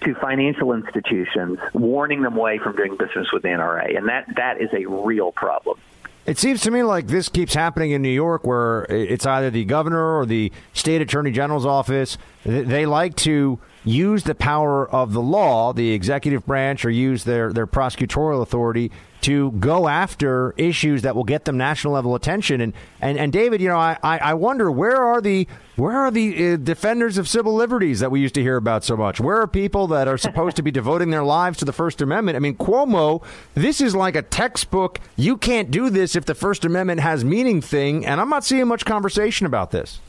[0.00, 4.60] to financial institutions, warning them away from doing business with the NRA, and that that
[4.60, 5.78] is a real problem.
[6.26, 9.66] It seems to me like this keeps happening in New York, where it's either the
[9.66, 12.16] governor or the state attorney general's office.
[12.44, 17.52] They like to use the power of the law, the executive branch, or use their,
[17.52, 18.90] their prosecutorial authority
[19.24, 22.60] to go after issues that will get them national level attention.
[22.60, 26.52] And and, and David, you know, I, I wonder where are the where are the
[26.52, 29.20] uh, defenders of civil liberties that we used to hear about so much?
[29.20, 32.36] Where are people that are supposed to be devoting their lives to the First Amendment?
[32.36, 33.24] I mean, Cuomo,
[33.54, 35.00] this is like a textbook.
[35.16, 38.68] You can't do this if the First Amendment has meaning thing, and I'm not seeing
[38.68, 40.00] much conversation about this.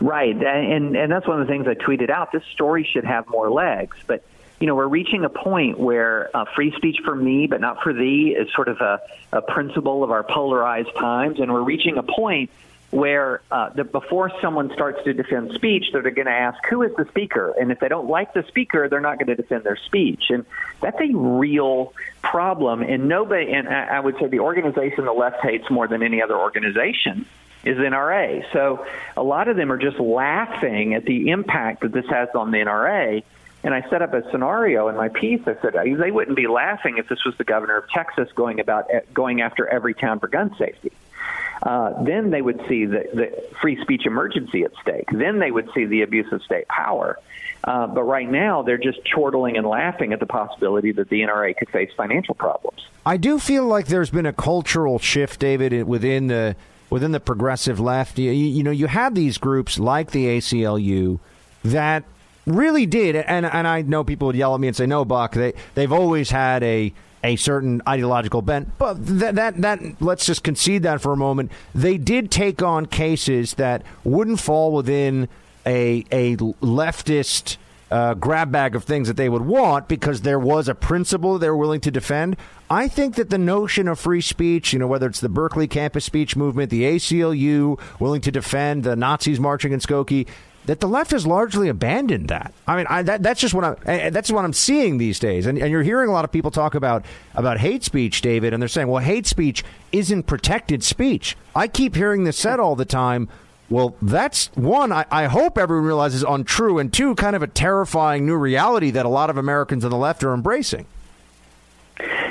[0.00, 2.32] Right, and and that's one of the things I tweeted out.
[2.32, 4.24] This story should have more legs, but
[4.60, 7.94] you know, we're reaching a point where uh, free speech for me, but not for
[7.94, 9.00] thee, is sort of a,
[9.32, 12.50] a principle of our polarized times, and we're reaching a point
[12.90, 16.94] where uh, the, before someone starts to defend speech, they're going to ask who is
[16.96, 19.78] the speaker, and if they don't like the speaker, they're not going to defend their
[19.86, 20.44] speech, and
[20.82, 22.82] that's a real problem.
[22.82, 26.20] And nobody, and I I would say the organization the left hates more than any
[26.20, 27.26] other organization
[27.64, 28.44] is NRA.
[28.52, 32.50] So a lot of them are just laughing at the impact that this has on
[32.50, 33.22] the NRA.
[33.62, 35.42] And I set up a scenario in my piece.
[35.42, 38.88] I said they wouldn't be laughing if this was the governor of Texas going about
[39.12, 40.92] going after Everytown for gun safety.
[41.62, 45.08] Uh, then they would see the, the free speech emergency at stake.
[45.12, 47.18] Then they would see the abuse of state power.
[47.62, 51.54] Uh, but right now, they're just chortling and laughing at the possibility that the NRA
[51.54, 52.86] could face financial problems.
[53.04, 56.56] I do feel like there's been a cultural shift, David, within the
[56.90, 58.18] within the progressive left.
[58.18, 61.20] You, you know, you had these groups like the ACLU
[61.64, 62.04] that
[62.46, 65.32] really did, and and I know people would yell at me and say, "No, Buck,
[65.32, 66.92] they they've always had a."
[67.22, 71.52] A certain ideological bent, but that, that that let's just concede that for a moment.
[71.74, 75.28] They did take on cases that wouldn't fall within
[75.66, 77.58] a a leftist
[77.90, 81.48] uh, grab bag of things that they would want because there was a principle they
[81.48, 82.36] were willing to defend.
[82.68, 86.04] I think that the notion of free speech, you know, whether it's the Berkeley campus
[86.04, 90.28] speech movement, the ACLU willing to defend the Nazis marching in Skokie,
[90.66, 92.52] that the left has largely abandoned that.
[92.66, 94.12] I mean, I, that, that's just what I'm.
[94.12, 95.46] That's what I'm seeing these days.
[95.46, 97.04] And, and, you're hearing a lot of people talk about
[97.34, 101.36] about hate speech, David, and they're saying, well, hate speech isn't protected speech.
[101.56, 103.28] I keep hearing this said all the time.
[103.70, 104.90] Well, that's one.
[104.90, 109.06] I, I hope everyone realizes untrue, and two, kind of a terrifying new reality that
[109.06, 110.86] a lot of Americans on the left are embracing.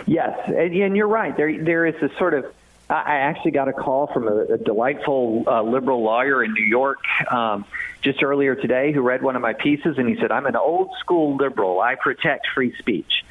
[0.05, 1.35] Yes, and, and you're right.
[1.35, 2.45] There, there is a sort of
[2.89, 6.99] I actually got a call from a, a delightful uh, liberal lawyer in New York
[7.31, 7.65] um,
[8.01, 10.89] just earlier today who read one of my pieces, and he said, "I'm an old
[10.99, 11.79] school liberal.
[11.79, 13.23] I protect free speech,"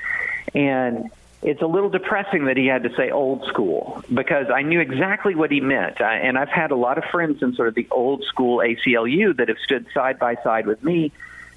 [0.55, 1.10] and
[1.43, 5.35] it's a little depressing that he had to say old school because I knew exactly
[5.35, 6.01] what he meant.
[6.01, 9.36] I, and I've had a lot of friends in sort of the old school ACLU
[9.36, 11.12] that have stood side by side with me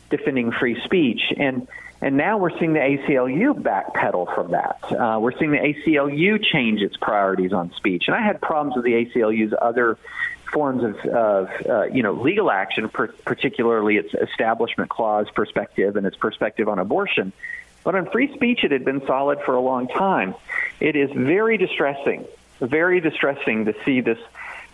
[0.10, 1.34] defending free speech.
[1.36, 1.68] And
[2.04, 4.80] and now we're seeing the ACLU backpedal from that.
[4.92, 8.06] Uh, we're seeing the ACLU change its priorities on speech.
[8.08, 10.00] And I had problems with the ACLU's other
[10.52, 16.08] forms of, of uh, you know, legal action, per- particularly its establishment clause perspective and
[16.08, 17.34] its perspective on abortion.
[17.84, 20.36] But on free speech, it had been solid for a long time.
[20.80, 22.26] It is very distressing,
[22.60, 24.20] very distressing to see this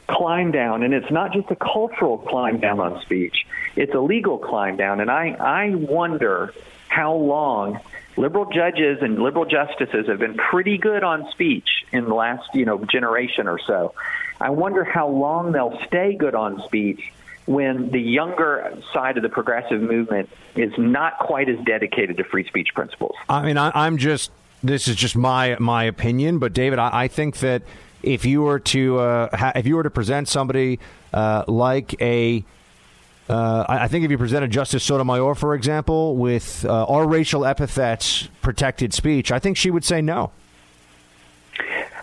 [0.08, 4.38] climb down, and it's not just a cultural climb down on speech; it's a legal
[4.38, 5.00] climb down.
[5.00, 6.54] And I, I wonder
[6.88, 7.80] how long
[8.16, 12.66] liberal judges and liberal justices have been pretty good on speech in the last you
[12.66, 13.94] know generation or so.
[14.40, 17.02] I wonder how long they'll stay good on speech
[17.48, 22.46] when the younger side of the progressive movement is not quite as dedicated to free
[22.46, 23.16] speech principles.
[23.28, 27.08] I mean, I, am just this is just my my opinion, but David, I, I
[27.08, 27.64] think that
[28.04, 30.80] if you were to uh, ha- if you were to present somebody
[31.14, 32.44] uh, like a
[33.30, 38.30] uh, I think if you presented Justice Sotomayor, for example, with uh, our racial epithets
[38.42, 40.32] protected speech, I think she would say no.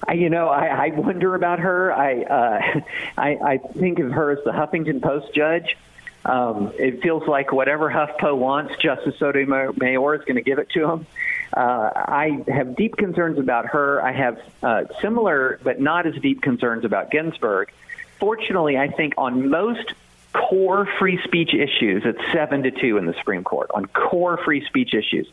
[0.06, 1.92] I, you know, I, I wonder about her.
[1.92, 2.80] I, uh,
[3.16, 5.76] I I think of her as the Huffington Post judge.
[6.24, 10.90] Um, it feels like whatever HuffPo wants, Justice Sotomayor is going to give it to
[10.90, 11.06] him.
[11.54, 14.02] Uh, I have deep concerns about her.
[14.02, 17.70] I have uh, similar but not as deep concerns about Ginsburg.
[18.18, 19.92] Fortunately, I think on most
[20.34, 24.64] core free speech issues, it's seven to two in the Supreme Court on core free
[24.66, 25.26] speech issues.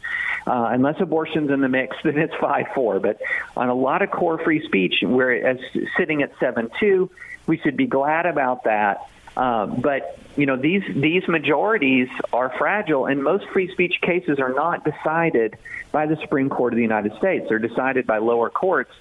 [0.48, 3.00] Uh, unless abortion's in the mix, then it's five four.
[3.00, 3.20] But
[3.58, 5.64] on a lot of core free speech, where it's
[5.98, 7.10] sitting at seven two,
[7.48, 9.08] we should be glad about that.
[9.36, 14.54] Um, but you know these these majorities are fragile, and most free speech cases are
[14.54, 15.58] not decided
[15.92, 17.46] by the Supreme Court of the United States.
[17.50, 18.92] They're decided by lower courts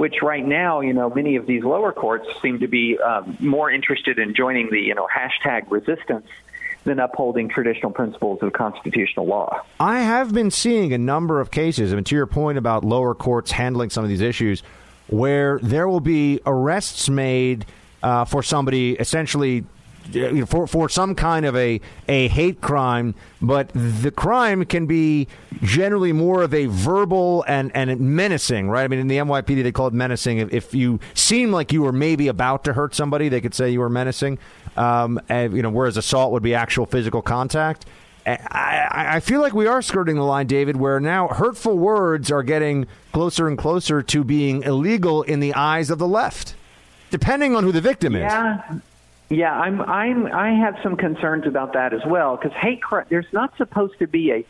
[0.00, 3.70] which right now, you know, many of these lower courts seem to be um, more
[3.70, 6.26] interested in joining the, you know, hashtag resistance
[6.84, 9.60] than upholding traditional principles of constitutional law.
[9.78, 13.14] I have been seeing a number of cases, I mean, to your point about lower
[13.14, 14.62] courts handling some of these issues,
[15.08, 17.66] where there will be arrests made
[18.02, 19.64] uh, for somebody essentially
[20.46, 25.28] for for some kind of a a hate crime, but the crime can be
[25.62, 28.84] generally more of a verbal and and menacing, right?
[28.84, 30.38] I mean, in the NYPD they call it menacing.
[30.38, 33.70] If, if you seem like you were maybe about to hurt somebody, they could say
[33.70, 34.38] you were menacing.
[34.76, 37.86] Um, and, you know, whereas assault would be actual physical contact.
[38.26, 42.42] I, I feel like we are skirting the line, David, where now hurtful words are
[42.42, 46.54] getting closer and closer to being illegal in the eyes of the left,
[47.10, 48.20] depending on who the victim is.
[48.20, 48.78] Yeah,
[49.30, 53.06] yeah, I'm I'm I have some concerns about that as well because hate crime.
[53.08, 54.44] There's not supposed to be a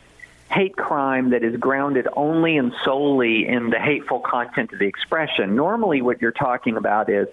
[0.51, 5.55] hate crime that is grounded only and solely in the hateful content of the expression.
[5.55, 7.27] Normally, what you're talking about is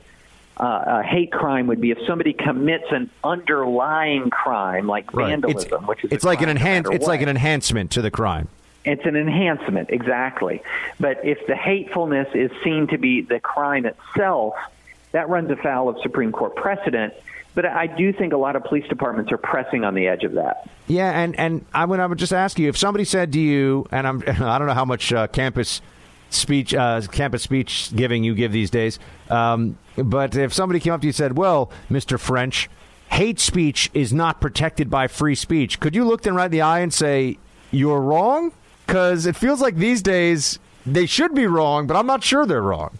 [0.58, 5.30] uh, a hate crime would be if somebody commits an underlying crime like Right.
[5.30, 6.84] vandalism, It's, which is it's like an no enhance.
[6.86, 8.48] matter It's like an enhancement to the crime.
[8.84, 10.62] It's an enhancement, exactly.
[11.00, 14.54] But if the hatefulness is seen to be the crime itself,
[15.12, 17.14] that runs afoul of Supreme Court precedent.
[17.54, 20.32] But I do think a lot of police departments are pressing on the edge of
[20.34, 20.68] that.
[20.86, 23.86] Yeah, and and I would I would just ask you if somebody said to you,
[23.90, 25.80] and I'm I don't know how much uh, campus
[26.30, 28.98] speech uh, campus speech giving you give these days,
[29.30, 32.68] um, but if somebody came up to you and said, "Well, Mister French,
[33.10, 36.60] hate speech is not protected by free speech," could you look them right in the
[36.60, 37.38] eye and say
[37.70, 38.52] you're wrong?
[38.86, 42.62] Because it feels like these days they should be wrong, but I'm not sure they're
[42.62, 42.96] wrong.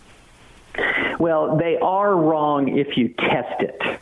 [1.19, 4.01] Well, they are wrong if you test it.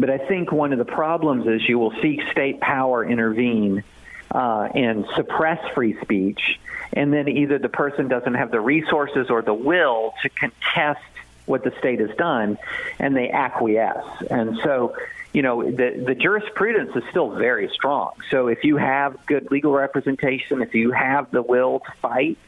[0.00, 3.84] But I think one of the problems is you will see state power intervene
[4.30, 6.58] uh, and suppress free speech,
[6.94, 11.02] and then either the person doesn't have the resources or the will to contest
[11.44, 12.56] what the state has done,
[12.98, 14.06] and they acquiesce.
[14.30, 14.96] And so,
[15.34, 18.12] you know, the the jurisprudence is still very strong.
[18.30, 22.38] So if you have good legal representation, if you have the will to fight,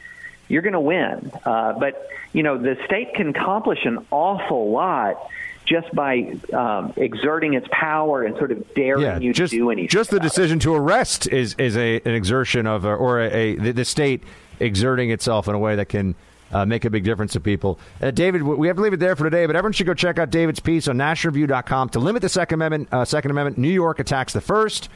[0.47, 1.31] you're going to win.
[1.45, 5.29] Uh, but you know, the state can accomplish an awful lot
[5.73, 9.89] just by um, exerting its power and sort of daring you just, to do anything.
[9.89, 13.71] Just the decision to arrest is is a an exertion of or a, a the,
[13.71, 14.23] the state
[14.59, 16.13] exerting itself in a way that can
[16.51, 17.79] uh, make a big difference to people.
[17.99, 20.19] Uh, David, we have to leave it there for today, but everyone should go check
[20.19, 22.89] out David's piece on nationalreview.com to limit the Second Amendment.
[22.91, 23.57] Uh, Second Amendment.
[23.57, 24.89] New York attacks the first.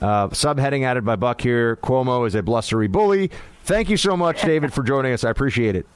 [0.00, 3.30] Uh, subheading added by Buck here: Cuomo is a blustery bully.
[3.64, 5.24] Thank you so much, David, for joining us.
[5.24, 5.86] I appreciate it.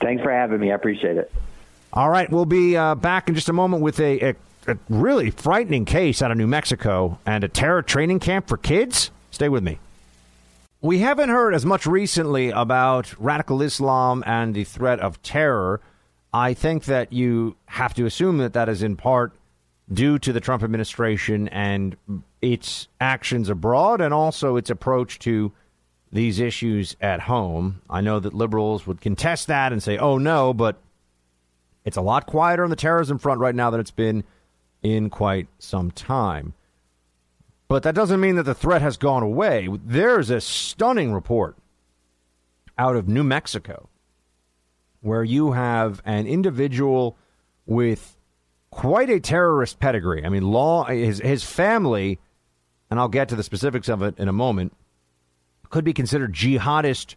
[0.00, 0.70] Thanks for having me.
[0.70, 1.32] I appreciate it.
[1.92, 4.36] All right, we'll be uh, back in just a moment with a, a,
[4.68, 9.10] a really frightening case out of New Mexico and a terror training camp for kids.
[9.32, 9.80] Stay with me.
[10.80, 15.80] We haven't heard as much recently about radical Islam and the threat of terror.
[16.32, 19.32] I think that you have to assume that that is in part
[19.92, 21.96] due to the Trump administration and
[22.40, 25.50] its actions abroad and also its approach to
[26.12, 27.82] these issues at home.
[27.90, 30.76] I know that liberals would contest that and say, oh no, but
[31.90, 34.22] it's a lot quieter on the terrorism front right now than it's been
[34.80, 36.54] in quite some time.
[37.66, 39.68] But that doesn't mean that the threat has gone away.
[39.84, 41.56] There's a stunning report
[42.78, 43.88] out of New Mexico
[45.00, 47.16] where you have an individual
[47.66, 48.16] with
[48.70, 50.24] quite a terrorist pedigree.
[50.24, 52.20] I mean, law his his family,
[52.88, 54.76] and I'll get to the specifics of it in a moment,
[55.70, 57.16] could be considered jihadist.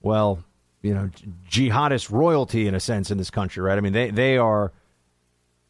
[0.00, 0.44] Well,
[0.86, 1.10] you know,
[1.50, 3.76] jihadist royalty in a sense in this country, right?
[3.76, 4.72] I mean, they they are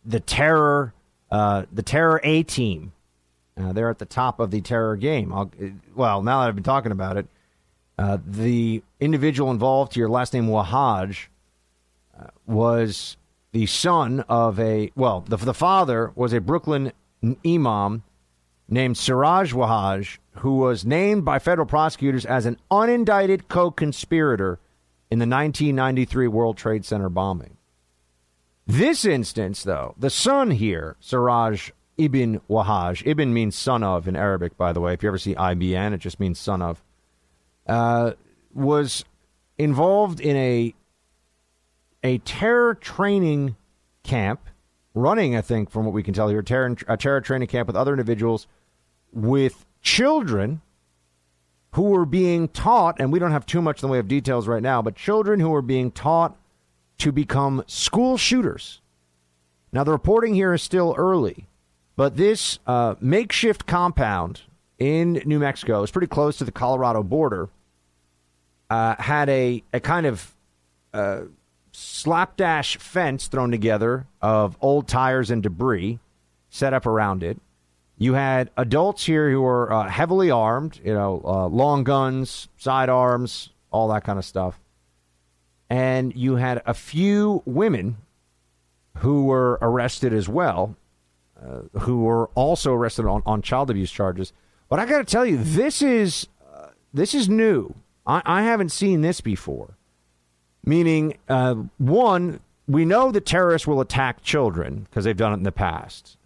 [0.04, 0.92] the terror,
[1.30, 2.92] uh, the terror A team.
[3.58, 5.32] Uh, they're at the top of the terror game.
[5.32, 5.50] I'll,
[5.94, 7.26] well, now that I've been talking about it,
[7.98, 11.28] uh, the individual involved here, last name Wahaj,
[12.20, 13.16] uh, was
[13.52, 16.92] the son of a well, the the father was a Brooklyn
[17.46, 18.02] imam
[18.68, 24.58] named Siraj Wahaj, who was named by federal prosecutors as an unindicted co-conspirator
[25.10, 27.56] in the 1993 World Trade Center bombing.
[28.66, 34.56] This instance, though, the son here, Siraj Ibn Wahaj, Ibn means son of in Arabic,
[34.56, 34.92] by the way.
[34.92, 36.82] If you ever see IBN, it just means son of,
[37.66, 38.12] uh,
[38.52, 39.04] was
[39.56, 40.74] involved in a
[42.02, 43.56] a terror training
[44.02, 44.40] camp
[44.94, 47.66] running, I think, from what we can tell here, a terror, a terror training camp
[47.66, 48.46] with other individuals
[49.12, 50.60] with children
[51.72, 54.48] who were being taught, and we don't have too much in the way of details
[54.48, 56.36] right now, but children who were being taught
[56.98, 58.80] to become school shooters.
[59.72, 61.46] Now, the reporting here is still early,
[61.96, 64.42] but this uh, makeshift compound
[64.78, 67.48] in New Mexico is pretty close to the Colorado border.
[68.68, 70.34] Uh, had a, a kind of
[70.92, 71.20] uh,
[71.72, 75.98] slapdash fence thrown together of old tires and debris
[76.48, 77.38] set up around it.
[77.98, 83.50] You had adults here who were uh, heavily armed, you know, uh, long guns, sidearms,
[83.70, 84.60] all that kind of stuff.
[85.70, 87.96] And you had a few women
[88.98, 90.76] who were arrested as well,
[91.42, 94.32] uh, who were also arrested on, on child abuse charges.
[94.68, 97.74] But I got to tell you, this is uh, this is new.
[98.06, 99.76] I, I, haven't seen this before.
[100.64, 105.42] Meaning, uh, one, we know that terrorists will attack children because they've done it in
[105.44, 106.16] the past.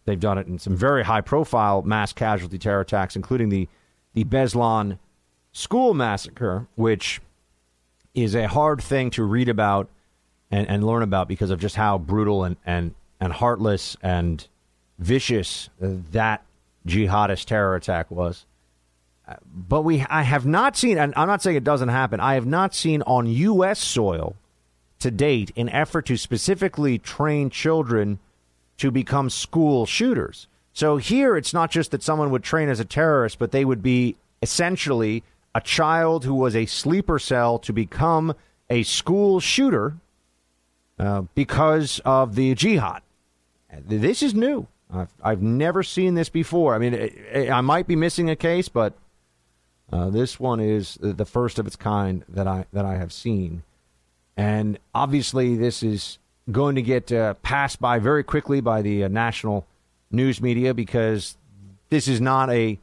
[0.00, 3.68] Uh, they've done it in some very high-profile mass casualty terror attacks, including the
[4.12, 4.98] the Beslan
[5.52, 7.20] school massacre, which
[8.14, 9.88] is a hard thing to read about
[10.50, 14.48] and, and learn about because of just how brutal and, and, and heartless and
[14.98, 16.42] vicious that
[16.86, 18.46] jihadist terror attack was.
[19.44, 22.18] But we, I have not seen, and I'm not saying it doesn't happen.
[22.18, 23.78] I have not seen on U.S.
[23.78, 24.34] soil
[24.98, 28.18] to date an effort to specifically train children
[28.80, 30.46] to become school shooters.
[30.72, 33.82] So here, it's not just that someone would train as a terrorist, but they would
[33.82, 35.22] be essentially
[35.54, 38.34] a child who was a sleeper cell to become
[38.70, 39.96] a school shooter
[40.98, 43.02] uh, because of the jihad.
[43.86, 44.66] This is new.
[44.92, 46.74] I've, I've never seen this before.
[46.74, 48.94] I mean, it, it, I might be missing a case, but
[49.92, 53.62] uh, this one is the first of its kind that I that I have seen,
[54.36, 56.18] and obviously this is
[56.52, 59.66] going to get uh, passed by very quickly by the uh, national
[60.10, 61.36] news media because
[61.88, 62.78] this is not a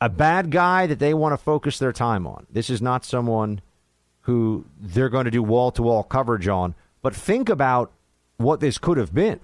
[0.00, 2.46] a bad guy that they want to focus their time on.
[2.50, 3.60] This is not someone
[4.22, 6.74] who they're going to do wall to wall coverage on.
[7.00, 7.92] But think about
[8.36, 9.40] what this could have been.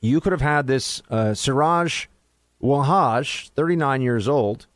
[0.00, 2.06] You could have had this uh, Siraj
[2.62, 4.66] Wahaj, 39 years old,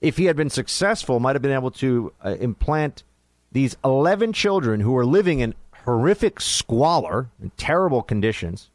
[0.00, 3.02] if he had been successful, might have been able to uh, implant
[3.50, 5.54] these 11 children who are living in
[5.88, 8.70] horrific squalor and terrible conditions.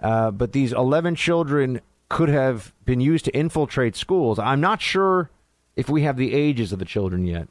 [0.00, 4.38] Uh, but these 11 children could have been used to infiltrate schools.
[4.38, 5.30] I'm not sure
[5.76, 7.48] if we have the ages of the children yet.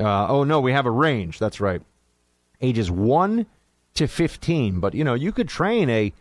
[0.00, 1.38] Uh, oh, no, we have a range.
[1.38, 1.82] That's right
[2.60, 3.46] ages 1
[3.94, 4.80] to 15.
[4.80, 6.12] But, you know, you could train a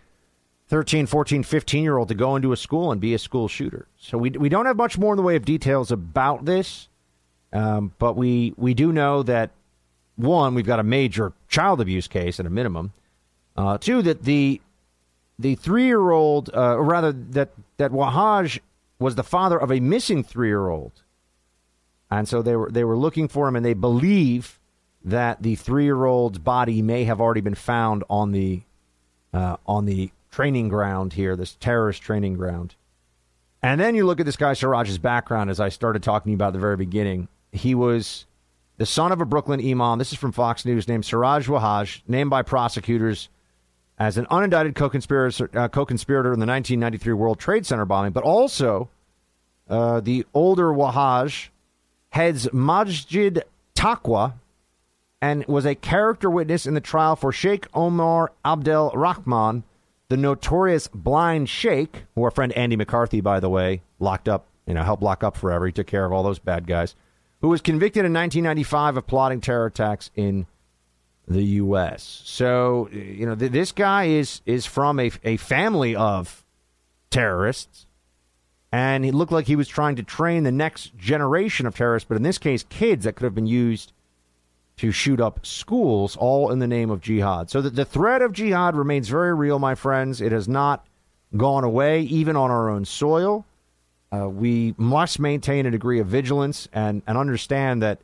[0.67, 3.87] 13, 14, 15 year old to go into a school and be a school shooter.
[3.97, 6.87] So we, we don't have much more in the way of details about this.
[7.53, 9.51] Um, but we, we do know that,
[10.15, 12.93] one, we've got a major child abuse case at a minimum.
[13.55, 14.61] Uh, two, that the
[15.37, 18.59] the three year old, uh, or rather, that, that Wahaj
[18.99, 21.03] was the father of a missing three year old.
[22.09, 24.59] And so they were, they were looking for him, and they believe
[25.03, 28.61] that the three-year-old's body may have already been found on the
[29.33, 32.75] uh, on the training ground here, this terrorist training ground.
[33.61, 36.53] And then you look at this guy Siraj's background, as I started talking about at
[36.53, 37.27] the very beginning.
[37.51, 38.25] He was
[38.77, 39.97] the son of a Brooklyn imam.
[39.99, 43.29] This is from Fox News, named Siraj Wahaj, named by prosecutors
[43.97, 48.89] as an unindicted co-conspirator, uh, co-conspirator in the 1993 World Trade Center bombing, but also
[49.69, 51.49] uh, the older Wahaj
[52.09, 53.43] heads Masjid
[53.75, 54.33] Taqwa,
[55.21, 59.63] and was a character witness in the trial for Sheikh Omar Abdel Rahman,
[60.09, 64.73] the notorious blind sheikh, who our friend Andy McCarthy, by the way, locked up, you
[64.73, 65.65] know, helped lock up forever.
[65.65, 66.95] He took care of all those bad guys,
[67.45, 70.47] who was convicted in 1995 of plotting terror attacks in
[71.27, 72.23] the U.S.
[72.25, 76.43] So, you know, th- this guy is is from a, a family of
[77.11, 77.85] terrorists,
[78.71, 82.17] and he looked like he was trying to train the next generation of terrorists, but
[82.17, 83.93] in this case, kids that could have been used
[84.77, 87.51] to shoot up schools, all in the name of jihad.
[87.51, 90.19] So the, the threat of jihad remains very real, my friends.
[90.19, 90.83] It has not
[91.37, 93.45] gone away, even on our own soil.
[94.15, 97.99] Uh, we must maintain a degree of vigilance and, and understand that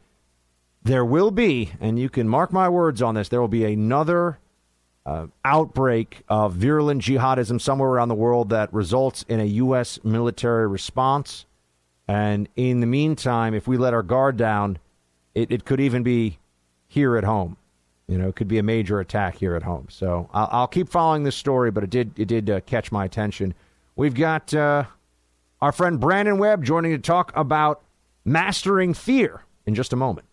[0.84, 4.40] there will be, and you can mark my words on this, there will be another
[5.06, 10.00] uh, outbreak of virulent jihadism somewhere around the world that results in a U.S.
[10.04, 11.46] military response.
[12.08, 14.80] And in the meantime, if we let our guard down,
[15.34, 16.40] it, it could even be
[16.88, 17.58] here at home.
[18.08, 19.88] You know, it could be a major attack here at home.
[19.90, 23.06] So I'll, I'll keep following this story, but it did it did uh, catch my
[23.06, 23.54] attention.
[23.96, 24.84] We've got uh,
[25.62, 27.84] our friend Brandon Webb joining to talk about
[28.26, 30.28] mastering fear in just a moment.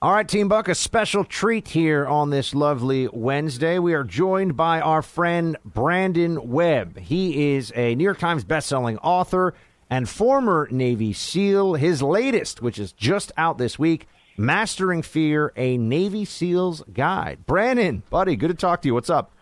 [0.00, 3.80] All right, Team Buck, a special treat here on this lovely Wednesday.
[3.80, 6.98] We are joined by our friend Brandon Webb.
[6.98, 9.54] He is a New York Times bestselling author
[9.90, 11.74] and former Navy SEAL.
[11.74, 14.06] His latest, which is just out this week,
[14.36, 17.44] Mastering Fear, a Navy SEAL's Guide.
[17.44, 18.94] Brandon, buddy, good to talk to you.
[18.94, 19.32] What's up?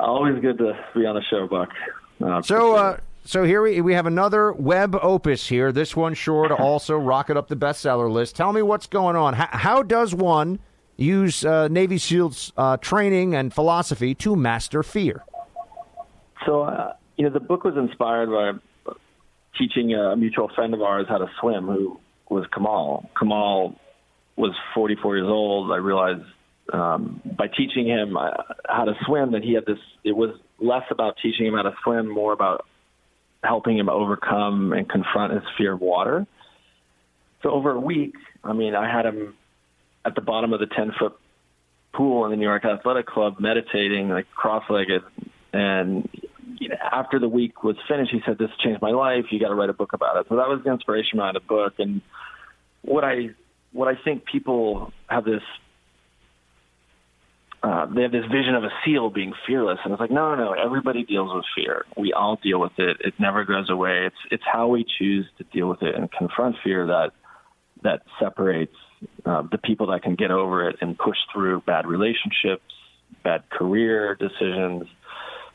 [0.00, 1.68] Always good to be on the show, Buck.
[2.22, 5.72] Uh, So, uh, so here we we have another Webb opus here.
[5.72, 8.36] This one sure to also rocket up the bestseller list.
[8.36, 9.34] Tell me what's going on.
[9.34, 10.58] How, how does one
[10.96, 15.24] use uh, Navy SEALs uh, training and philosophy to master fear?
[16.46, 18.94] So, uh, you know, the book was inspired by
[19.58, 23.08] teaching a mutual friend of ours how to swim, who was Kamal.
[23.18, 23.74] Kamal
[24.36, 25.72] was 44 years old.
[25.72, 26.24] I realized
[26.72, 28.30] um, by teaching him uh,
[28.68, 29.78] how to swim that he had this.
[30.02, 32.64] It was less about teaching him how to swim, more about
[33.42, 36.26] helping him overcome and confront his fear of water.
[37.42, 39.34] So over a week, I mean, I had him
[40.04, 41.12] at the bottom of the 10 foot
[41.92, 45.02] pool in the New York Athletic Club meditating, like cross legged.
[45.52, 46.08] And
[46.58, 49.26] you know, after the week was finished, he said, This changed my life.
[49.30, 50.26] You got to write a book about it.
[50.28, 51.74] So that was the inspiration behind the book.
[51.78, 52.00] And
[52.82, 53.30] what I,
[53.72, 55.42] what I think people have this
[57.64, 60.44] uh, they have this vision of a seal being fearless, and it's like, no, no,
[60.44, 60.52] no.
[60.52, 61.86] Everybody deals with fear.
[61.96, 62.98] We all deal with it.
[63.00, 64.04] It never goes away.
[64.04, 67.12] It's it's how we choose to deal with it and confront fear that
[67.82, 68.76] that separates
[69.24, 72.70] uh, the people that can get over it and push through bad relationships,
[73.22, 74.84] bad career decisions.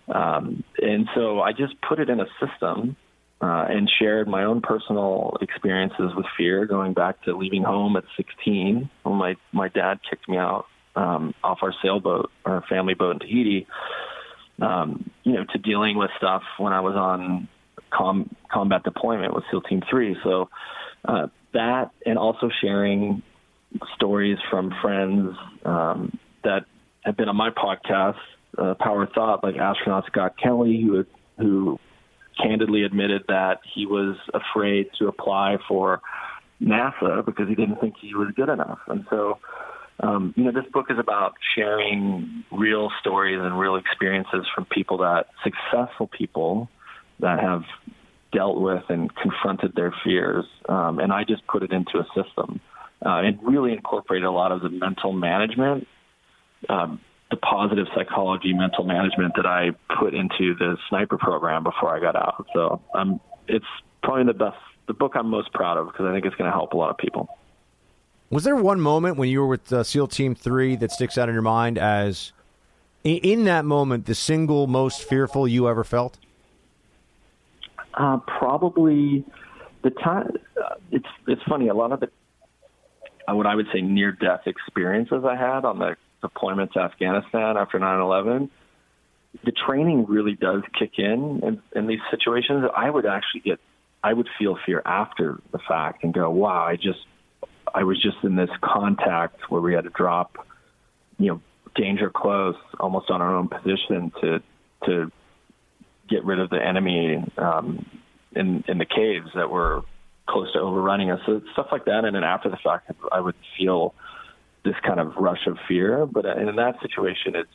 [0.07, 2.95] Um, and so I just put it in a system
[3.39, 8.03] uh, and shared my own personal experiences with fear, going back to leaving home at
[8.17, 10.65] 16 when my my dad kicked me out
[10.99, 13.67] um, off our sailboat, our family boat in Tahiti.
[14.61, 17.47] Um, you know, to dealing with stuff when I was on
[17.91, 20.17] com- combat deployment with SEAL Team Three.
[20.21, 20.49] So
[21.05, 23.23] uh, that, and also sharing
[23.95, 26.65] stories from friends um, that
[27.05, 28.17] have been on my podcast,
[28.57, 31.05] uh, Power Thought, like astronaut Scott Kelly, who
[31.37, 31.79] who
[32.41, 36.01] candidly admitted that he was afraid to apply for
[36.61, 39.37] NASA because he didn't think he was good enough, and so
[40.01, 44.99] um, you know, this book is about sharing real stories and real experiences from people
[44.99, 46.69] that successful people
[47.19, 47.63] that have
[48.31, 50.45] dealt with and confronted their fears.
[50.67, 52.61] Um, and I just put it into a system
[53.05, 55.87] uh, and really incorporated a lot of the mental management,
[56.69, 61.99] um, the positive psychology, mental management that I put into the sniper program before I
[61.99, 62.47] got out.
[62.53, 63.65] So um, it's
[64.01, 64.57] probably the best,
[64.87, 66.89] the book I'm most proud of because I think it's going to help a lot
[66.89, 67.29] of people.
[68.31, 71.29] Was there one moment when you were with uh, SEAL Team Three that sticks out
[71.29, 72.31] in your mind as,
[73.03, 76.19] in, that moment, the single most fearful you ever felt?
[77.95, 79.25] Uh, probably
[79.81, 80.31] the time.
[80.63, 81.69] Uh, it's it's funny.
[81.69, 82.09] A lot of the
[83.27, 87.57] uh, what I would say near death experiences I had on the deployment to Afghanistan
[87.57, 88.49] after 9/11.
[89.43, 92.63] The training really does kick in, in in these situations.
[92.75, 93.59] I would actually get,
[94.03, 96.99] I would feel fear after the fact and go, "Wow, I just
[97.73, 100.45] I was just in this contact where we had to drop,
[101.17, 101.41] you know,
[101.75, 104.41] danger close, almost on our own position to
[104.85, 105.11] to
[106.09, 107.85] get rid of the enemy um,
[108.35, 109.83] in in the caves that were
[110.27, 111.19] close to overrunning us.
[111.25, 113.93] So stuff like that, and then after the fact, I would feel
[114.63, 116.05] this kind of rush of fear.
[116.05, 117.49] But in that situation, it's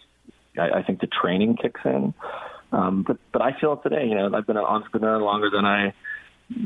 [0.58, 2.14] I, I think the training kicks in.
[2.72, 4.06] Um, but but I feel it today.
[4.06, 5.94] You know, I've been an entrepreneur longer than I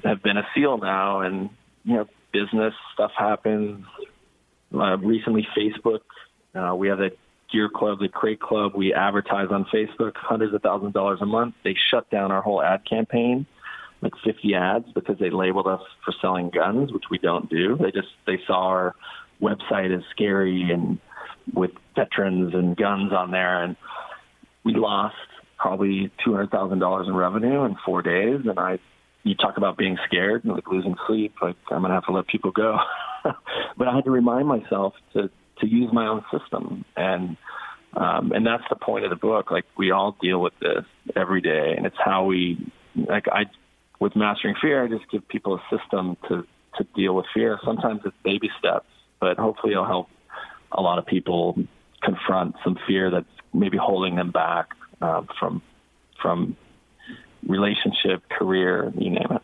[0.04, 1.50] have been a SEAL now, and
[1.84, 2.08] you know,
[2.38, 3.84] business stuff happens.
[4.74, 6.00] Uh, recently, Facebook.
[6.54, 7.10] Uh, we have the
[7.52, 8.72] Gear Club, the Crate Club.
[8.74, 11.54] We advertise on Facebook, hundreds of thousands of dollars a month.
[11.64, 13.46] They shut down our whole ad campaign,
[14.02, 17.76] like 50 ads, because they labeled us for selling guns, which we don't do.
[17.76, 18.94] They just they saw our
[19.40, 20.98] website as scary and
[21.54, 23.76] with veterans and guns on there, and
[24.64, 25.16] we lost
[25.56, 28.40] probably two hundred thousand dollars in revenue in four days.
[28.44, 28.78] And I
[29.28, 32.26] you talk about being scared and like losing sleep, like I'm gonna have to let
[32.26, 32.78] people go.
[33.76, 35.30] but I had to remind myself to
[35.60, 37.36] to use my own system, and
[37.94, 39.50] um, and that's the point of the book.
[39.50, 40.84] Like we all deal with this
[41.16, 43.44] every day, and it's how we like I
[44.00, 44.84] with mastering fear.
[44.84, 46.46] I just give people a system to
[46.76, 47.58] to deal with fear.
[47.64, 48.86] Sometimes it's baby steps,
[49.20, 50.08] but hopefully it'll help
[50.72, 51.58] a lot of people
[52.02, 54.68] confront some fear that's maybe holding them back
[55.00, 55.62] uh, from
[56.20, 56.56] from
[57.48, 59.42] relationship, career, you name it.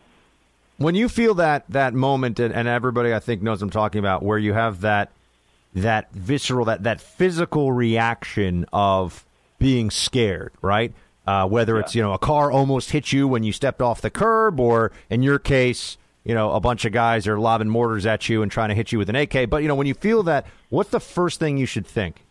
[0.77, 4.23] When you feel that that moment, and, and everybody I think knows I'm talking about,
[4.23, 5.11] where you have that
[5.73, 9.25] that visceral, that that physical reaction of
[9.59, 10.93] being scared, right?
[11.27, 11.81] Uh, whether yeah.
[11.81, 14.91] it's you know a car almost hit you when you stepped off the curb, or
[15.09, 18.51] in your case, you know, a bunch of guys are lobbing mortars at you and
[18.51, 19.47] trying to hit you with an AK.
[19.47, 22.25] But, you know, when you feel that, what's the first thing you should think?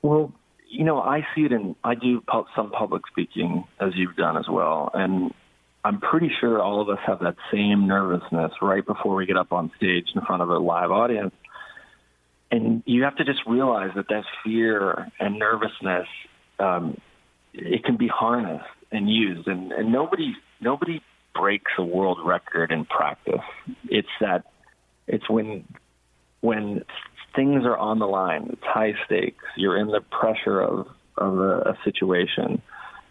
[0.00, 0.32] Well,
[0.68, 2.22] you know, I see it in, I do
[2.54, 4.90] some public speaking as you've done as well.
[4.92, 5.32] And
[5.84, 9.52] I'm pretty sure all of us have that same nervousness right before we get up
[9.52, 11.34] on stage in front of a live audience.
[12.50, 16.06] And you have to just realize that that fear and nervousness,
[16.58, 17.00] um,
[17.52, 19.46] it can be harnessed and used.
[19.48, 21.02] And, and nobody, nobody
[21.34, 23.42] breaks a world record in practice.
[23.88, 24.44] It's that,
[25.06, 25.64] it's when,
[26.40, 26.84] when
[27.36, 28.48] things are on the line.
[28.52, 29.44] It's high stakes.
[29.56, 30.88] You're in the pressure of
[31.18, 32.60] of a, a situation,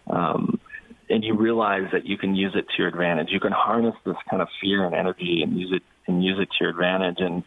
[0.07, 0.59] um,
[1.09, 3.29] and you realize that you can use it to your advantage.
[3.31, 6.49] You can harness this kind of fear and energy and use it and use it
[6.49, 7.17] to your advantage.
[7.19, 7.43] And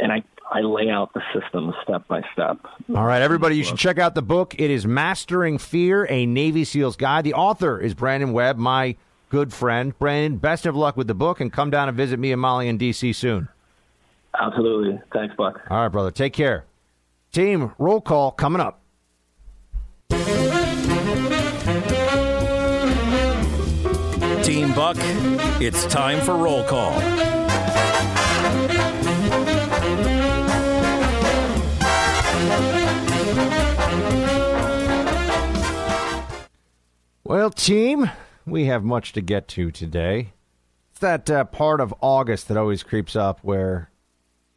[0.00, 2.58] and I I lay out the system step by step.
[2.94, 4.54] All right, everybody, you should check out the book.
[4.58, 7.24] It is Mastering Fear, a Navy SEAL's Guide.
[7.24, 8.96] The author is Brandon Webb, my
[9.28, 9.96] good friend.
[9.98, 12.68] Brandon, best of luck with the book, and come down and visit me and Molly
[12.68, 13.12] in D.C.
[13.12, 13.48] soon.
[14.34, 15.00] Absolutely.
[15.12, 15.60] Thanks, Buck.
[15.70, 16.10] All right, brother.
[16.10, 16.64] Take care.
[17.32, 18.80] Team, roll call coming up.
[24.42, 24.96] Team Buck,
[25.60, 26.98] it's time for roll call.
[37.24, 38.10] Well, team,
[38.46, 40.32] we have much to get to today.
[40.92, 43.90] It's that uh, part of August that always creeps up where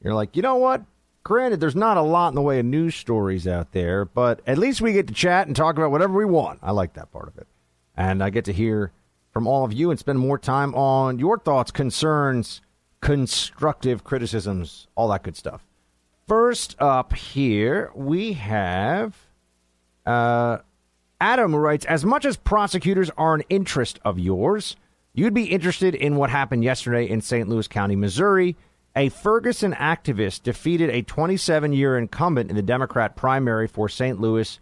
[0.02, 0.84] you're like, you know what?
[1.24, 4.58] Granted, there's not a lot in the way of news stories out there, but at
[4.58, 6.60] least we get to chat and talk about whatever we want.
[6.64, 7.48] I like that part of it.
[7.96, 8.92] And I get to hear
[9.32, 12.62] from all of you and spend more time on your thoughts, concerns,
[13.02, 15.64] constructive criticisms, all that good stuff.
[16.28, 19.16] First up here, we have
[20.06, 20.60] uh,
[21.20, 24.76] Adam writes As much as prosecutors are an interest of yours,
[25.14, 27.48] you'd be interested in what happened yesterday in St.
[27.48, 28.56] Louis County, Missouri.
[28.96, 34.20] A Ferguson activist defeated a 27 year incumbent in the Democrat primary for St.
[34.20, 34.60] Louis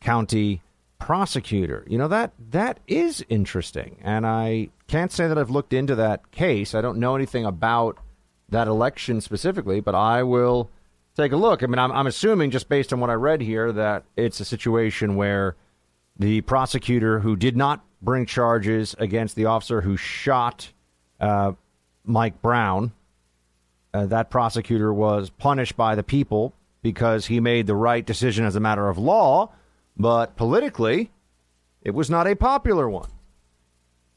[0.00, 0.62] County
[0.98, 1.84] prosecutor.
[1.88, 6.30] You know that that is interesting, and I can't say that I've looked into that
[6.30, 6.74] case.
[6.74, 7.98] I don't know anything about
[8.50, 10.70] that election specifically, but I will
[11.16, 11.62] take a look.
[11.62, 14.44] I mean, I'm, I'm assuming just based on what I read here that it's a
[14.44, 15.56] situation where
[16.18, 20.72] the prosecutor who did not bring charges against the officer who shot
[21.18, 21.52] uh,
[22.04, 22.92] Mike Brown,
[23.92, 28.56] uh, that prosecutor was punished by the people because he made the right decision as
[28.56, 29.52] a matter of law,
[29.96, 31.10] but politically,
[31.82, 33.10] it was not a popular one.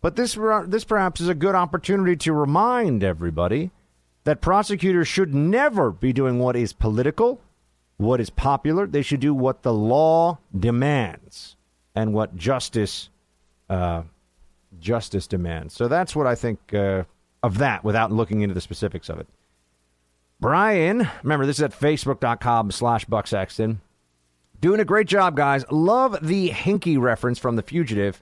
[0.02, 0.38] But this,
[0.68, 3.72] this perhaps is a good opportunity to remind everybody
[4.26, 7.42] that prosecutors should never be doing what is political,
[7.98, 8.86] what is popular.
[8.86, 11.56] They should do what the law demands
[11.96, 13.10] and what justice
[13.70, 14.04] uh,
[14.80, 15.74] justice demands.
[15.74, 17.04] So that's what I think uh,
[17.42, 19.28] of that without looking into the specifics of it.
[20.40, 23.82] Brian, remember this is at facebook.com slash Buck Sexton.
[24.60, 25.66] Doing a great job, guys.
[25.72, 28.22] Love the hinky reference from The Fugitive.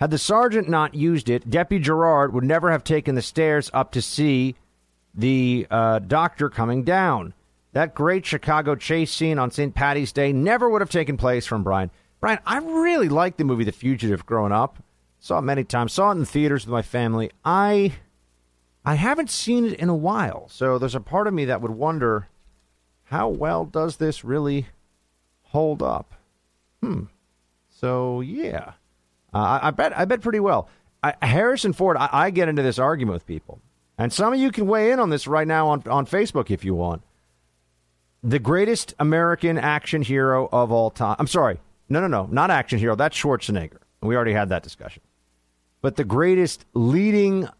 [0.00, 3.90] Had the sergeant not used it, Deputy Gerard would never have taken the stairs up
[3.92, 4.54] to see
[5.14, 7.34] the uh, doctor coming down.
[7.72, 9.74] That great Chicago chase scene on St.
[9.74, 11.90] Patty's Day never would have taken place from Brian.
[12.20, 14.82] Brian, I really liked the movie The Fugitive growing up.
[15.20, 15.92] Saw it many times.
[15.92, 17.30] Saw it in the theaters with my family.
[17.44, 17.94] I
[18.88, 21.72] I haven't seen it in a while, so there's a part of me that would
[21.72, 22.28] wonder
[23.04, 24.68] how well does this really
[25.42, 26.14] hold up?
[26.82, 27.02] Hmm.
[27.68, 28.72] So yeah,
[29.34, 30.70] uh, I, I, bet I bet pretty well.
[31.02, 31.98] I, Harrison Ford.
[31.98, 33.60] I, I get into this argument with people,
[33.98, 36.64] and some of you can weigh in on this right now on on Facebook if
[36.64, 37.02] you want.
[38.24, 41.16] The greatest American action hero of all time.
[41.18, 41.60] I'm sorry,
[41.90, 42.96] no, no, no, not action hero.
[42.96, 43.80] That's Schwarzenegger.
[44.00, 45.02] We already had that discussion.
[45.82, 47.50] But the greatest leading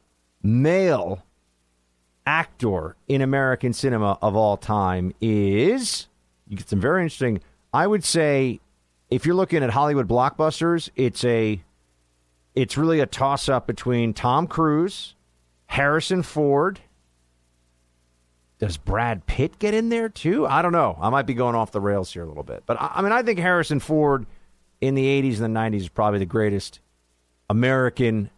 [0.42, 1.22] male
[2.26, 6.08] actor in American cinema of all time is
[6.46, 7.40] you get some very interesting.
[7.72, 8.60] I would say
[9.10, 11.62] if you're looking at Hollywood blockbusters, it's a
[12.54, 15.14] it's really a toss up between Tom Cruise,
[15.66, 16.80] Harrison Ford.
[18.58, 20.46] Does Brad Pitt get in there too?
[20.46, 20.98] I don't know.
[21.00, 22.64] I might be going off the rails here a little bit.
[22.66, 24.26] But I, I mean, I think Harrison Ford
[24.80, 26.80] in the 80s and the 90s is probably the greatest
[27.48, 28.30] American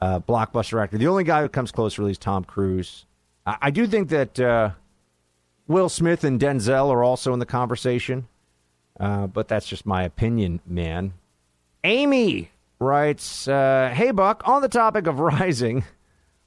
[0.00, 0.98] uh, blockbuster actor.
[0.98, 3.06] The only guy who comes close really is Tom Cruise.
[3.44, 4.70] I, I do think that uh,
[5.66, 8.28] Will Smith and Denzel are also in the conversation,
[9.00, 11.14] uh, but that's just my opinion, man.
[11.84, 15.84] Amy writes, uh, "Hey Buck, on the topic of rising."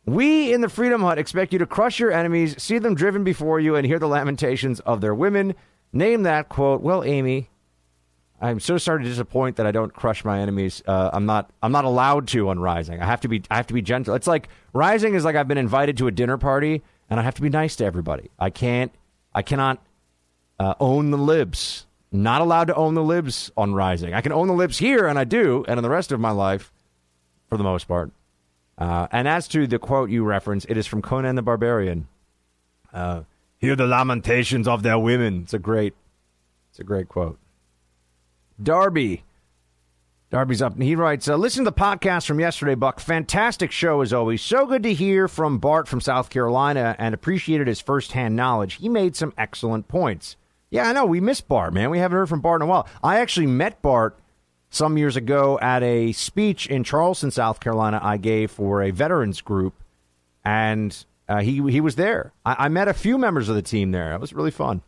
[0.06, 3.60] We in the Freedom Hut expect you to crush your enemies, see them driven before
[3.60, 5.54] you, and hear the lamentations of their women.
[5.94, 6.82] Name that quote.
[6.82, 7.50] Well, Amy,
[8.42, 10.82] I'm so sorry to disappoint that I don't crush my enemies.
[10.88, 11.50] Uh, I'm not.
[11.62, 13.02] I'm not allowed to on Rising.
[13.02, 13.44] I have to be.
[13.50, 14.16] I have to be gentle.
[14.16, 17.36] It's like Rising is like I've been invited to a dinner party and I have
[17.36, 18.30] to be nice to everybody.
[18.40, 18.92] I can't.
[19.34, 19.84] I cannot
[20.60, 21.86] uh, own the libs.
[22.12, 24.14] Not allowed to own the libs on Rising.
[24.14, 26.32] I can own the libs here, and I do, and in the rest of my
[26.32, 26.72] life,
[27.48, 28.12] for the most part.
[28.78, 32.08] Uh, and as to the quote you reference, it is from Conan the Barbarian.
[32.92, 33.24] Uh,
[33.60, 35.42] Hear the lamentations of their women.
[35.44, 35.94] It's a great,
[36.72, 37.38] it's a great quote.
[38.62, 39.24] Darby.
[40.30, 43.00] Darby's up he writes, uh, listen to the podcast from yesterday, Buck.
[43.00, 44.44] Fantastic show as always.
[44.44, 48.76] So good to hear from Bart from South Carolina and appreciated his firsthand knowledge.
[48.76, 50.36] He made some excellent points.
[50.70, 51.06] Yeah, I know.
[51.06, 51.90] We miss Bart, man.
[51.90, 52.88] We haven't heard from Bart in a while.
[53.02, 54.20] I actually met Bart
[54.70, 59.42] some years ago at a speech in Charleston, South Carolina, I gave for a veterans
[59.42, 59.74] group,
[60.46, 62.34] and uh, he he was there.
[62.46, 64.14] I, I met a few members of the team there.
[64.14, 64.82] It was really fun.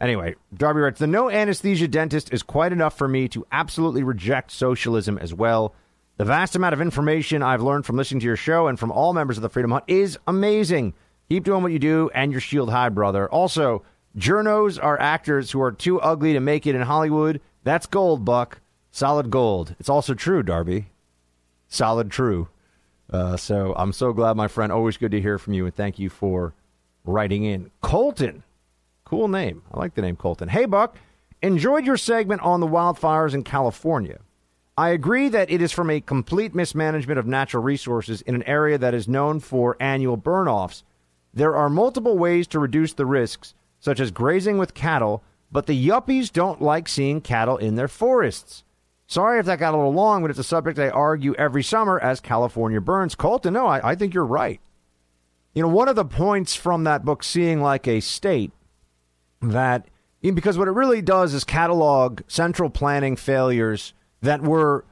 [0.00, 4.52] Anyway, Darby writes, the no anesthesia dentist is quite enough for me to absolutely reject
[4.52, 5.74] socialism as well.
[6.18, 9.12] The vast amount of information I've learned from listening to your show and from all
[9.12, 10.94] members of the Freedom Hut is amazing.
[11.28, 13.28] Keep doing what you do and your shield high, brother.
[13.28, 13.84] Also,
[14.16, 17.40] journos are actors who are too ugly to make it in Hollywood.
[17.64, 18.60] That's gold, Buck.
[18.90, 19.74] Solid gold.
[19.78, 20.86] It's also true, Darby.
[21.68, 22.48] Solid true.
[23.10, 24.72] Uh, so I'm so glad, my friend.
[24.72, 26.54] Always good to hear from you, and thank you for
[27.04, 27.70] writing in.
[27.80, 28.42] Colton
[29.08, 29.62] Cool name.
[29.72, 30.48] I like the name Colton.
[30.48, 30.96] Hey, Buck.
[31.40, 34.18] Enjoyed your segment on the wildfires in California.
[34.76, 38.76] I agree that it is from a complete mismanagement of natural resources in an area
[38.76, 40.84] that is known for annual burn offs.
[41.32, 45.88] There are multiple ways to reduce the risks, such as grazing with cattle, but the
[45.88, 48.62] yuppies don't like seeing cattle in their forests.
[49.06, 51.98] Sorry if that got a little long, but it's a subject I argue every summer
[51.98, 53.14] as California burns.
[53.14, 54.60] Colton, no, I, I think you're right.
[55.54, 58.52] You know, one of the points from that book, Seeing Like a State,
[59.40, 59.86] that
[60.22, 64.84] because what it really does is catalog central planning failures that were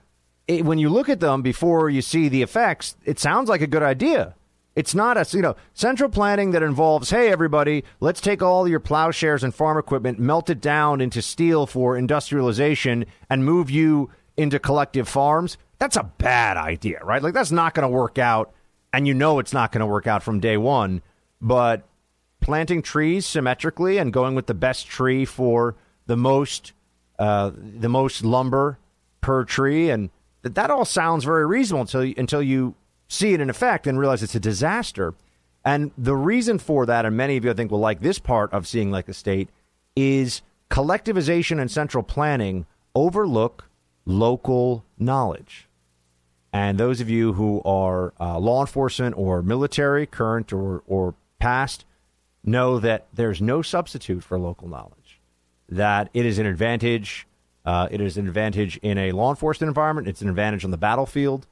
[0.47, 3.67] it, when you look at them before you see the effects it sounds like a
[3.67, 4.35] good idea.
[4.75, 8.81] It's not a you know central planning that involves hey everybody let's take all your
[8.81, 14.59] plowshares and farm equipment melt it down into steel for industrialization and move you into
[14.59, 15.57] collective farms.
[15.79, 17.23] That's a bad idea right?
[17.23, 18.53] Like that's not going to work out
[18.93, 21.03] and you know it's not going to work out from day one
[21.41, 21.87] but
[22.47, 25.75] planting trees symmetrically and going with the best tree for
[26.07, 26.73] the most
[27.19, 28.79] uh, the most lumber
[29.21, 30.11] per tree, and
[30.43, 32.77] that, that all sounds very reasonable until you, until you
[33.09, 35.13] see it in effect and realize it's a disaster.
[35.65, 38.53] And the reason for that, and many of you I think will like this part
[38.53, 39.49] of seeing like a state,
[39.97, 42.65] is collectivization and central planning
[42.95, 43.69] overlook
[44.05, 45.69] local knowledge.
[46.53, 51.85] And those of you who are uh, law enforcement or military, current or, or past,
[52.47, 55.21] know that there's no substitute for local knowledge,
[55.69, 57.27] that it is an advantage.
[57.65, 60.07] Uh, it is an advantage in a law enforcement environment.
[60.07, 61.47] It's an advantage on the battlefield,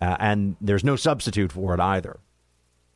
[0.00, 2.20] uh, and there's no substitute for it either.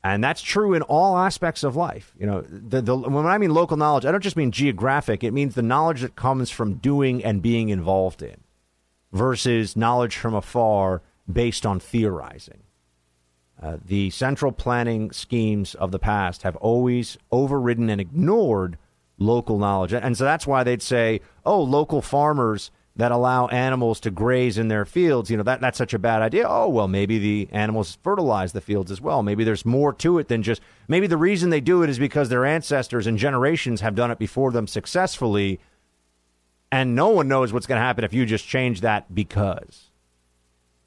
[0.02, 2.14] And that's true in all aspects of life.
[2.18, 5.22] You know, the, the, when I mean local knowledge, I don't just mean geographic.
[5.22, 8.36] It means the knowledge that comes from doing and being involved in,
[9.12, 12.62] versus knowledge from afar based on theorizing.
[13.62, 18.78] Uh, the central planning schemes of the past have always overridden and ignored
[19.18, 19.92] local knowledge.
[19.92, 24.68] And so that's why they'd say, oh, local farmers that allow animals to graze in
[24.68, 26.44] their fields, you know, that, that's such a bad idea.
[26.46, 29.22] Oh, well, maybe the animals fertilize the fields as well.
[29.22, 32.28] Maybe there's more to it than just, maybe the reason they do it is because
[32.28, 35.60] their ancestors and generations have done it before them successfully.
[36.72, 39.90] And no one knows what's going to happen if you just change that because.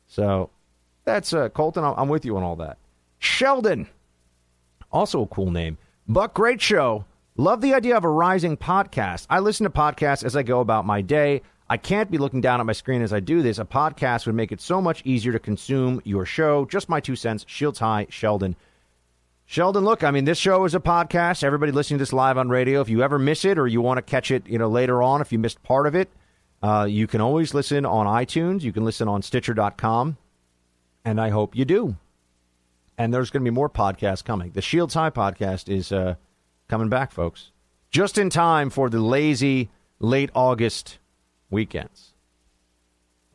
[0.07, 0.49] So
[1.05, 1.83] that's uh, Colton.
[1.83, 2.77] I'm with you on all that.
[3.19, 3.87] Sheldon,
[4.91, 5.77] also a cool name.
[6.07, 7.05] Buck, great show.
[7.35, 9.25] Love the idea of a rising podcast.
[9.29, 11.41] I listen to podcasts as I go about my day.
[11.69, 13.57] I can't be looking down at my screen as I do this.
[13.57, 16.65] A podcast would make it so much easier to consume your show.
[16.65, 17.45] Just my two cents.
[17.47, 18.55] Shields High, Sheldon.
[19.45, 21.43] Sheldon, look, I mean, this show is a podcast.
[21.43, 23.97] Everybody listening to this live on radio, if you ever miss it or you want
[23.97, 26.09] to catch it, you know, later on, if you missed part of it,
[26.61, 28.61] uh, you can always listen on iTunes.
[28.61, 30.17] You can listen on Stitcher.com
[31.05, 31.95] and I hope you do.
[32.97, 34.51] And there's going to be more podcasts coming.
[34.51, 36.15] The Shields High podcast is uh,
[36.67, 37.51] coming back, folks,
[37.89, 39.69] just in time for the lazy
[39.99, 40.99] late August
[41.49, 42.13] weekends.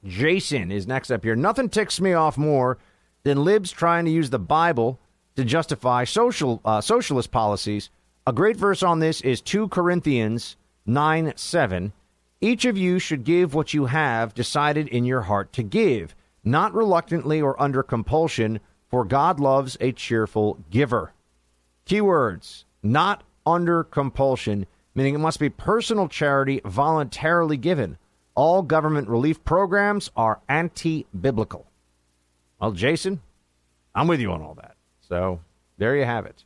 [0.05, 1.35] Jason is next up here.
[1.35, 2.79] Nothing ticks me off more
[3.25, 4.99] than libs trying to use the Bible
[5.37, 7.91] to justify social uh, socialist policies.
[8.27, 11.93] A great verse on this is 2 Corinthians 9 7.
[12.41, 16.15] Each of you should give what you have decided in your heart to give
[16.51, 21.13] not reluctantly or under compulsion, for God loves a cheerful giver.
[21.87, 27.99] Keywords not under compulsion, meaning it must be personal charity voluntarily given.
[28.35, 31.67] all government relief programs are anti biblical.
[32.61, 33.21] Well, Jason,
[33.97, 34.77] I'm with you on all that.
[35.09, 35.41] So
[35.77, 36.45] there you have it.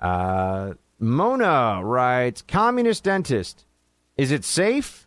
[0.00, 3.64] Uh, Mona writes Communist dentist.
[4.16, 5.06] Is it safe?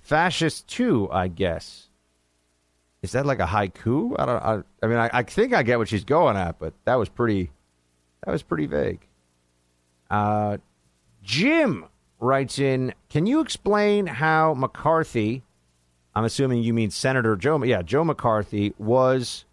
[0.00, 1.85] Fascist too, I guess.
[3.06, 4.16] Is that like a haiku?
[4.18, 4.42] I don't.
[4.42, 7.08] I, I mean, I, I think I get what she's going at, but that was
[7.08, 7.50] pretty.
[8.24, 9.06] That was pretty vague.
[10.10, 10.58] Uh,
[11.22, 11.86] Jim
[12.18, 15.44] writes in Can you explain how McCarthy,
[16.14, 19.44] I'm assuming you mean Senator Joe, yeah, Joe McCarthy, was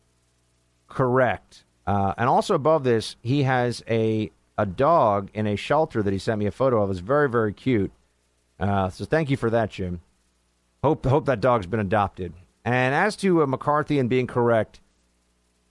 [0.88, 1.64] correct?
[1.86, 6.20] Uh, and also above this, he has a, a dog in a shelter that he
[6.20, 6.90] sent me a photo of.
[6.90, 7.92] It's very, very cute.
[8.60, 10.02] Uh, so thank you for that, Jim.
[10.84, 12.34] Hope, hope that dog's been adopted.
[12.66, 14.80] And as to uh, McCarthy and being correct,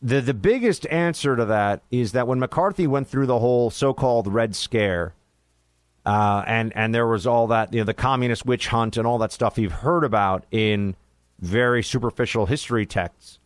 [0.02, 4.26] the the biggest answer to that is that when McCarthy went through the whole so-called
[4.26, 5.14] Red Scare,
[6.04, 9.18] uh, and and there was all that you know the communist witch hunt and all
[9.18, 10.96] that stuff you've heard about in
[11.38, 13.38] very superficial history texts.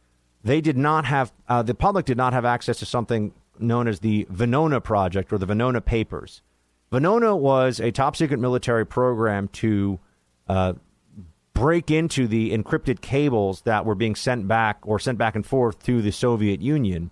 [0.42, 4.00] They did not have uh, the public did not have access to something known as
[4.00, 6.42] the Venona Project or the Venona Papers.
[6.92, 9.98] Venona was a top secret military program to
[10.48, 10.74] uh,
[11.56, 15.82] break into the encrypted cables that were being sent back or sent back and forth
[15.84, 17.10] to the Soviet Union.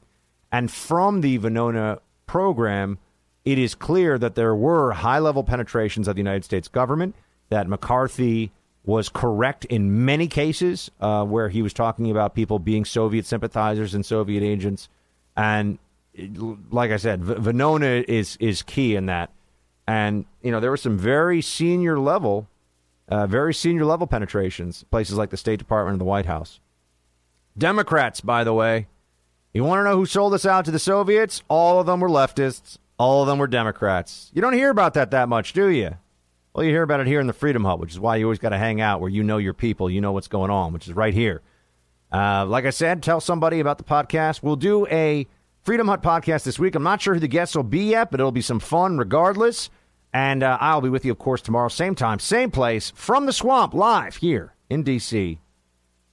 [0.53, 2.99] And from the Venona program,
[3.47, 7.15] it is clear that there were high level penetrations of the United States government,
[7.49, 8.53] that McCarthy
[8.85, 13.95] was correct in many cases uh, where he was talking about people being Soviet sympathizers
[13.95, 14.91] and Soviet agents.
[15.37, 15.79] And
[16.71, 19.31] like I said, Venona is, is key in that.
[19.87, 22.47] And, you know, there were some very senior level,
[23.09, 26.61] uh, very senior level penetrations, places like the State Department and the White House.
[27.57, 28.87] Democrats, by the way,
[29.53, 31.43] you want to know who sold us out to the Soviets?
[31.49, 32.79] All of them were leftists.
[32.99, 34.31] All of them were Democrats.
[34.35, 35.97] You don't hear about that that much, do you?
[36.55, 38.39] Well, you hear about it here in the Freedom Hut, which is why you always
[38.39, 40.87] got to hang out where you know your people, you know what's going on, which
[40.87, 41.43] is right here.
[42.13, 44.43] Uh, like I said, tell somebody about the podcast.
[44.43, 45.27] We'll do a
[45.63, 46.77] Freedom Hut podcast this week.
[46.77, 49.69] I'm not sure who the guests will be yet, but it'll be some fun regardless.
[50.15, 53.33] And uh, I'll be with you, of course, tomorrow, same time, same place, from the
[53.33, 55.41] swamp, live here in D.C.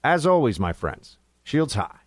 [0.04, 2.01] As always, my friends, shields high.